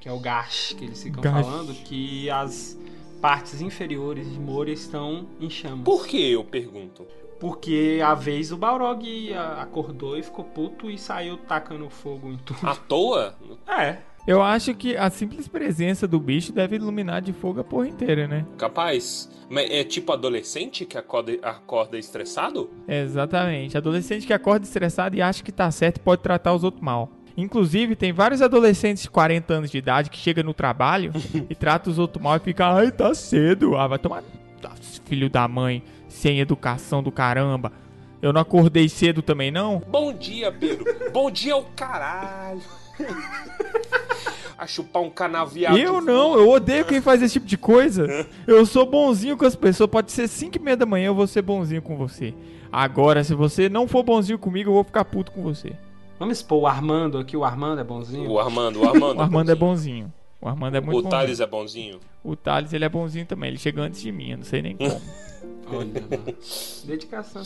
Que 0.00 0.08
é 0.08 0.12
o 0.12 0.18
Gash, 0.18 0.74
que 0.76 0.84
eles 0.84 1.02
ficam 1.02 1.22
Gash. 1.22 1.46
falando, 1.46 1.72
que 1.74 2.28
as 2.28 2.76
partes 3.20 3.60
inferiores 3.60 4.28
de 4.30 4.38
Moria 4.38 4.74
estão 4.74 5.26
em 5.40 5.48
chamas. 5.48 5.84
Por 5.84 6.06
que 6.08 6.32
eu 6.32 6.42
pergunto? 6.42 7.06
Porque 7.42 8.00
a 8.04 8.14
vez 8.14 8.52
o 8.52 8.56
Balrog 8.56 9.34
acordou 9.58 10.16
e 10.16 10.22
ficou 10.22 10.44
puto 10.44 10.88
e 10.88 10.96
saiu 10.96 11.36
tacando 11.36 11.90
fogo 11.90 12.30
em 12.30 12.36
tudo. 12.36 12.64
À 12.64 12.76
toa? 12.76 13.34
É. 13.66 13.96
Eu 14.24 14.40
acho 14.40 14.72
que 14.76 14.96
a 14.96 15.10
simples 15.10 15.48
presença 15.48 16.06
do 16.06 16.20
bicho 16.20 16.52
deve 16.52 16.76
iluminar 16.76 17.20
de 17.20 17.32
fogo 17.32 17.58
a 17.58 17.64
porra 17.64 17.88
inteira, 17.88 18.28
né? 18.28 18.46
Capaz. 18.56 19.28
Mas 19.50 19.68
é 19.72 19.82
tipo 19.82 20.12
adolescente 20.12 20.86
que 20.86 20.96
acorda, 20.96 21.32
acorda 21.42 21.98
estressado? 21.98 22.70
Exatamente. 22.86 23.76
Adolescente 23.76 24.24
que 24.24 24.32
acorda 24.32 24.64
estressado 24.64 25.16
e 25.16 25.20
acha 25.20 25.42
que 25.42 25.50
tá 25.50 25.68
certo 25.72 25.96
e 25.96 26.00
pode 26.00 26.22
tratar 26.22 26.54
os 26.54 26.62
outros 26.62 26.80
mal. 26.80 27.10
Inclusive, 27.36 27.96
tem 27.96 28.12
vários 28.12 28.40
adolescentes 28.40 29.02
de 29.02 29.10
40 29.10 29.52
anos 29.52 29.68
de 29.68 29.78
idade 29.78 30.10
que 30.10 30.16
chegam 30.16 30.44
no 30.44 30.54
trabalho 30.54 31.10
e 31.50 31.56
tratam 31.56 31.92
os 31.92 31.98
outros 31.98 32.22
mal 32.22 32.36
e 32.36 32.38
fica, 32.40 32.68
ai, 32.72 32.92
tá 32.92 33.12
cedo. 33.12 33.76
Ah, 33.76 33.88
vai 33.88 33.98
tomar. 33.98 34.22
Ah, 34.64 34.70
Filho 35.04 35.28
da 35.28 35.48
mãe, 35.48 35.82
sem 36.12 36.38
educação 36.40 37.02
do 37.02 37.10
caramba. 37.10 37.72
Eu 38.20 38.32
não 38.32 38.40
acordei 38.40 38.88
cedo 38.88 39.20
também, 39.20 39.50
não? 39.50 39.82
Bom 39.88 40.12
dia, 40.12 40.52
Pedro. 40.52 40.84
Bom 41.12 41.30
dia 41.30 41.54
ao 41.54 41.64
caralho. 41.74 42.60
A 44.56 44.66
chupar 44.66 45.02
um 45.02 45.10
canavial. 45.10 45.76
Eu 45.76 46.00
não, 46.00 46.38
eu 46.38 46.48
odeio 46.48 46.84
quem 46.84 47.00
faz 47.00 47.20
esse 47.20 47.32
tipo 47.32 47.46
de 47.46 47.56
coisa. 47.56 48.28
Eu 48.46 48.64
sou 48.64 48.86
bonzinho 48.86 49.36
com 49.36 49.44
as 49.44 49.56
pessoas. 49.56 49.90
Pode 49.90 50.12
ser 50.12 50.28
5 50.28 50.56
e 50.56 50.60
meia 50.60 50.76
da 50.76 50.86
manhã, 50.86 51.06
eu 51.06 51.14
vou 51.16 51.26
ser 51.26 51.42
bonzinho 51.42 51.82
com 51.82 51.96
você. 51.96 52.32
Agora, 52.70 53.24
se 53.24 53.34
você 53.34 53.68
não 53.68 53.88
for 53.88 54.04
bonzinho 54.04 54.38
comigo, 54.38 54.70
eu 54.70 54.74
vou 54.74 54.84
ficar 54.84 55.04
puto 55.04 55.32
com 55.32 55.42
você. 55.42 55.72
Vamos 56.16 56.38
expor 56.38 56.60
o 56.60 56.66
Armando 56.68 57.18
aqui, 57.18 57.36
o 57.36 57.44
Armando 57.44 57.80
é 57.80 57.84
bonzinho. 57.84 58.30
O 58.30 58.38
Armando, 58.38 58.80
o 58.80 58.88
Armando. 58.88 59.18
O 59.18 59.22
Armando 59.22 59.50
é 59.50 59.54
bonzinho. 59.56 60.12
O 60.40 60.48
Armando 60.48 60.76
é 60.76 60.80
muito 60.80 60.98
O 60.98 61.02
bonzinho. 61.02 61.10
Thales 61.10 61.40
é 61.40 61.46
bonzinho. 61.46 61.98
O 62.22 62.36
Thales, 62.36 62.72
ele 62.72 62.84
é 62.84 62.88
bonzinho 62.88 63.26
também. 63.26 63.48
Ele 63.48 63.58
chega 63.58 63.82
antes 63.82 64.00
de 64.00 64.12
mim, 64.12 64.30
eu 64.30 64.36
não 64.36 64.44
sei 64.44 64.62
nem 64.62 64.76
como. 64.76 65.00
Olha 65.66 66.02
lá. 66.10 66.32
Dedicação. 66.84 67.42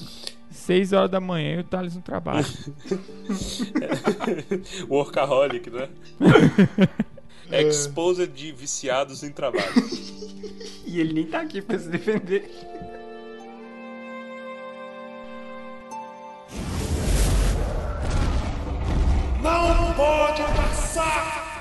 6 0.51 0.93
horas 0.93 1.11
da 1.11 1.21
manhã 1.21 1.57
e 1.57 1.59
o 1.61 1.65
Thales 1.65 1.95
no 1.95 2.03
trabalho. 2.03 2.47
Workaholic, 4.89 5.71
né? 5.71 5.89
Exposed 7.51 8.33
de 8.33 8.53
viciados 8.53 9.23
em 9.23 9.31
trabalho. 9.31 9.65
E 10.85 11.01
ele 11.01 11.13
nem 11.13 11.27
tá 11.27 11.41
aqui 11.41 11.61
pra 11.61 11.79
se 11.79 11.89
defender. 11.89 12.51
Não 19.43 19.93
pode 19.95 20.43
passar! 20.43 21.56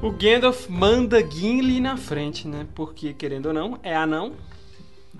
O 0.00 0.12
Gandalf 0.12 0.68
manda 0.68 1.20
Gimli 1.28 1.80
na 1.80 1.96
frente, 1.96 2.46
né? 2.46 2.66
Porque, 2.74 3.12
querendo 3.12 3.46
ou 3.46 3.52
não, 3.52 3.78
é 3.82 3.96
anão. 3.96 4.34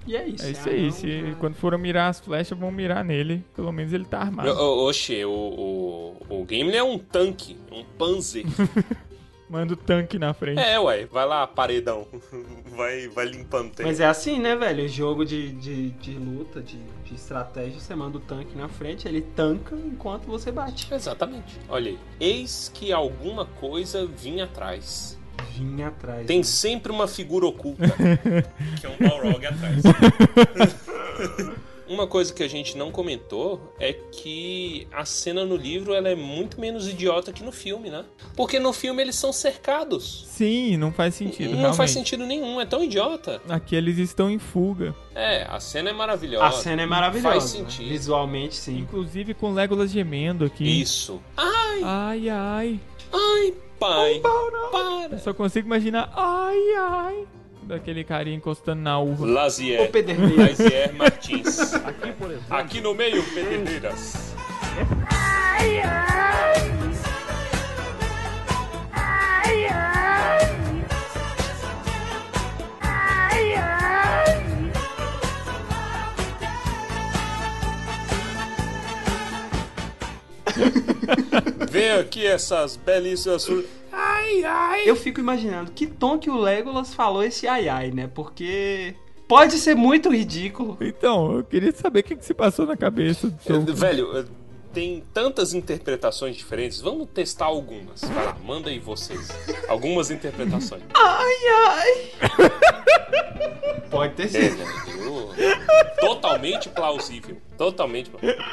E 0.06 0.16
é 0.16 0.26
isso. 0.28 0.44
É 0.44 0.50
isso 0.50 0.68
anão, 0.68 0.72
aí. 0.72 0.92
Se 0.92 1.06
né? 1.06 1.36
quando 1.40 1.54
forem 1.54 1.80
mirar 1.80 2.08
as 2.08 2.20
flechas, 2.20 2.56
vão 2.56 2.70
mirar 2.70 3.04
nele. 3.04 3.44
Pelo 3.56 3.72
menos 3.72 3.92
ele 3.92 4.04
tá 4.04 4.20
armado. 4.20 4.50
Oxê, 4.50 5.24
o, 5.24 5.30
o, 5.30 6.16
o 6.30 6.46
Gimli 6.48 6.76
é 6.76 6.82
um 6.82 6.96
tanque, 6.96 7.56
um 7.72 7.82
panzer. 7.98 8.44
Manda 9.48 9.72
o 9.72 9.76
tanque 9.76 10.18
na 10.18 10.34
frente. 10.34 10.60
É, 10.60 10.78
ué, 10.78 11.06
vai 11.06 11.26
lá, 11.26 11.46
paredão. 11.46 12.06
Vai, 12.78 13.08
vai 13.08 13.26
limpando 13.26 13.66
o 13.66 13.70
tempo. 13.70 13.88
Mas 13.88 13.98
é 13.98 14.06
assim, 14.06 14.38
né, 14.38 14.54
velho? 14.54 14.88
Jogo 14.88 15.24
de, 15.24 15.50
de, 15.50 15.90
de 15.90 16.12
luta, 16.12 16.62
de, 16.62 16.78
de 17.04 17.12
estratégia, 17.12 17.80
você 17.80 17.92
manda 17.92 18.18
o 18.18 18.20
tanque 18.20 18.56
na 18.56 18.68
frente, 18.68 19.08
ele 19.08 19.20
tanca 19.20 19.74
enquanto 19.74 20.26
você 20.26 20.52
bate. 20.52 20.86
Exatamente. 20.94 21.58
Olha 21.68 21.90
aí. 21.90 21.98
Eis 22.20 22.70
que 22.72 22.92
alguma 22.92 23.46
coisa 23.46 24.06
vinha 24.06 24.44
atrás. 24.44 25.18
Vinha 25.56 25.88
atrás. 25.88 26.24
Tem 26.24 26.44
sempre 26.44 26.92
uma 26.92 27.08
figura 27.08 27.46
oculta. 27.46 27.82
que 28.78 28.86
é 28.86 28.88
um 28.88 29.08
Balrog 29.08 29.44
atrás. 29.44 29.82
Uma 31.88 32.06
coisa 32.06 32.32
que 32.34 32.42
a 32.42 32.48
gente 32.48 32.76
não 32.76 32.90
comentou 32.92 33.74
é 33.80 33.92
que 33.94 34.86
a 34.92 35.04
cena 35.04 35.44
no 35.44 35.56
livro 35.56 35.94
ela 35.94 36.08
é 36.08 36.14
muito 36.14 36.60
menos 36.60 36.86
idiota 36.88 37.32
que 37.32 37.42
no 37.42 37.50
filme, 37.50 37.88
né? 37.88 38.04
Porque 38.36 38.58
no 38.60 38.72
filme 38.72 39.00
eles 39.02 39.16
são 39.16 39.32
cercados. 39.32 40.24
Sim, 40.28 40.76
não 40.76 40.92
faz 40.92 41.14
sentido. 41.14 41.50
Não 41.50 41.56
realmente. 41.56 41.76
faz 41.76 41.90
sentido 41.90 42.26
nenhum, 42.26 42.60
é 42.60 42.66
tão 42.66 42.84
idiota. 42.84 43.40
Aqui 43.48 43.74
eles 43.74 43.96
estão 43.98 44.30
em 44.30 44.38
fuga. 44.38 44.94
É, 45.14 45.44
a 45.48 45.58
cena 45.60 45.90
é 45.90 45.92
maravilhosa. 45.92 46.44
A 46.46 46.52
cena 46.52 46.82
é 46.82 46.86
maravilhosa. 46.86 47.30
Faz 47.30 47.44
sentido. 47.44 47.88
Visualmente, 47.88 48.54
sim. 48.54 48.78
Inclusive 48.78 49.32
com 49.34 49.52
Legolas 49.52 49.90
gemendo 49.90 50.44
aqui. 50.44 50.80
Isso. 50.80 51.20
Ai, 51.36 51.80
Ai, 51.82 52.28
ai. 52.28 52.80
ai, 53.12 53.54
pai. 53.78 54.16
Eu 54.16 54.70
Para. 54.70 55.18
só 55.18 55.32
consigo 55.32 55.66
imaginar. 55.66 56.12
Ai, 56.14 56.74
ai. 56.76 57.26
Daquele 57.68 58.02
carinha 58.02 58.34
encostando 58.34 58.80
na 58.80 58.98
uva. 58.98 59.26
Lazier. 59.26 59.90
Pederneiro. 59.90 60.36
Lazier 60.36 60.90
Martins. 60.94 61.74
Aqui 62.48 62.80
no 62.80 62.94
meio, 62.94 63.22
Pederneiras. 63.34 64.34
Vem 81.70 81.90
aqui 81.92 82.26
essas 82.26 82.76
belíssimas. 82.76 83.46
Ai, 83.92 84.44
ai. 84.44 84.82
Eu 84.88 84.96
fico 84.96 85.20
imaginando 85.20 85.70
que 85.72 85.86
tom 85.86 86.18
que 86.18 86.30
o 86.30 86.36
Legolas 86.38 86.94
falou 86.94 87.22
esse 87.22 87.46
ai 87.46 87.68
ai, 87.68 87.90
né? 87.90 88.08
Porque 88.12 88.94
pode 89.26 89.58
ser 89.58 89.74
muito 89.74 90.10
ridículo. 90.10 90.76
Então, 90.80 91.36
eu 91.38 91.44
queria 91.44 91.72
saber 91.72 92.00
o 92.00 92.02
que, 92.04 92.16
que 92.16 92.24
se 92.24 92.34
passou 92.34 92.66
na 92.66 92.76
cabeça 92.76 93.28
do 93.28 93.42
seu. 93.42 93.60
Velho, 93.74 94.26
tem 94.72 95.02
tantas 95.12 95.52
interpretações 95.54 96.36
diferentes. 96.36 96.80
Vamos 96.80 97.08
testar 97.12 97.46
algumas. 97.46 98.02
Vai 98.02 98.24
lá, 98.26 98.36
manda 98.44 98.70
aí 98.70 98.78
vocês. 98.78 99.28
Algumas 99.68 100.10
interpretações. 100.10 100.82
Ai 100.94 101.34
ai. 101.66 102.12
pode 103.90 104.14
ter 104.14 104.24
É, 104.24 104.28
sido. 104.28 104.56
velho. 104.58 105.28
Totalmente 106.00 106.68
plausível. 106.68 107.36
Totalmente 107.56 108.10
plausível. 108.10 108.44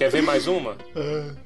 Quer 0.00 0.08
ver 0.08 0.22
mais 0.22 0.46
uma? 0.46 0.78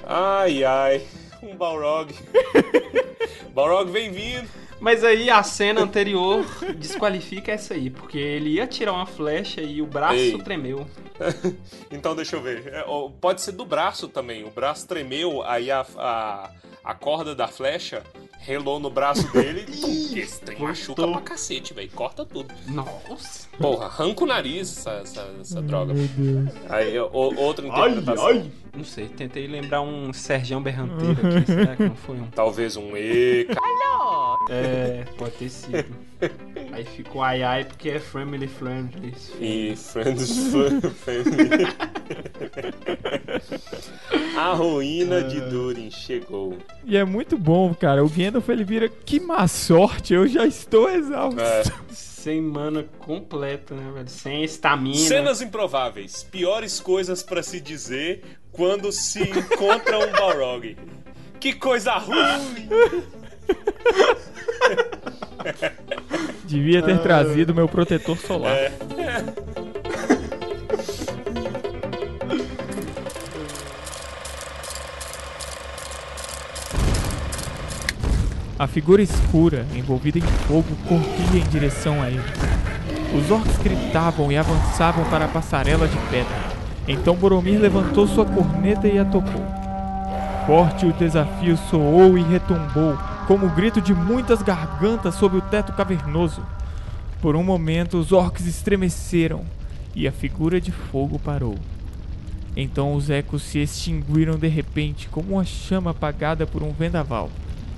Ai, 0.06 0.62
ai. 0.62 1.02
Um 1.42 1.56
Balrog. 1.56 2.14
Balrog, 3.54 3.90
vem 3.90 4.10
vindo. 4.10 4.48
Mas 4.80 5.04
aí 5.04 5.30
a 5.30 5.42
cena 5.42 5.80
anterior 5.80 6.44
desqualifica 6.76 7.52
essa 7.52 7.74
aí, 7.74 7.88
porque 7.90 8.18
ele 8.18 8.50
ia 8.50 8.66
tirar 8.66 8.92
uma 8.92 9.06
flecha 9.06 9.62
e 9.62 9.80
o 9.80 9.86
braço 9.86 10.16
Ei. 10.16 10.38
tremeu. 10.42 10.86
Então 11.92 12.14
deixa 12.16 12.34
eu 12.34 12.42
ver. 12.42 12.66
É, 12.66 12.84
ó, 12.88 13.08
Pode 13.08 13.40
ser 13.40 13.52
do 13.52 13.64
braço 13.64 14.08
também. 14.08 14.44
O 14.44 14.50
braço 14.50 14.86
tremeu, 14.86 15.42
aí 15.44 15.70
a, 15.70 15.86
a, 15.96 16.50
a 16.82 16.94
corda 16.94 17.36
da 17.36 17.46
flecha 17.46 18.02
relou 18.40 18.78
no 18.78 18.90
braço 18.90 19.32
dele. 19.32 19.64
Tum, 19.80 20.18
Esse 20.18 20.40
trem 20.40 20.58
machuca 20.58 21.06
pra 21.06 21.20
cacete, 21.20 21.72
velho. 21.72 21.90
Corta 21.94 22.24
tudo. 22.26 22.52
Nossa. 22.66 23.48
Porra, 23.58 23.86
arranca 23.86 24.24
o 24.24 24.26
nariz 24.26 24.76
essa, 24.76 24.90
essa, 25.02 25.34
essa 25.40 25.62
droga. 25.62 25.94
Aí, 26.68 26.98
outra 26.98 27.66
interpretação. 27.66 28.50
Não 28.76 28.84
sei, 28.84 29.06
tentei 29.08 29.46
lembrar 29.46 29.82
um 29.82 30.12
Sergião 30.12 30.60
Berranteiro 30.60 31.12
aqui, 31.12 31.46
será 31.46 31.76
que 31.76 31.84
não 31.84 31.94
foi 31.94 32.16
um? 32.16 32.26
Talvez 32.26 32.76
um 32.76 32.96
E. 32.96 33.23
ca- 33.54 33.60
É, 34.50 35.04
pode 35.16 35.32
ter 35.32 35.48
sido. 35.48 35.84
Aí 36.72 36.84
ficou 36.84 37.22
ai 37.22 37.42
ai 37.42 37.64
porque 37.64 37.90
é 37.90 37.98
family 38.00 38.46
friendly. 38.48 39.14
E 39.40 39.74
Friends 39.76 40.52
Family. 41.04 41.66
A 44.36 44.52
ruína 44.54 45.22
de 45.22 45.40
Durin 45.42 45.90
chegou. 45.90 46.58
E 46.84 46.96
é 46.96 47.04
muito 47.04 47.36
bom, 47.38 47.74
cara. 47.74 48.04
O 48.04 48.08
Gandalf 48.08 48.48
ele 48.48 48.64
vira 48.64 48.88
que 48.88 49.20
má 49.20 49.46
sorte, 49.46 50.12
eu 50.14 50.26
já 50.26 50.46
estou 50.46 50.90
exausto. 50.90 51.40
É. 51.40 51.62
Sem 51.92 52.40
mana 52.40 52.84
completa, 53.00 53.74
né, 53.74 53.92
velho? 53.94 54.08
Sem 54.08 54.42
estamina. 54.44 54.96
Cenas 54.96 55.40
improváveis. 55.42 56.22
Piores 56.30 56.80
coisas 56.80 57.22
pra 57.22 57.42
se 57.42 57.60
dizer 57.60 58.22
quando 58.50 58.90
se 58.90 59.22
encontra 59.22 59.98
um 59.98 60.10
Balrog. 60.12 60.76
Que 61.44 61.52
coisa 61.52 61.92
ruim! 61.98 62.70
Devia 66.48 66.80
ter 66.80 66.98
trazido 67.00 67.54
meu 67.54 67.68
protetor 67.68 68.16
solar. 68.16 68.54
É. 68.54 68.72
A 78.58 78.66
figura 78.66 79.02
escura, 79.02 79.66
envolvida 79.74 80.18
em 80.18 80.22
fogo, 80.22 80.64
corria 80.88 81.42
em 81.42 81.48
direção 81.50 82.00
a 82.00 82.08
ele. 82.08 82.24
Os 83.14 83.30
orcs 83.30 83.58
gritavam 83.58 84.32
e 84.32 84.38
avançavam 84.38 85.04
para 85.10 85.26
a 85.26 85.28
passarela 85.28 85.86
de 85.86 85.98
pedra. 86.08 86.54
Então 86.88 87.14
Boromir 87.14 87.60
levantou 87.60 88.06
sua 88.06 88.24
corneta 88.24 88.88
e 88.88 88.98
a 88.98 89.04
tocou. 89.04 89.63
Forte 90.46 90.84
o 90.84 90.92
desafio 90.92 91.56
soou 91.56 92.18
e 92.18 92.22
retumbou, 92.22 92.98
como 93.26 93.46
o 93.46 93.50
grito 93.50 93.80
de 93.80 93.94
muitas 93.94 94.42
gargantas 94.42 95.14
sob 95.14 95.38
o 95.38 95.40
teto 95.40 95.72
cavernoso. 95.72 96.42
Por 97.22 97.34
um 97.34 97.42
momento, 97.42 97.96
os 97.96 98.12
orcs 98.12 98.46
estremeceram 98.46 99.42
e 99.94 100.06
a 100.06 100.12
figura 100.12 100.60
de 100.60 100.70
fogo 100.70 101.18
parou. 101.18 101.54
Então 102.54 102.94
os 102.94 103.08
ecos 103.08 103.42
se 103.42 103.58
extinguiram 103.58 104.36
de 104.36 104.46
repente, 104.46 105.08
como 105.08 105.34
uma 105.34 105.44
chama 105.44 105.92
apagada 105.92 106.46
por 106.46 106.62
um 106.62 106.72
vendaval, 106.72 107.30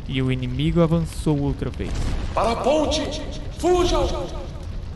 e 0.08 0.20
o 0.20 0.32
inimigo 0.32 0.82
avançou 0.82 1.40
outra 1.40 1.70
vez. 1.70 1.92
Para 2.34 2.50
a 2.50 2.56
ponte! 2.56 3.22
Fujam! 3.58 4.26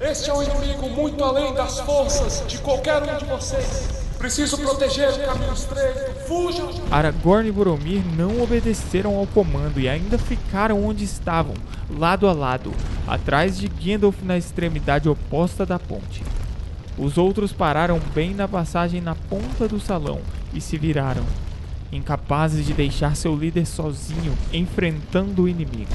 Este 0.00 0.28
é 0.28 0.34
um 0.34 0.42
inimigo 0.42 0.88
muito 0.90 1.22
além 1.22 1.54
das 1.54 1.78
forças 1.80 2.42
de 2.48 2.58
qualquer 2.58 3.00
um 3.02 3.18
de 3.18 3.24
vocês. 3.26 3.99
Preciso 4.20 4.58
proteger 4.58 5.08
o 5.08 5.18
caminho 5.18 5.54
estreito. 5.54 6.20
Fujam! 6.28 6.68
Aragorn 6.90 7.48
e 7.48 7.50
Boromir 7.50 8.02
não 8.18 8.42
obedeceram 8.42 9.16
ao 9.16 9.26
comando 9.26 9.80
e 9.80 9.88
ainda 9.88 10.18
ficaram 10.18 10.84
onde 10.84 11.04
estavam, 11.04 11.54
lado 11.88 12.28
a 12.28 12.32
lado, 12.34 12.70
atrás 13.08 13.58
de 13.58 13.66
Gandalf 13.66 14.22
na 14.22 14.36
extremidade 14.36 15.08
oposta 15.08 15.64
da 15.64 15.78
ponte. 15.78 16.22
Os 16.98 17.16
outros 17.16 17.50
pararam 17.50 17.98
bem 18.14 18.34
na 18.34 18.46
passagem 18.46 19.00
na 19.00 19.14
ponta 19.14 19.66
do 19.66 19.80
salão 19.80 20.20
e 20.52 20.60
se 20.60 20.76
viraram, 20.76 21.24
incapazes 21.90 22.66
de 22.66 22.74
deixar 22.74 23.16
seu 23.16 23.34
líder 23.34 23.64
sozinho 23.64 24.36
enfrentando 24.52 25.44
o 25.44 25.48
inimigo. 25.48 25.94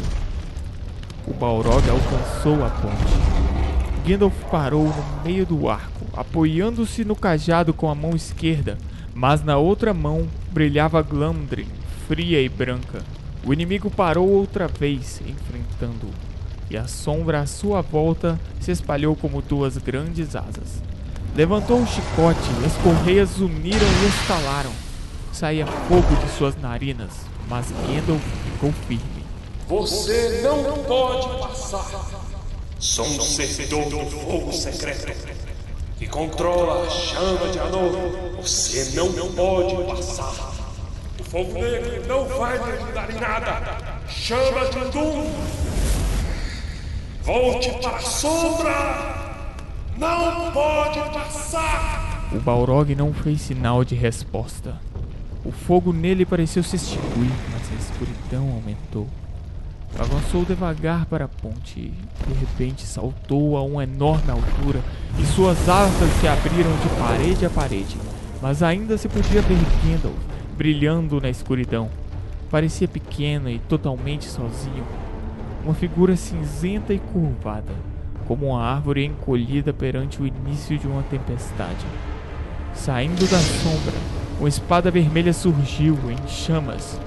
O 1.27 1.33
Balrog 1.35 1.87
alcançou 1.87 2.65
a 2.65 2.71
ponte. 2.71 3.64
Gandalf 4.05 4.35
parou 4.51 4.83
no 4.83 5.23
meio 5.23 5.47
do 5.47 5.67
arco, 5.67 6.05
apoiando-se 6.13 7.03
no 7.03 7.15
cajado 7.15 7.73
com 7.73 7.89
a 7.89 7.95
mão 7.95 8.15
esquerda, 8.15 8.77
mas 9.15 9.43
na 9.43 9.57
outra 9.57 9.95
mão 9.95 10.27
brilhava 10.51 11.01
Glamdring, 11.01 11.67
fria 12.07 12.39
e 12.39 12.47
branca. 12.47 13.01
O 13.43 13.51
inimigo 13.51 13.89
parou 13.89 14.29
outra 14.29 14.67
vez, 14.67 15.19
enfrentando-o, 15.25 16.13
e 16.69 16.77
a 16.77 16.87
sombra 16.87 17.39
à 17.39 17.47
sua 17.47 17.81
volta 17.81 18.39
se 18.59 18.69
espalhou 18.69 19.15
como 19.15 19.41
duas 19.41 19.75
grandes 19.79 20.35
asas. 20.35 20.83
Levantou 21.35 21.81
o 21.81 21.87
chicote, 21.87 22.49
e 22.61 22.65
as 22.65 22.73
correias 22.77 23.39
uniram 23.39 23.87
e 24.03 24.07
estalaram. 24.07 24.71
Saía 25.33 25.65
fogo 25.65 26.15
de 26.23 26.29
suas 26.37 26.55
narinas, 26.61 27.11
mas 27.49 27.71
Gandalf 27.87 28.23
ficou 28.43 28.71
firme. 28.87 29.25
Você 29.67 30.41
não 30.43 30.83
pode 30.83 31.39
passar. 31.39 32.24
Sou 32.79 33.05
um 33.05 33.21
servidor 33.21 33.89
do 33.89 33.99
fogo 34.09 34.51
secreto 34.51 35.13
que 35.97 36.07
controla 36.07 36.85
a 36.85 36.89
chama 36.89 37.47
de 37.49 37.59
Anor. 37.59 37.91
Você 38.41 38.95
não 38.95 39.11
pode 39.33 39.75
passar. 39.85 40.53
O 41.19 41.23
fogo 41.23 41.53
negro 41.53 42.05
não 42.05 42.27
vai 42.27 42.57
me 42.59 42.71
ajudar 42.73 43.09
em 43.09 43.19
nada. 43.19 44.01
Chama 44.09 44.65
de 44.65 44.91
Doom. 44.91 45.31
Volte 47.23 47.71
para 47.81 47.95
a 47.95 48.01
sombra. 48.01 49.15
Não 49.97 50.51
pode 50.51 50.99
passar. 51.11 52.29
O 52.33 52.39
Balrog 52.39 52.93
não 52.93 53.13
fez 53.13 53.41
sinal 53.41 53.85
de 53.85 53.95
resposta. 53.95 54.79
O 55.45 55.51
fogo 55.51 55.93
nele 55.93 56.25
pareceu 56.25 56.61
se 56.61 56.75
extinguir, 56.75 57.31
mas 57.51 57.71
a 57.71 57.75
escuridão 57.75 58.51
aumentou. 58.51 59.07
Avançou 59.97 60.43
devagar 60.43 61.05
para 61.05 61.25
a 61.25 61.27
ponte 61.27 61.93
de 62.27 62.33
repente, 62.33 62.81
saltou 62.81 63.55
a 63.55 63.63
uma 63.63 63.83
enorme 63.83 64.29
altura 64.29 64.81
e 65.17 65.25
suas 65.25 65.69
asas 65.69 66.11
se 66.19 66.27
abriram 66.27 66.71
de 66.77 66.89
parede 66.99 67.45
a 67.45 67.49
parede. 67.49 67.97
Mas 68.41 68.61
ainda 68.61 68.97
se 68.97 69.07
podia 69.07 69.41
ver 69.41 69.57
Gandalf 69.83 70.15
brilhando 70.57 71.21
na 71.21 71.29
escuridão. 71.29 71.89
Parecia 72.49 72.87
pequeno 72.87 73.49
e 73.49 73.59
totalmente 73.59 74.25
sozinho. 74.25 74.83
Uma 75.63 75.73
figura 75.73 76.15
cinzenta 76.15 76.93
e 76.93 76.99
curvada, 76.99 77.73
como 78.27 78.47
uma 78.47 78.61
árvore 78.61 79.05
encolhida 79.05 79.73
perante 79.73 80.21
o 80.21 80.27
início 80.27 80.77
de 80.77 80.87
uma 80.87 81.03
tempestade. 81.03 81.85
Saindo 82.73 83.29
da 83.29 83.39
sombra, 83.39 83.93
uma 84.39 84.49
espada 84.49 84.91
vermelha 84.91 85.33
surgiu 85.33 85.97
em 86.09 86.27
chamas. 86.27 86.99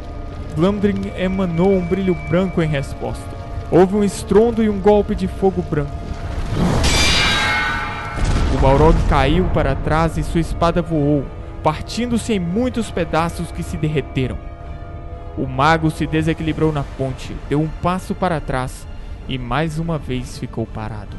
Glamdring 0.58 1.12
emanou 1.16 1.72
um 1.72 1.86
brilho 1.86 2.16
branco 2.28 2.60
em 2.60 2.66
resposta. 2.66 3.24
Houve 3.70 3.94
um 3.94 4.02
estrondo 4.02 4.60
e 4.60 4.68
um 4.68 4.80
golpe 4.80 5.14
de 5.14 5.28
fogo 5.28 5.62
branco. 5.62 5.92
O 8.52 8.58
Balrog 8.60 8.96
caiu 9.08 9.44
para 9.50 9.76
trás 9.76 10.18
e 10.18 10.24
sua 10.24 10.40
espada 10.40 10.82
voou, 10.82 11.24
partindo-se 11.62 12.32
em 12.32 12.40
muitos 12.40 12.90
pedaços 12.90 13.52
que 13.52 13.62
se 13.62 13.76
derreteram. 13.76 14.36
O 15.36 15.46
mago 15.46 15.92
se 15.92 16.08
desequilibrou 16.08 16.72
na 16.72 16.82
ponte, 16.82 17.36
deu 17.48 17.60
um 17.60 17.68
passo 17.80 18.12
para 18.12 18.40
trás 18.40 18.84
e 19.28 19.38
mais 19.38 19.78
uma 19.78 19.96
vez 19.96 20.38
ficou 20.38 20.66
parado. 20.66 21.16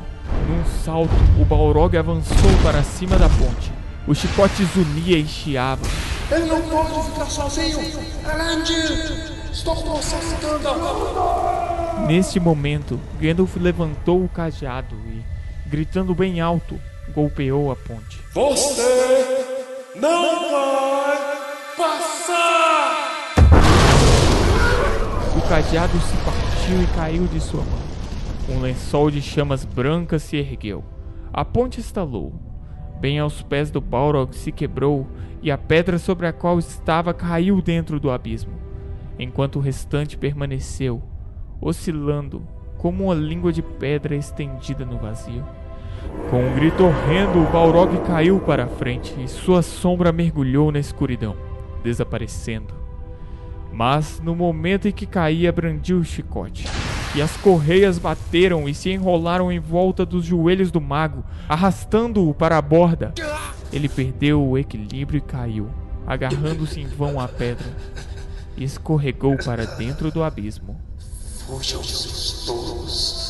Num 0.50 0.66
salto, 0.84 1.14
o 1.40 1.46
Balrog 1.46 1.96
avançou 1.96 2.52
para 2.62 2.84
cima 2.84 3.16
da 3.16 3.30
ponte. 3.30 3.79
O 4.10 4.16
chicote 4.16 4.66
zunia 4.66 5.20
e 5.20 5.28
chiava. 5.28 5.86
Ele 6.32 6.46
não 6.46 6.60
pode 6.64 7.12
ficar 7.12 7.28
sozinho! 7.28 7.78
Elendil! 7.78 9.36
Estou 9.52 9.76
Gandalf! 10.42 12.08
Neste 12.08 12.40
momento, 12.40 13.00
Gandalf 13.22 13.56
levantou 13.58 14.24
o 14.24 14.28
cajado 14.28 14.96
e, 15.06 15.24
gritando 15.70 16.16
bem 16.16 16.42
alto, 16.42 16.82
golpeou 17.14 17.72
a 17.72 17.76
ponte. 17.76 18.20
Você 18.34 19.46
não 19.96 20.50
vai 20.50 21.18
passar! 21.78 23.36
O 25.38 25.42
cajado 25.48 26.00
se 26.00 26.18
partiu 26.26 26.82
e 26.82 26.88
caiu 26.96 27.28
de 27.28 27.40
sua 27.40 27.62
mão. 27.62 27.80
Um 28.50 28.60
lençol 28.60 29.12
de 29.12 29.22
chamas 29.22 29.64
brancas 29.64 30.24
se 30.24 30.36
ergueu. 30.36 30.84
A 31.32 31.46
ponte 31.46 31.80
estalou. 31.80 32.49
Bem 33.00 33.18
aos 33.18 33.42
pés 33.42 33.72
do 33.72 33.80
Balrog 33.80 34.36
se 34.36 34.52
quebrou 34.52 35.08
e 35.42 35.50
a 35.50 35.58
pedra 35.58 35.98
sobre 35.98 36.28
a 36.28 36.34
qual 36.34 36.60
estava 36.60 37.14
caiu 37.14 37.62
dentro 37.62 37.98
do 37.98 38.12
abismo, 38.12 38.52
enquanto 39.18 39.56
o 39.56 39.62
restante 39.62 40.18
permaneceu, 40.18 41.02
oscilando 41.62 42.42
como 42.78 43.06
uma 43.06 43.14
língua 43.14 43.54
de 43.54 43.62
pedra 43.62 44.16
estendida 44.16 44.86
no 44.86 44.98
vazio. 44.98 45.46
Com 46.30 46.44
um 46.44 46.56
grito 46.56 46.84
horrendo, 46.84 47.40
o 47.40 47.52
Balrog 47.52 47.98
caiu 48.06 48.40
para 48.40 48.66
a 48.66 48.68
frente 48.68 49.16
e 49.22 49.28
sua 49.28 49.62
sombra 49.62 50.12
mergulhou 50.12 50.72
na 50.72 50.80
escuridão, 50.80 51.38
desaparecendo. 51.82 52.74
Mas 53.72 54.20
no 54.20 54.36
momento 54.36 54.90
em 54.90 54.92
que 54.92 55.06
caía, 55.06 55.52
brandiu 55.52 56.00
o 56.00 56.04
chicote 56.04 56.68
e 57.16 57.22
as 57.22 57.36
correias 57.38 57.98
bateram 57.98 58.70
e 58.70 58.74
se 58.74 58.92
enrolaram 58.92 59.52
em 59.52 59.60
volta 59.60 60.06
dos 60.06 60.26
joelhos 60.26 60.72
do 60.72 60.80
mago, 60.80 61.24
arrastando-o 61.48 62.34
para 62.34 62.58
a 62.58 62.62
borda. 62.62 63.14
Ele 63.72 63.90
perdeu 63.90 64.42
o 64.44 64.58
equilíbrio 64.58 65.18
e 65.18 65.22
caiu, 65.22 65.70
agarrando-se 66.06 66.80
em 66.80 66.88
vão 66.88 67.20
à 67.20 67.28
pedra, 67.28 67.68
e 68.56 68.64
escorregou 68.64 69.38
para 69.38 69.66
dentro 69.66 70.12
do 70.12 70.24
abismo. 70.24 70.80
Fujam, 71.48 71.84
seus 71.84 73.29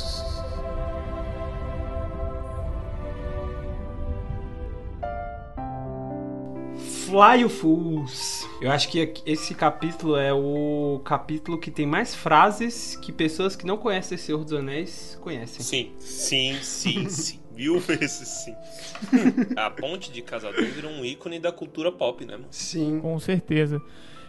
Fly 7.10 7.44
o 7.44 7.50
Fools. 7.50 8.48
Eu 8.62 8.70
acho 8.70 8.88
que 8.88 9.12
esse 9.26 9.56
capítulo 9.56 10.16
é 10.16 10.32
o 10.32 11.02
capítulo 11.04 11.58
que 11.58 11.72
tem 11.72 11.84
mais 11.84 12.14
frases 12.14 12.96
que 12.98 13.12
pessoas 13.12 13.56
que 13.56 13.66
não 13.66 13.78
conhecem 13.78 14.16
o 14.16 14.22
Senhor 14.22 14.44
dos 14.44 14.54
Anéis 14.54 15.18
conhecem. 15.20 15.60
Sim, 15.60 15.92
sim, 15.98 16.56
sim, 16.62 17.10
sim. 17.10 17.40
Mil 17.56 17.80
vezes 17.82 18.28
sim. 18.28 18.54
A 19.58 19.72
ponte 19.72 20.12
de 20.12 20.22
Casador 20.22 20.64
virou 20.66 20.92
um 20.92 21.04
ícone 21.04 21.40
da 21.40 21.52
cultura 21.52 21.92
pop, 21.92 22.24
né, 22.24 22.34
mano? 22.34 22.48
Sim. 22.52 23.00
Com 23.00 23.20
certeza. 23.20 23.82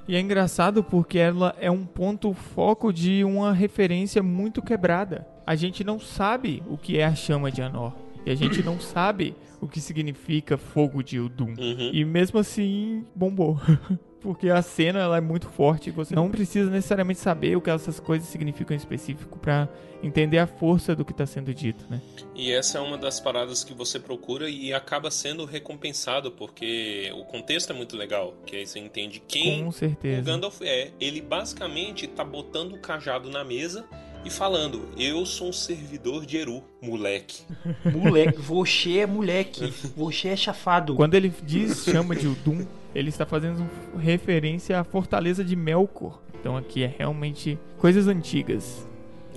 E 0.09 0.17
é 0.17 0.21
engraçado 0.21 0.83
porque 0.83 1.19
ela 1.19 1.55
é 1.61 1.71
um 1.71 1.85
ponto 1.85 2.33
foco 2.33 2.95
de 2.95 3.23
uma 3.25 3.53
referência 3.53 4.23
muito 4.23 4.63
quebrada. 4.63 5.29
A 5.47 5.55
gente 5.55 5.85
não 5.85 6.01
sabe 6.01 6.63
o 6.67 6.79
que 6.79 6.97
é 6.97 7.05
a 7.05 7.15
chama 7.15 7.53
de 7.53 7.61
Anor. 7.61 7.93
E 8.25 8.31
a 8.31 8.35
gente 8.35 8.63
não 8.63 8.81
sabe 8.81 9.35
o 9.61 9.69
que 9.69 9.81
significa 9.81 10.57
fogo 10.57 11.03
de 11.03 11.19
Udum. 11.19 11.55
Uhum. 11.59 11.91
E 11.93 12.05
mesmo 12.05 12.39
assim, 12.39 13.05
bombou. 13.15 13.61
Porque 14.21 14.51
a 14.51 14.61
cena 14.61 15.01
ela 15.01 15.17
é 15.17 15.21
muito 15.21 15.49
forte 15.49 15.91
você 15.91 16.15
não 16.15 16.31
precisa 16.31 16.71
necessariamente 16.71 17.19
saber 17.19 17.57
o 17.57 17.61
que 17.61 17.71
essas 17.71 17.99
coisas 17.99 18.29
significam 18.29 18.75
em 18.75 18.77
específico 18.77 19.39
pra 19.39 19.67
entender 20.03 20.37
a 20.37 20.47
força 20.47 20.95
do 20.95 21.07
que 21.07 21.15
tá 21.15 21.25
sendo 21.25 21.55
dito, 21.55 21.87
né? 21.89 22.03
E 22.35 22.53
essa 22.53 22.77
é 22.77 22.81
uma 22.83 22.99
das 22.99 23.19
paradas 23.19 23.65
que 23.65 23.73
você 23.73 23.99
procura 23.99 24.49
e 24.49 24.75
acaba 24.75 25.11
sendo 25.11 25.47
recompensado, 25.47 26.31
porque 26.33 27.11
o 27.15 27.25
contexto 27.25 27.73
é 27.73 27.75
muito 27.75 27.97
legal. 27.97 28.35
Que 28.45 28.57
aí 28.57 28.67
você 28.67 28.79
entende 28.79 29.23
quem 29.27 29.63
Com 29.63 29.69
o 29.69 29.73
certeza. 29.73 30.21
Gandalf 30.21 30.61
é. 30.61 30.91
Ele 31.01 31.23
basicamente 31.23 32.07
tá 32.07 32.23
botando 32.23 32.75
o 32.75 32.79
cajado 32.79 33.31
na 33.31 33.43
mesa 33.43 33.89
e 34.25 34.31
falando: 34.31 34.89
Eu 34.97 35.25
sou 35.25 35.49
um 35.49 35.53
servidor 35.53 36.27
de 36.27 36.37
Eru, 36.37 36.63
moleque. 36.81 37.43
Moleque, 37.85 38.41
você 38.41 38.99
é 38.99 39.07
moleque. 39.07 39.73
Você 39.97 40.29
é 40.29 40.37
chafado. 40.37 40.95
Quando 40.95 41.15
ele 41.15 41.33
diz 41.43 41.85
chama 41.85 42.15
de 42.15 42.27
Udum, 42.27 42.67
ele 42.95 43.09
está 43.09 43.25
fazendo 43.25 43.69
referência 43.99 44.79
à 44.79 44.85
fortaleza 44.85 45.45
de 45.45 45.57
Melkor. 45.57 46.21
Então 46.41 46.57
aqui 46.57 46.83
é 46.83 46.95
realmente 46.99 47.59
coisas 47.79 48.07
antigas. 48.07 48.89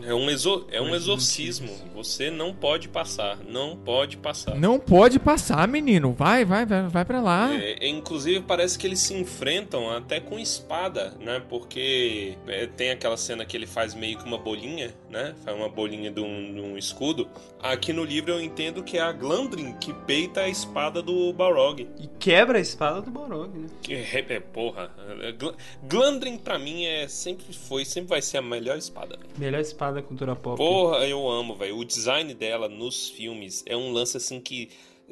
É 0.05 0.13
um, 0.13 0.29
exo 0.29 0.65
é 0.71 0.81
um 0.81 0.93
exorcismo. 0.93 1.69
Você 1.93 2.29
não 2.29 2.53
pode 2.53 2.89
passar. 2.89 3.37
Não 3.47 3.77
pode 3.77 4.17
passar. 4.17 4.55
Não 4.55 4.79
pode 4.79 5.19
passar, 5.19 5.67
menino. 5.67 6.13
Vai, 6.13 6.43
vai, 6.43 6.65
vai, 6.65 6.87
vai 6.87 7.05
para 7.05 7.21
lá. 7.21 7.53
É, 7.53 7.87
inclusive 7.87 8.41
parece 8.41 8.77
que 8.77 8.85
eles 8.85 8.99
se 8.99 9.13
enfrentam 9.13 9.89
até 9.89 10.19
com 10.19 10.37
espada, 10.37 11.13
né? 11.19 11.41
Porque 11.47 12.37
é, 12.47 12.67
tem 12.67 12.91
aquela 12.91 13.17
cena 13.17 13.45
que 13.45 13.55
ele 13.55 13.67
faz 13.67 13.93
meio 13.93 14.17
que 14.17 14.25
uma 14.25 14.37
bolinha, 14.37 14.93
né? 15.09 15.33
Faz 15.43 15.55
uma 15.55 15.69
bolinha 15.69 16.11
de 16.11 16.21
um, 16.21 16.53
de 16.53 16.61
um 16.61 16.77
escudo. 16.77 17.29
Aqui 17.63 17.93
no 17.93 18.03
livro 18.03 18.33
eu 18.33 18.41
entendo 18.41 18.83
que 18.83 18.97
é 18.97 19.01
a 19.01 19.13
Glandrin 19.13 19.71
que 19.77 19.93
peita 19.93 20.41
a 20.41 20.49
espada 20.49 21.01
do 21.01 21.31
Balrog. 21.31 21.87
E 21.97 22.07
quebra 22.19 22.57
a 22.57 22.61
espada 22.61 23.01
do 23.01 23.09
Balrog, 23.09 23.57
né? 23.57 23.67
Que 23.81 23.93
é, 23.93 24.39
porra. 24.41 24.91
Gl- 25.39 25.55
Glandrin 25.83 26.37
pra 26.37 26.59
mim 26.59 26.83
é 26.83 27.07
sempre 27.07 27.53
foi, 27.53 27.85
sempre 27.85 28.09
vai 28.09 28.21
ser 28.21 28.39
a 28.39 28.41
melhor 28.41 28.77
espada. 28.77 29.17
Melhor 29.37 29.61
espada 29.61 29.93
da 29.95 30.01
cultura 30.01 30.35
pop. 30.35 30.57
Porra, 30.57 31.07
eu 31.07 31.25
amo, 31.29 31.55
velho. 31.55 31.77
O 31.77 31.85
design 31.85 32.33
dela 32.33 32.67
nos 32.67 33.07
filmes 33.07 33.63
é 33.65 33.77
um 33.77 33.93
lance 33.93 34.17
assim 34.17 34.41
que 34.41 34.69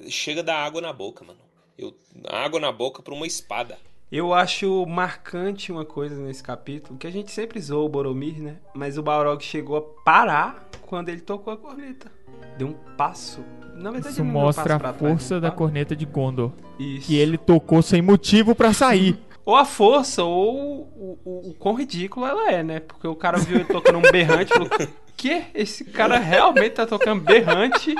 chega 0.09 0.43
da 0.43 0.55
água 0.57 0.81
na 0.81 0.91
boca, 0.91 1.23
mano. 1.23 1.39
Eu, 1.77 1.95
água 2.27 2.59
na 2.59 2.71
boca 2.71 3.01
pra 3.01 3.13
uma 3.13 3.25
espada. 3.25 3.77
Eu 4.11 4.33
acho 4.33 4.85
marcante 4.87 5.71
uma 5.71 5.85
coisa 5.85 6.15
nesse 6.15 6.43
capítulo, 6.43 6.99
que 6.99 7.07
a 7.07 7.11
gente 7.11 7.31
sempre 7.31 7.61
zoou 7.61 7.85
o 7.85 7.89
Boromir, 7.89 8.41
né? 8.43 8.57
Mas 8.73 8.97
o 8.97 9.01
Balrog 9.01 9.41
chegou 9.41 9.77
a 9.77 10.03
parar 10.03 10.69
quando 10.81 11.07
ele 11.07 11.21
tocou 11.21 11.53
a 11.53 11.57
corneta. 11.57 12.11
Deu 12.57 12.67
um 12.69 12.73
passo. 12.97 13.43
Na 13.75 13.89
verdade, 13.91 14.13
Isso 14.13 14.21
ele 14.21 14.27
não 14.27 14.33
deu 14.33 14.41
um 14.41 14.45
mostra 14.45 14.63
passo 14.63 14.75
a 14.75 14.79
pra 14.79 14.93
trás, 14.93 15.11
força 15.13 15.35
né? 15.35 15.41
da 15.41 15.49
Tá? 15.49 15.55
corneta 15.55 15.95
de 15.95 16.05
Gondor. 16.05 16.51
Isso. 16.79 17.07
Que 17.07 17.17
ele 17.17 17.37
tocou 17.37 17.81
sem 17.81 18.01
motivo 18.01 18.53
pra 18.55 18.73
sair. 18.73 19.17
Ou 19.43 19.55
a 19.55 19.65
força, 19.65 20.23
ou 20.23 20.81
o, 20.95 21.19
o, 21.25 21.49
o 21.49 21.53
quão 21.55 21.73
ridículo 21.73 22.27
ela 22.27 22.51
é, 22.51 22.61
né? 22.61 22.79
Porque 22.79 23.07
o 23.07 23.15
cara 23.15 23.39
viu 23.39 23.55
ele 23.55 23.65
tocando 23.65 23.97
um 23.97 24.01
berrante 24.11 24.51
e 24.51 24.53
falou: 24.53 24.69
Que? 25.17 25.45
Esse 25.55 25.83
cara 25.85 26.19
realmente 26.19 26.73
tá 26.73 26.85
tocando 26.85 27.23
berrante 27.23 27.95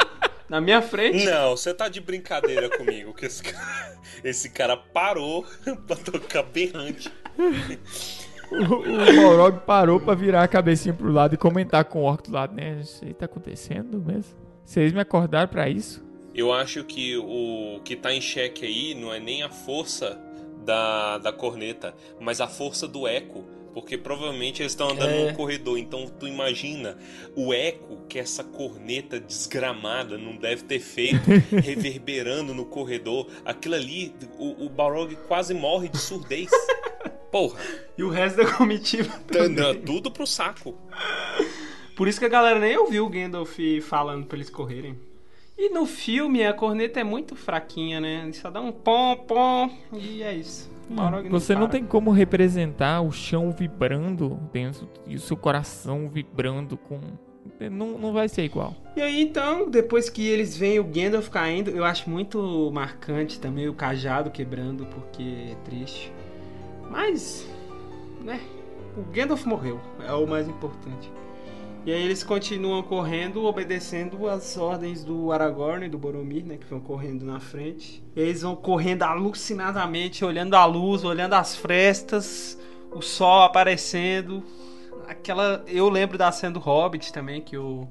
na 0.48 0.62
minha 0.62 0.84
frente? 0.84 1.26
Não, 1.26 1.58
você 1.58 1.74
tá 1.74 1.90
de 1.90 2.00
brincadeira 2.00 2.70
comigo, 2.78 3.12
que 3.16 3.26
esse 3.26 3.42
cara, 3.42 3.98
esse 4.24 4.52
cara 4.52 4.78
parou 4.78 5.44
pra 5.88 5.96
tocar 5.96 6.44
berrante. 6.44 7.12
o, 8.52 8.56
o 8.76 9.16
Balrog 9.24 9.60
parou 9.66 10.00
pra 10.00 10.14
virar 10.14 10.44
a 10.44 10.48
cabecinha 10.48 10.94
pro 10.94 11.12
lado 11.12 11.34
e 11.34 11.38
comentar 11.38 11.86
com 11.86 12.02
o 12.02 12.04
orc 12.04 12.30
do 12.30 12.36
lado, 12.36 12.54
né? 12.54 12.78
Isso 12.82 13.04
aí 13.04 13.16
tá 13.16 13.26
acontecendo 13.26 13.98
mesmo? 14.00 14.36
Vocês 14.64 14.92
me 14.94 15.00
acordaram 15.02 15.48
pra 15.50 15.70
isso? 15.70 16.04
Eu 16.34 16.54
acho 16.54 16.84
que 16.84 17.18
o 17.18 17.82
que 17.84 17.96
tá 17.96 18.14
em 18.14 18.22
xeque 18.22 18.66
aí 18.66 18.96
não 18.96 19.14
é 19.14 19.20
nem 19.20 19.44
a 19.44 19.50
força 19.50 20.18
da, 20.66 21.18
da 21.18 21.34
corneta, 21.34 21.94
mas 22.20 22.40
a 22.40 22.48
força 22.48 22.88
do 22.88 23.06
eco. 23.08 23.44
Porque 23.74 23.98
provavelmente 23.98 24.62
eles 24.62 24.74
estão 24.74 24.90
andando 24.90 25.12
É. 25.14 25.28
num 25.30 25.34
corredor. 25.34 25.78
Então 25.78 26.06
tu 26.20 26.28
imagina 26.28 26.98
o 27.38 27.54
eco 27.54 28.02
que 28.08 28.20
essa 28.20 28.44
corneta 28.44 29.18
desgramada 29.18 30.18
não 30.18 30.36
deve 30.36 30.64
ter 30.64 30.80
feito, 30.80 31.30
reverberando 31.64 32.54
no 32.54 32.66
corredor. 32.66 33.28
Aquilo 33.46 33.76
ali, 33.76 34.14
o, 34.38 34.66
o 34.66 34.70
Balrog 34.70 35.16
quase 35.28 35.54
morre 35.54 35.88
de 35.88 35.98
surdez. 35.98 36.50
Porra, 37.32 37.58
E 37.98 38.04
o 38.04 38.10
resto 38.10 38.38
da 38.44 38.54
comitiva 38.54 39.08
tá- 39.26 39.40
também. 39.46 39.82
tudo 39.84 40.12
pro 40.12 40.28
saco. 40.28 40.78
Por 42.02 42.08
isso 42.08 42.20
que 42.20 42.26
a 42.26 42.30
galera 42.30 42.58
nem 42.58 42.76
ouviu 42.76 43.06
o 43.06 43.10
Gandalf 43.10 43.60
falando 43.84 44.26
pra 44.26 44.36
eles 44.36 44.50
correrem. 44.50 44.98
E 45.56 45.70
no 45.70 45.86
filme 45.86 46.44
a 46.44 46.52
corneta 46.52 47.00
é 47.00 47.04
muito 47.04 47.36
fraquinha, 47.36 48.02
né? 48.02 48.24
Ele 48.24 48.34
só 48.34 48.50
dá 48.50 48.60
um 48.60 48.72
pom, 48.72 49.16
pom 49.18 49.70
e 49.94 50.24
é 50.24 50.34
isso. 50.34 50.68
Você 51.30 51.54
não 51.54 51.68
para. 51.68 51.74
tem 51.74 51.86
como 51.86 52.10
representar 52.10 53.02
o 53.02 53.12
chão 53.12 53.52
vibrando 53.52 54.40
dentro 54.52 54.90
e 55.06 55.14
o 55.16 55.20
seu 55.20 55.38
coração 55.38 56.10
vibrando 56.10 56.76
com 56.76 57.00
não, 57.70 58.00
não 58.00 58.12
vai 58.12 58.28
ser 58.28 58.46
igual. 58.46 58.76
E 58.96 59.02
aí 59.04 59.22
então, 59.22 59.70
depois 59.70 60.10
que 60.10 60.28
eles 60.28 60.58
veem 60.58 60.80
o 60.80 60.84
Gandalf 60.84 61.30
caindo, 61.30 61.70
eu 61.70 61.86
acho 61.86 62.10
muito 62.10 62.72
marcante 62.74 63.40
também 63.40 63.70
o 63.70 63.76
cajado 63.76 64.32
quebrando, 64.32 64.88
porque 64.88 65.52
é 65.52 65.56
triste. 65.66 66.12
Mas, 66.90 67.48
né, 68.24 68.42
o 68.98 69.04
Gandalf 69.14 69.46
morreu, 69.46 69.80
é 70.04 70.14
o 70.14 70.26
mais 70.26 70.50
importante. 70.50 71.21
E 71.84 71.92
aí 71.92 72.04
eles 72.04 72.24
continuam 72.24 72.84
correndo, 72.84 73.44
obedecendo 73.44 74.28
as 74.30 74.56
ordens 74.56 75.04
do 75.04 75.32
Aragorn 75.32 75.88
e 75.88 75.90
do 75.90 75.98
Boromir, 75.98 76.46
né, 76.46 76.58
que 76.58 76.68
vão 76.68 76.80
correndo 76.80 77.26
na 77.26 77.40
frente. 77.40 78.04
E 78.16 78.20
eles 78.20 78.44
vão 78.44 78.56
correndo 78.56 79.02
alucinadamente, 79.02 80.24
olhando 80.24 80.54
a 80.54 80.64
luz, 80.66 81.04
olhando 81.04 81.34
as 81.34 81.56
frestas, 81.56 82.56
o 82.92 83.02
sol 83.02 83.42
aparecendo. 83.42 84.44
Aquela, 85.08 85.64
eu 85.68 85.90
lembro 85.90 86.20
da 86.20 86.32
cena 86.32 86.54
do 86.54 86.60
Hobbit 86.60 87.12
também 87.12 87.42
que 87.42 87.58
o 87.58 87.88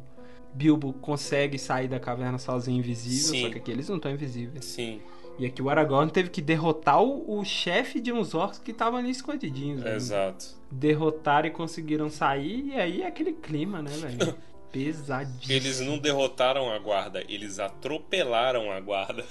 Bilbo 0.54 0.92
consegue 0.92 1.58
sair 1.58 1.88
da 1.88 1.98
caverna 1.98 2.38
sozinho 2.38 2.78
invisível, 2.78 3.34
Sim. 3.34 3.42
só 3.42 3.50
que 3.50 3.58
aqui 3.58 3.70
eles 3.72 3.88
não 3.88 3.96
estão 3.96 4.12
invisíveis. 4.12 4.64
Sim, 4.64 5.00
E 5.36 5.44
aqui 5.46 5.60
o 5.60 5.68
Aragorn 5.68 6.12
teve 6.12 6.30
que 6.30 6.40
derrotar 6.40 7.02
o, 7.02 7.40
o 7.40 7.44
chefe 7.44 8.00
de 8.00 8.12
uns 8.12 8.34
orcs 8.34 8.60
que 8.60 8.70
estavam 8.70 9.00
ali 9.00 9.10
escondidinhos. 9.10 9.80
né? 9.80 9.96
exato. 9.96 10.59
Derrotaram 10.70 11.48
e 11.48 11.50
conseguiram 11.50 12.08
sair, 12.08 12.68
e 12.68 12.74
aí 12.74 13.02
é 13.02 13.06
aquele 13.06 13.32
clima, 13.32 13.82
né, 13.82 13.90
velho? 13.90 14.36
Pesadíssimo. 14.70 15.52
Eles 15.52 15.80
não 15.80 15.98
derrotaram 15.98 16.72
a 16.72 16.78
guarda, 16.78 17.24
eles 17.28 17.58
atropelaram 17.58 18.70
a 18.70 18.80
guarda. 18.80 19.24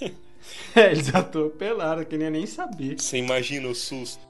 É, 0.74 0.90
eles 0.90 1.14
atropelaram, 1.14 2.04
que 2.04 2.18
nem 2.18 2.28
nem 2.28 2.46
saber. 2.46 2.98
Você 2.98 3.16
imagina 3.16 3.68
o 3.68 3.74
susto. 3.76 4.26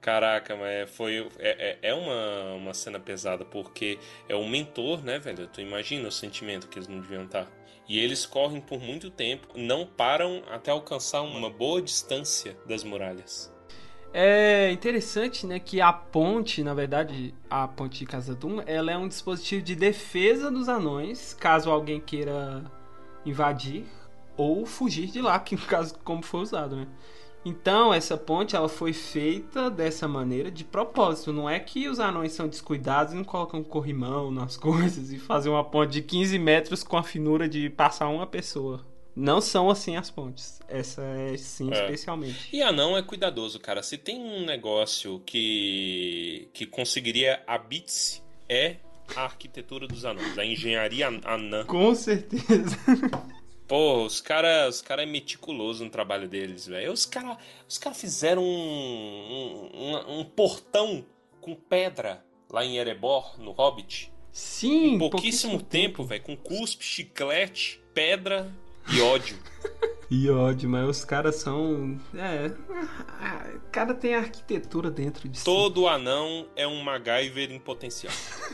Caraca, 0.00 0.56
mas 0.56 0.90
foi. 0.90 1.28
É, 1.38 1.78
é, 1.82 1.90
é 1.90 1.94
uma, 1.94 2.54
uma 2.54 2.74
cena 2.74 2.98
pesada, 2.98 3.44
porque 3.44 3.98
é 4.28 4.34
o 4.34 4.48
mentor, 4.48 5.02
né, 5.02 5.18
velho? 5.18 5.46
Tu 5.48 5.60
imagina 5.60 6.08
o 6.08 6.12
sentimento 6.12 6.68
que 6.68 6.78
eles 6.78 6.88
não 6.88 7.00
deviam 7.00 7.24
estar. 7.24 7.50
E 7.88 7.98
eles 7.98 8.26
correm 8.26 8.60
por 8.60 8.80
muito 8.80 9.10
tempo, 9.10 9.48
não 9.56 9.86
param 9.86 10.42
até 10.50 10.70
alcançar 10.70 11.22
uma 11.22 11.48
boa 11.48 11.80
distância 11.80 12.56
das 12.66 12.84
muralhas. 12.84 13.52
É 14.12 14.70
interessante, 14.72 15.46
né, 15.46 15.58
que 15.58 15.80
a 15.80 15.92
ponte, 15.92 16.62
na 16.62 16.72
verdade, 16.72 17.34
a 17.48 17.68
ponte 17.68 17.98
de 17.98 18.06
Casadum, 18.06 18.60
ela 18.66 18.90
é 18.90 18.96
um 18.96 19.06
dispositivo 19.06 19.62
de 19.62 19.76
defesa 19.76 20.50
dos 20.50 20.68
anões, 20.68 21.34
caso 21.34 21.70
alguém 21.70 22.00
queira 22.00 22.64
invadir 23.24 23.84
ou 24.36 24.64
fugir 24.64 25.08
de 25.08 25.20
lá, 25.20 25.38
que 25.38 25.56
no 25.56 25.62
caso 25.62 25.94
como 26.02 26.22
foi 26.22 26.40
usado, 26.40 26.76
né? 26.76 26.86
Então, 27.44 27.94
essa 27.94 28.16
ponte 28.16 28.56
ela 28.56 28.68
foi 28.68 28.92
feita 28.92 29.70
dessa 29.70 30.08
maneira 30.08 30.50
de 30.50 30.64
propósito. 30.64 31.32
Não 31.32 31.48
é 31.48 31.58
que 31.58 31.88
os 31.88 32.00
anões 32.00 32.32
são 32.32 32.48
descuidados 32.48 33.12
e 33.12 33.16
não 33.16 33.24
colocam 33.24 33.62
corrimão 33.62 34.30
nas 34.30 34.56
coisas 34.58 35.12
e 35.12 35.18
fazem 35.18 35.50
uma 35.50 35.64
ponte 35.64 35.92
de 35.92 36.02
15 36.02 36.38
metros 36.38 36.82
com 36.82 36.96
a 36.96 37.02
finura 37.02 37.48
de 37.48 37.70
passar 37.70 38.08
uma 38.08 38.26
pessoa. 38.26 38.84
Não 39.20 39.40
são 39.40 39.68
assim 39.68 39.96
as 39.96 40.10
pontes. 40.10 40.60
Essa 40.68 41.02
é 41.02 41.36
sim, 41.36 41.72
É. 41.72 41.80
especialmente. 41.84 42.48
E 42.52 42.62
anão 42.62 42.96
é 42.96 43.02
cuidadoso, 43.02 43.58
cara. 43.58 43.82
Se 43.82 43.98
tem 43.98 44.16
um 44.20 44.44
negócio 44.46 45.20
que, 45.26 46.48
que 46.52 46.64
conseguiria 46.64 47.42
a 47.46 47.58
bits, 47.58 48.22
é 48.48 48.76
a 49.16 49.22
arquitetura 49.22 49.88
dos 49.88 50.04
anões, 50.04 50.38
a 50.38 50.44
engenharia 50.44 51.08
anã. 51.24 51.64
Com 51.66 51.94
certeza. 51.94 52.76
Pô, 53.66 54.04
os 54.04 54.20
caras 54.20 54.76
os 54.76 54.82
cara 54.82 55.02
é 55.02 55.06
meticuloso 55.06 55.84
no 55.84 55.90
trabalho 55.90 56.28
deles, 56.28 56.66
velho. 56.66 56.92
Os 56.92 57.04
caras 57.04 57.36
os 57.68 57.76
cara 57.76 57.94
fizeram 57.94 58.42
um, 58.42 59.70
um, 59.74 60.20
um- 60.20 60.24
portão 60.24 61.04
com 61.40 61.54
pedra 61.54 62.24
lá 62.50 62.64
em 62.64 62.78
Erebor, 62.78 63.34
no 63.38 63.50
Hobbit. 63.50 64.10
Sim, 64.32 64.94
Em 64.94 64.98
pouquíssimo 64.98 65.60
tempo, 65.60 66.04
velho. 66.04 66.22
Com 66.22 66.36
cuspe, 66.36 66.84
chiclete, 66.84 67.80
pedra 67.92 68.50
e 68.90 69.00
ódio. 69.00 69.36
E 70.10 70.30
ódio, 70.30 70.68
mas 70.70 70.88
os 70.88 71.04
caras 71.04 71.36
são. 71.36 71.98
É. 72.14 72.50
O 73.56 73.70
cara 73.70 73.92
tem 73.92 74.14
arquitetura 74.14 74.90
dentro 74.90 75.28
de 75.28 75.38
si. 75.38 75.44
Todo 75.44 75.86
anão 75.86 76.46
é 76.56 76.66
um 76.66 76.82
MacGyver 76.82 77.52
em 77.52 77.58
potencial. 77.58 78.12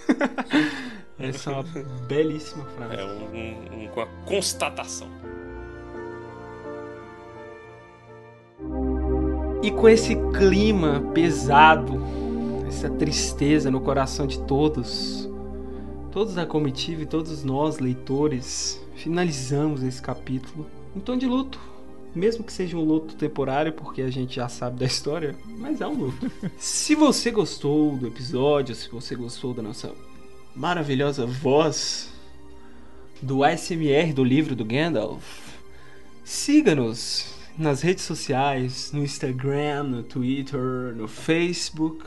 Essa 1.19 1.51
é 1.51 1.55
uma 1.55 1.63
belíssima 2.09 2.65
frase. 2.77 2.97
É 2.97 3.05
um, 3.05 3.09
um- 3.09 3.85
um- 3.85 3.93
uma 3.93 4.07
constatação. 4.27 5.09
E 9.63 9.71
com 9.71 9.89
esse 9.89 10.15
clima 10.37 11.01
pesado, 11.15 11.99
essa 12.67 12.91
tristeza 12.91 13.71
no 13.71 13.81
coração 13.81 14.27
de 14.27 14.39
todos, 14.41 15.29
todos 16.11 16.35
da 16.35 16.45
comitiva 16.45 17.03
e 17.03 17.07
todos 17.07 17.43
nós, 17.45 17.79
leitores, 17.79 18.84
finalizamos 18.97 19.83
esse 19.83 20.01
capítulo 20.01 20.67
em 20.95 21.01
tom 21.01 21.17
de 21.17 21.27
luto. 21.27 21.59
Mesmo 22.15 22.45
que 22.45 22.53
seja 22.53 22.77
um 22.77 22.85
luto 22.85 23.17
temporário, 23.17 23.73
porque 23.73 24.01
a 24.01 24.11
gente 24.11 24.37
já 24.37 24.49
sabe 24.49 24.79
da 24.79 24.87
história, 24.87 25.35
mas 25.59 25.81
é 25.81 25.87
um 25.87 25.95
luto. 25.95 26.31
se 26.57 26.95
você 26.95 27.31
gostou 27.31 27.97
do 27.97 28.07
episódio, 28.07 28.75
se 28.75 28.89
você 28.89 29.17
gostou 29.17 29.53
da 29.53 29.63
nossa 29.63 29.93
maravilhosa 30.55 31.27
voz 31.27 32.13
do 33.21 33.43
ASMR 33.43 34.13
do 34.13 34.23
livro 34.23 34.55
do 34.55 34.65
Gandalf, 34.65 35.25
siga-nos 36.23 37.35
nas 37.59 37.83
redes 37.83 38.05
sociais, 38.05 38.93
no 38.93 39.03
Instagram, 39.03 39.85
no 39.85 40.03
Twitter, 40.03 40.95
no 40.95 41.09
Facebook. 41.09 42.05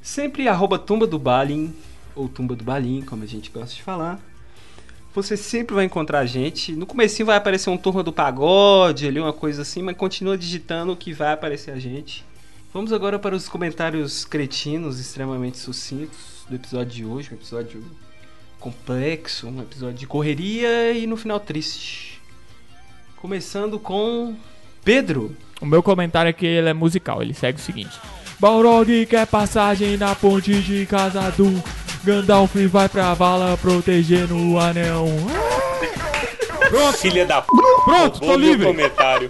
Sempre 0.00 0.48
arroba 0.48 0.78
Tumba 0.78 1.06
do 1.06 1.18
Balin, 1.18 1.74
ou 2.14 2.28
Tumba 2.28 2.54
do 2.54 2.64
Balim, 2.64 3.02
como 3.02 3.22
a 3.24 3.26
gente 3.26 3.50
gosta 3.50 3.74
de 3.74 3.82
falar. 3.82 4.27
Você 5.14 5.36
sempre 5.36 5.74
vai 5.74 5.84
encontrar 5.84 6.24
gente. 6.26 6.72
No 6.72 6.86
comecinho 6.86 7.26
vai 7.26 7.36
aparecer 7.36 7.70
um 7.70 7.76
Turma 7.76 8.02
do 8.02 8.12
Pagode, 8.12 9.06
ali 9.06 9.18
uma 9.18 9.32
coisa 9.32 9.62
assim, 9.62 9.82
mas 9.82 9.96
continua 9.96 10.36
digitando 10.36 10.94
que 10.96 11.12
vai 11.12 11.32
aparecer 11.32 11.70
a 11.70 11.78
gente. 11.78 12.24
Vamos 12.72 12.92
agora 12.92 13.18
para 13.18 13.34
os 13.34 13.48
comentários 13.48 14.24
cretinos 14.24 15.00
extremamente 15.00 15.58
sucintos 15.58 16.44
do 16.48 16.54
episódio 16.54 16.92
de 16.92 17.04
hoje, 17.04 17.30
um 17.32 17.34
episódio 17.34 17.82
complexo, 18.60 19.48
um 19.48 19.62
episódio 19.62 19.96
de 19.96 20.06
correria 20.06 20.92
e 20.92 21.06
no 21.06 21.16
final 21.16 21.40
triste. 21.40 22.20
Começando 23.16 23.78
com 23.78 24.36
Pedro. 24.84 25.34
O 25.60 25.66
meu 25.66 25.82
comentário 25.82 26.30
aqui 26.30 26.46
ele 26.46 26.68
é 26.68 26.74
musical, 26.74 27.22
ele 27.22 27.34
segue 27.34 27.58
o 27.58 27.62
seguinte. 27.62 27.98
Balrog 28.38 29.06
quer 29.06 29.26
passagem 29.26 29.96
na 29.96 30.14
ponte 30.14 30.62
de 30.62 30.86
Casadum. 30.86 31.60
Gandalf 32.08 32.54
vai 32.70 32.88
pra 32.88 33.12
vala 33.12 33.54
protegendo 33.58 34.34
o 34.34 34.58
anel. 34.58 35.04
Pronto, 36.70 36.96
Filha 36.96 37.26
da 37.26 37.42
p. 37.42 37.48
pronto, 37.84 38.20
tô 38.20 38.34
livre. 38.34 38.64
comentário. 38.64 39.28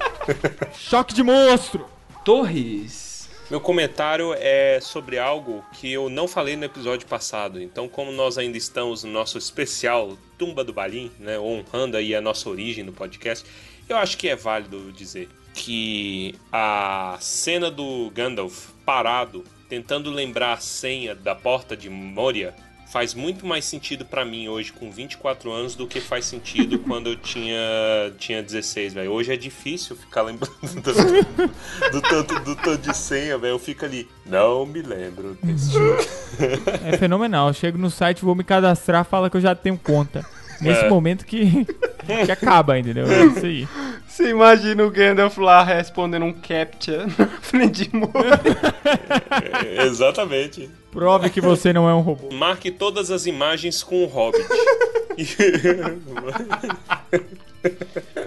Choque 0.78 1.12
de 1.12 1.24
monstro. 1.24 1.86
Torres. 2.24 3.28
Meu 3.50 3.60
comentário 3.60 4.32
é 4.32 4.78
sobre 4.80 5.18
algo 5.18 5.64
que 5.72 5.92
eu 5.92 6.08
não 6.08 6.28
falei 6.28 6.54
no 6.54 6.66
episódio 6.66 7.04
passado. 7.08 7.60
Então, 7.60 7.88
como 7.88 8.12
nós 8.12 8.38
ainda 8.38 8.56
estamos 8.56 9.02
no 9.02 9.10
nosso 9.10 9.36
especial 9.38 10.16
Tumba 10.38 10.62
do 10.62 10.72
Balim, 10.72 11.10
né, 11.18 11.36
honrando 11.36 11.96
aí 11.96 12.14
a 12.14 12.20
nossa 12.20 12.48
origem 12.48 12.84
no 12.84 12.92
podcast, 12.92 13.44
eu 13.88 13.96
acho 13.96 14.16
que 14.16 14.28
é 14.28 14.36
válido 14.36 14.92
dizer 14.92 15.28
que 15.52 16.32
a 16.52 17.16
cena 17.18 17.72
do 17.72 18.08
Gandalf 18.14 18.68
parado, 18.86 19.42
tentando 19.68 20.12
lembrar 20.12 20.52
a 20.52 20.58
senha 20.58 21.12
da 21.12 21.34
porta 21.34 21.76
de 21.76 21.90
Moria, 21.90 22.54
faz 22.90 23.12
muito 23.14 23.46
mais 23.46 23.64
sentido 23.64 24.04
pra 24.04 24.24
mim 24.24 24.48
hoje 24.48 24.72
com 24.72 24.90
24 24.90 25.52
anos 25.52 25.74
do 25.74 25.86
que 25.86 26.00
faz 26.00 26.24
sentido 26.24 26.78
quando 26.88 27.10
eu 27.10 27.16
tinha, 27.16 27.58
tinha 28.18 28.42
16, 28.42 28.94
velho. 28.94 29.10
Hoje 29.12 29.32
é 29.32 29.36
difícil 29.36 29.94
ficar 29.96 30.22
lembrando 30.22 30.54
do, 30.62 31.90
do 31.92 32.00
tanto, 32.02 32.40
do 32.40 32.56
tanto 32.56 32.90
de 32.90 32.96
senha, 32.96 33.36
velho. 33.36 33.52
Eu 33.52 33.58
fico 33.58 33.84
ali, 33.84 34.08
não 34.24 34.64
me 34.66 34.80
lembro 34.82 35.36
desse 35.42 35.72
jogo. 35.72 35.98
É 36.84 36.96
fenomenal. 36.96 37.48
Eu 37.48 37.54
chego 37.54 37.76
no 37.76 37.90
site, 37.90 38.24
vou 38.24 38.34
me 38.34 38.44
cadastrar, 38.44 39.04
fala 39.04 39.28
que 39.28 39.36
eu 39.36 39.40
já 39.40 39.54
tenho 39.54 39.76
conta. 39.76 40.24
Nesse 40.60 40.84
É. 40.84 40.88
momento 40.88 41.24
que, 41.24 41.64
que 42.24 42.32
acaba, 42.32 42.78
entendeu? 42.78 43.06
É 43.10 43.24
isso 43.26 43.46
aí. 43.46 43.68
Você 44.18 44.30
imagina 44.30 44.84
o 44.84 44.90
Gandalf 44.90 45.38
lá 45.38 45.62
respondendo 45.62 46.24
um 46.24 46.32
captcha 46.32 47.06
na 47.16 47.28
frente 47.40 47.88
de 47.88 47.96
Moria. 47.96 48.40
Exatamente. 49.86 50.68
Prove 50.90 51.30
que 51.30 51.40
você 51.40 51.72
não 51.72 51.88
é 51.88 51.94
um 51.94 52.00
robô. 52.00 52.34
Marque 52.34 52.72
todas 52.72 53.12
as 53.12 53.26
imagens 53.26 53.80
com 53.80 54.02
o 54.02 54.06
Hobbit. 54.06 54.42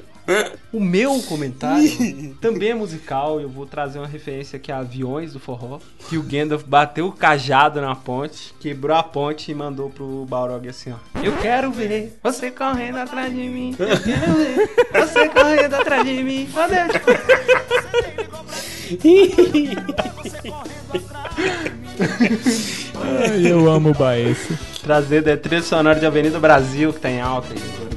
O 0.71 0.79
meu 0.79 1.19
comentário 1.23 1.89
também 2.39 2.69
é 2.69 2.73
musical. 2.73 3.41
Eu 3.41 3.49
vou 3.49 3.65
trazer 3.65 3.99
uma 3.99 4.07
referência 4.07 4.55
aqui 4.57 4.71
a 4.71 4.77
aviões 4.77 5.33
do 5.33 5.39
forró. 5.39 5.79
Que 6.09 6.17
o 6.17 6.23
Gandalf 6.23 6.63
bateu 6.65 7.07
o 7.07 7.11
cajado 7.11 7.81
na 7.81 7.93
ponte, 7.95 8.53
quebrou 8.59 8.95
a 8.95 9.03
ponte 9.03 9.51
e 9.51 9.55
mandou 9.55 9.89
pro 9.89 10.25
Balrog 10.29 10.67
assim, 10.69 10.93
ó. 10.93 10.97
Eu 11.21 11.35
quero 11.37 11.71
ver 11.71 12.17
você 12.23 12.49
correndo 12.51 12.97
atrás 12.97 13.33
de 13.33 13.41
mim. 13.49 13.75
Eu 13.77 13.99
quero 13.99 14.33
ver 14.35 14.69
você 14.93 15.27
correndo 15.29 15.73
atrás 15.73 16.03
de 16.05 16.23
mim. 16.23 16.47
Eu 16.55 16.67
te- 18.99 19.31
Ai, 22.95 23.47
eu 23.51 23.69
amo 23.69 23.91
o 23.91 23.93
Baeço. 23.93 24.57
trazendo 24.83 25.29
é 25.29 25.35
trilha 25.35 25.61
sonora 25.61 25.99
de 25.99 26.05
Avenida 26.05 26.39
Brasil, 26.39 26.91
que 26.93 26.99
tá 26.99 27.09
em 27.09 27.21
alta 27.21 27.53
aí. 27.53 27.90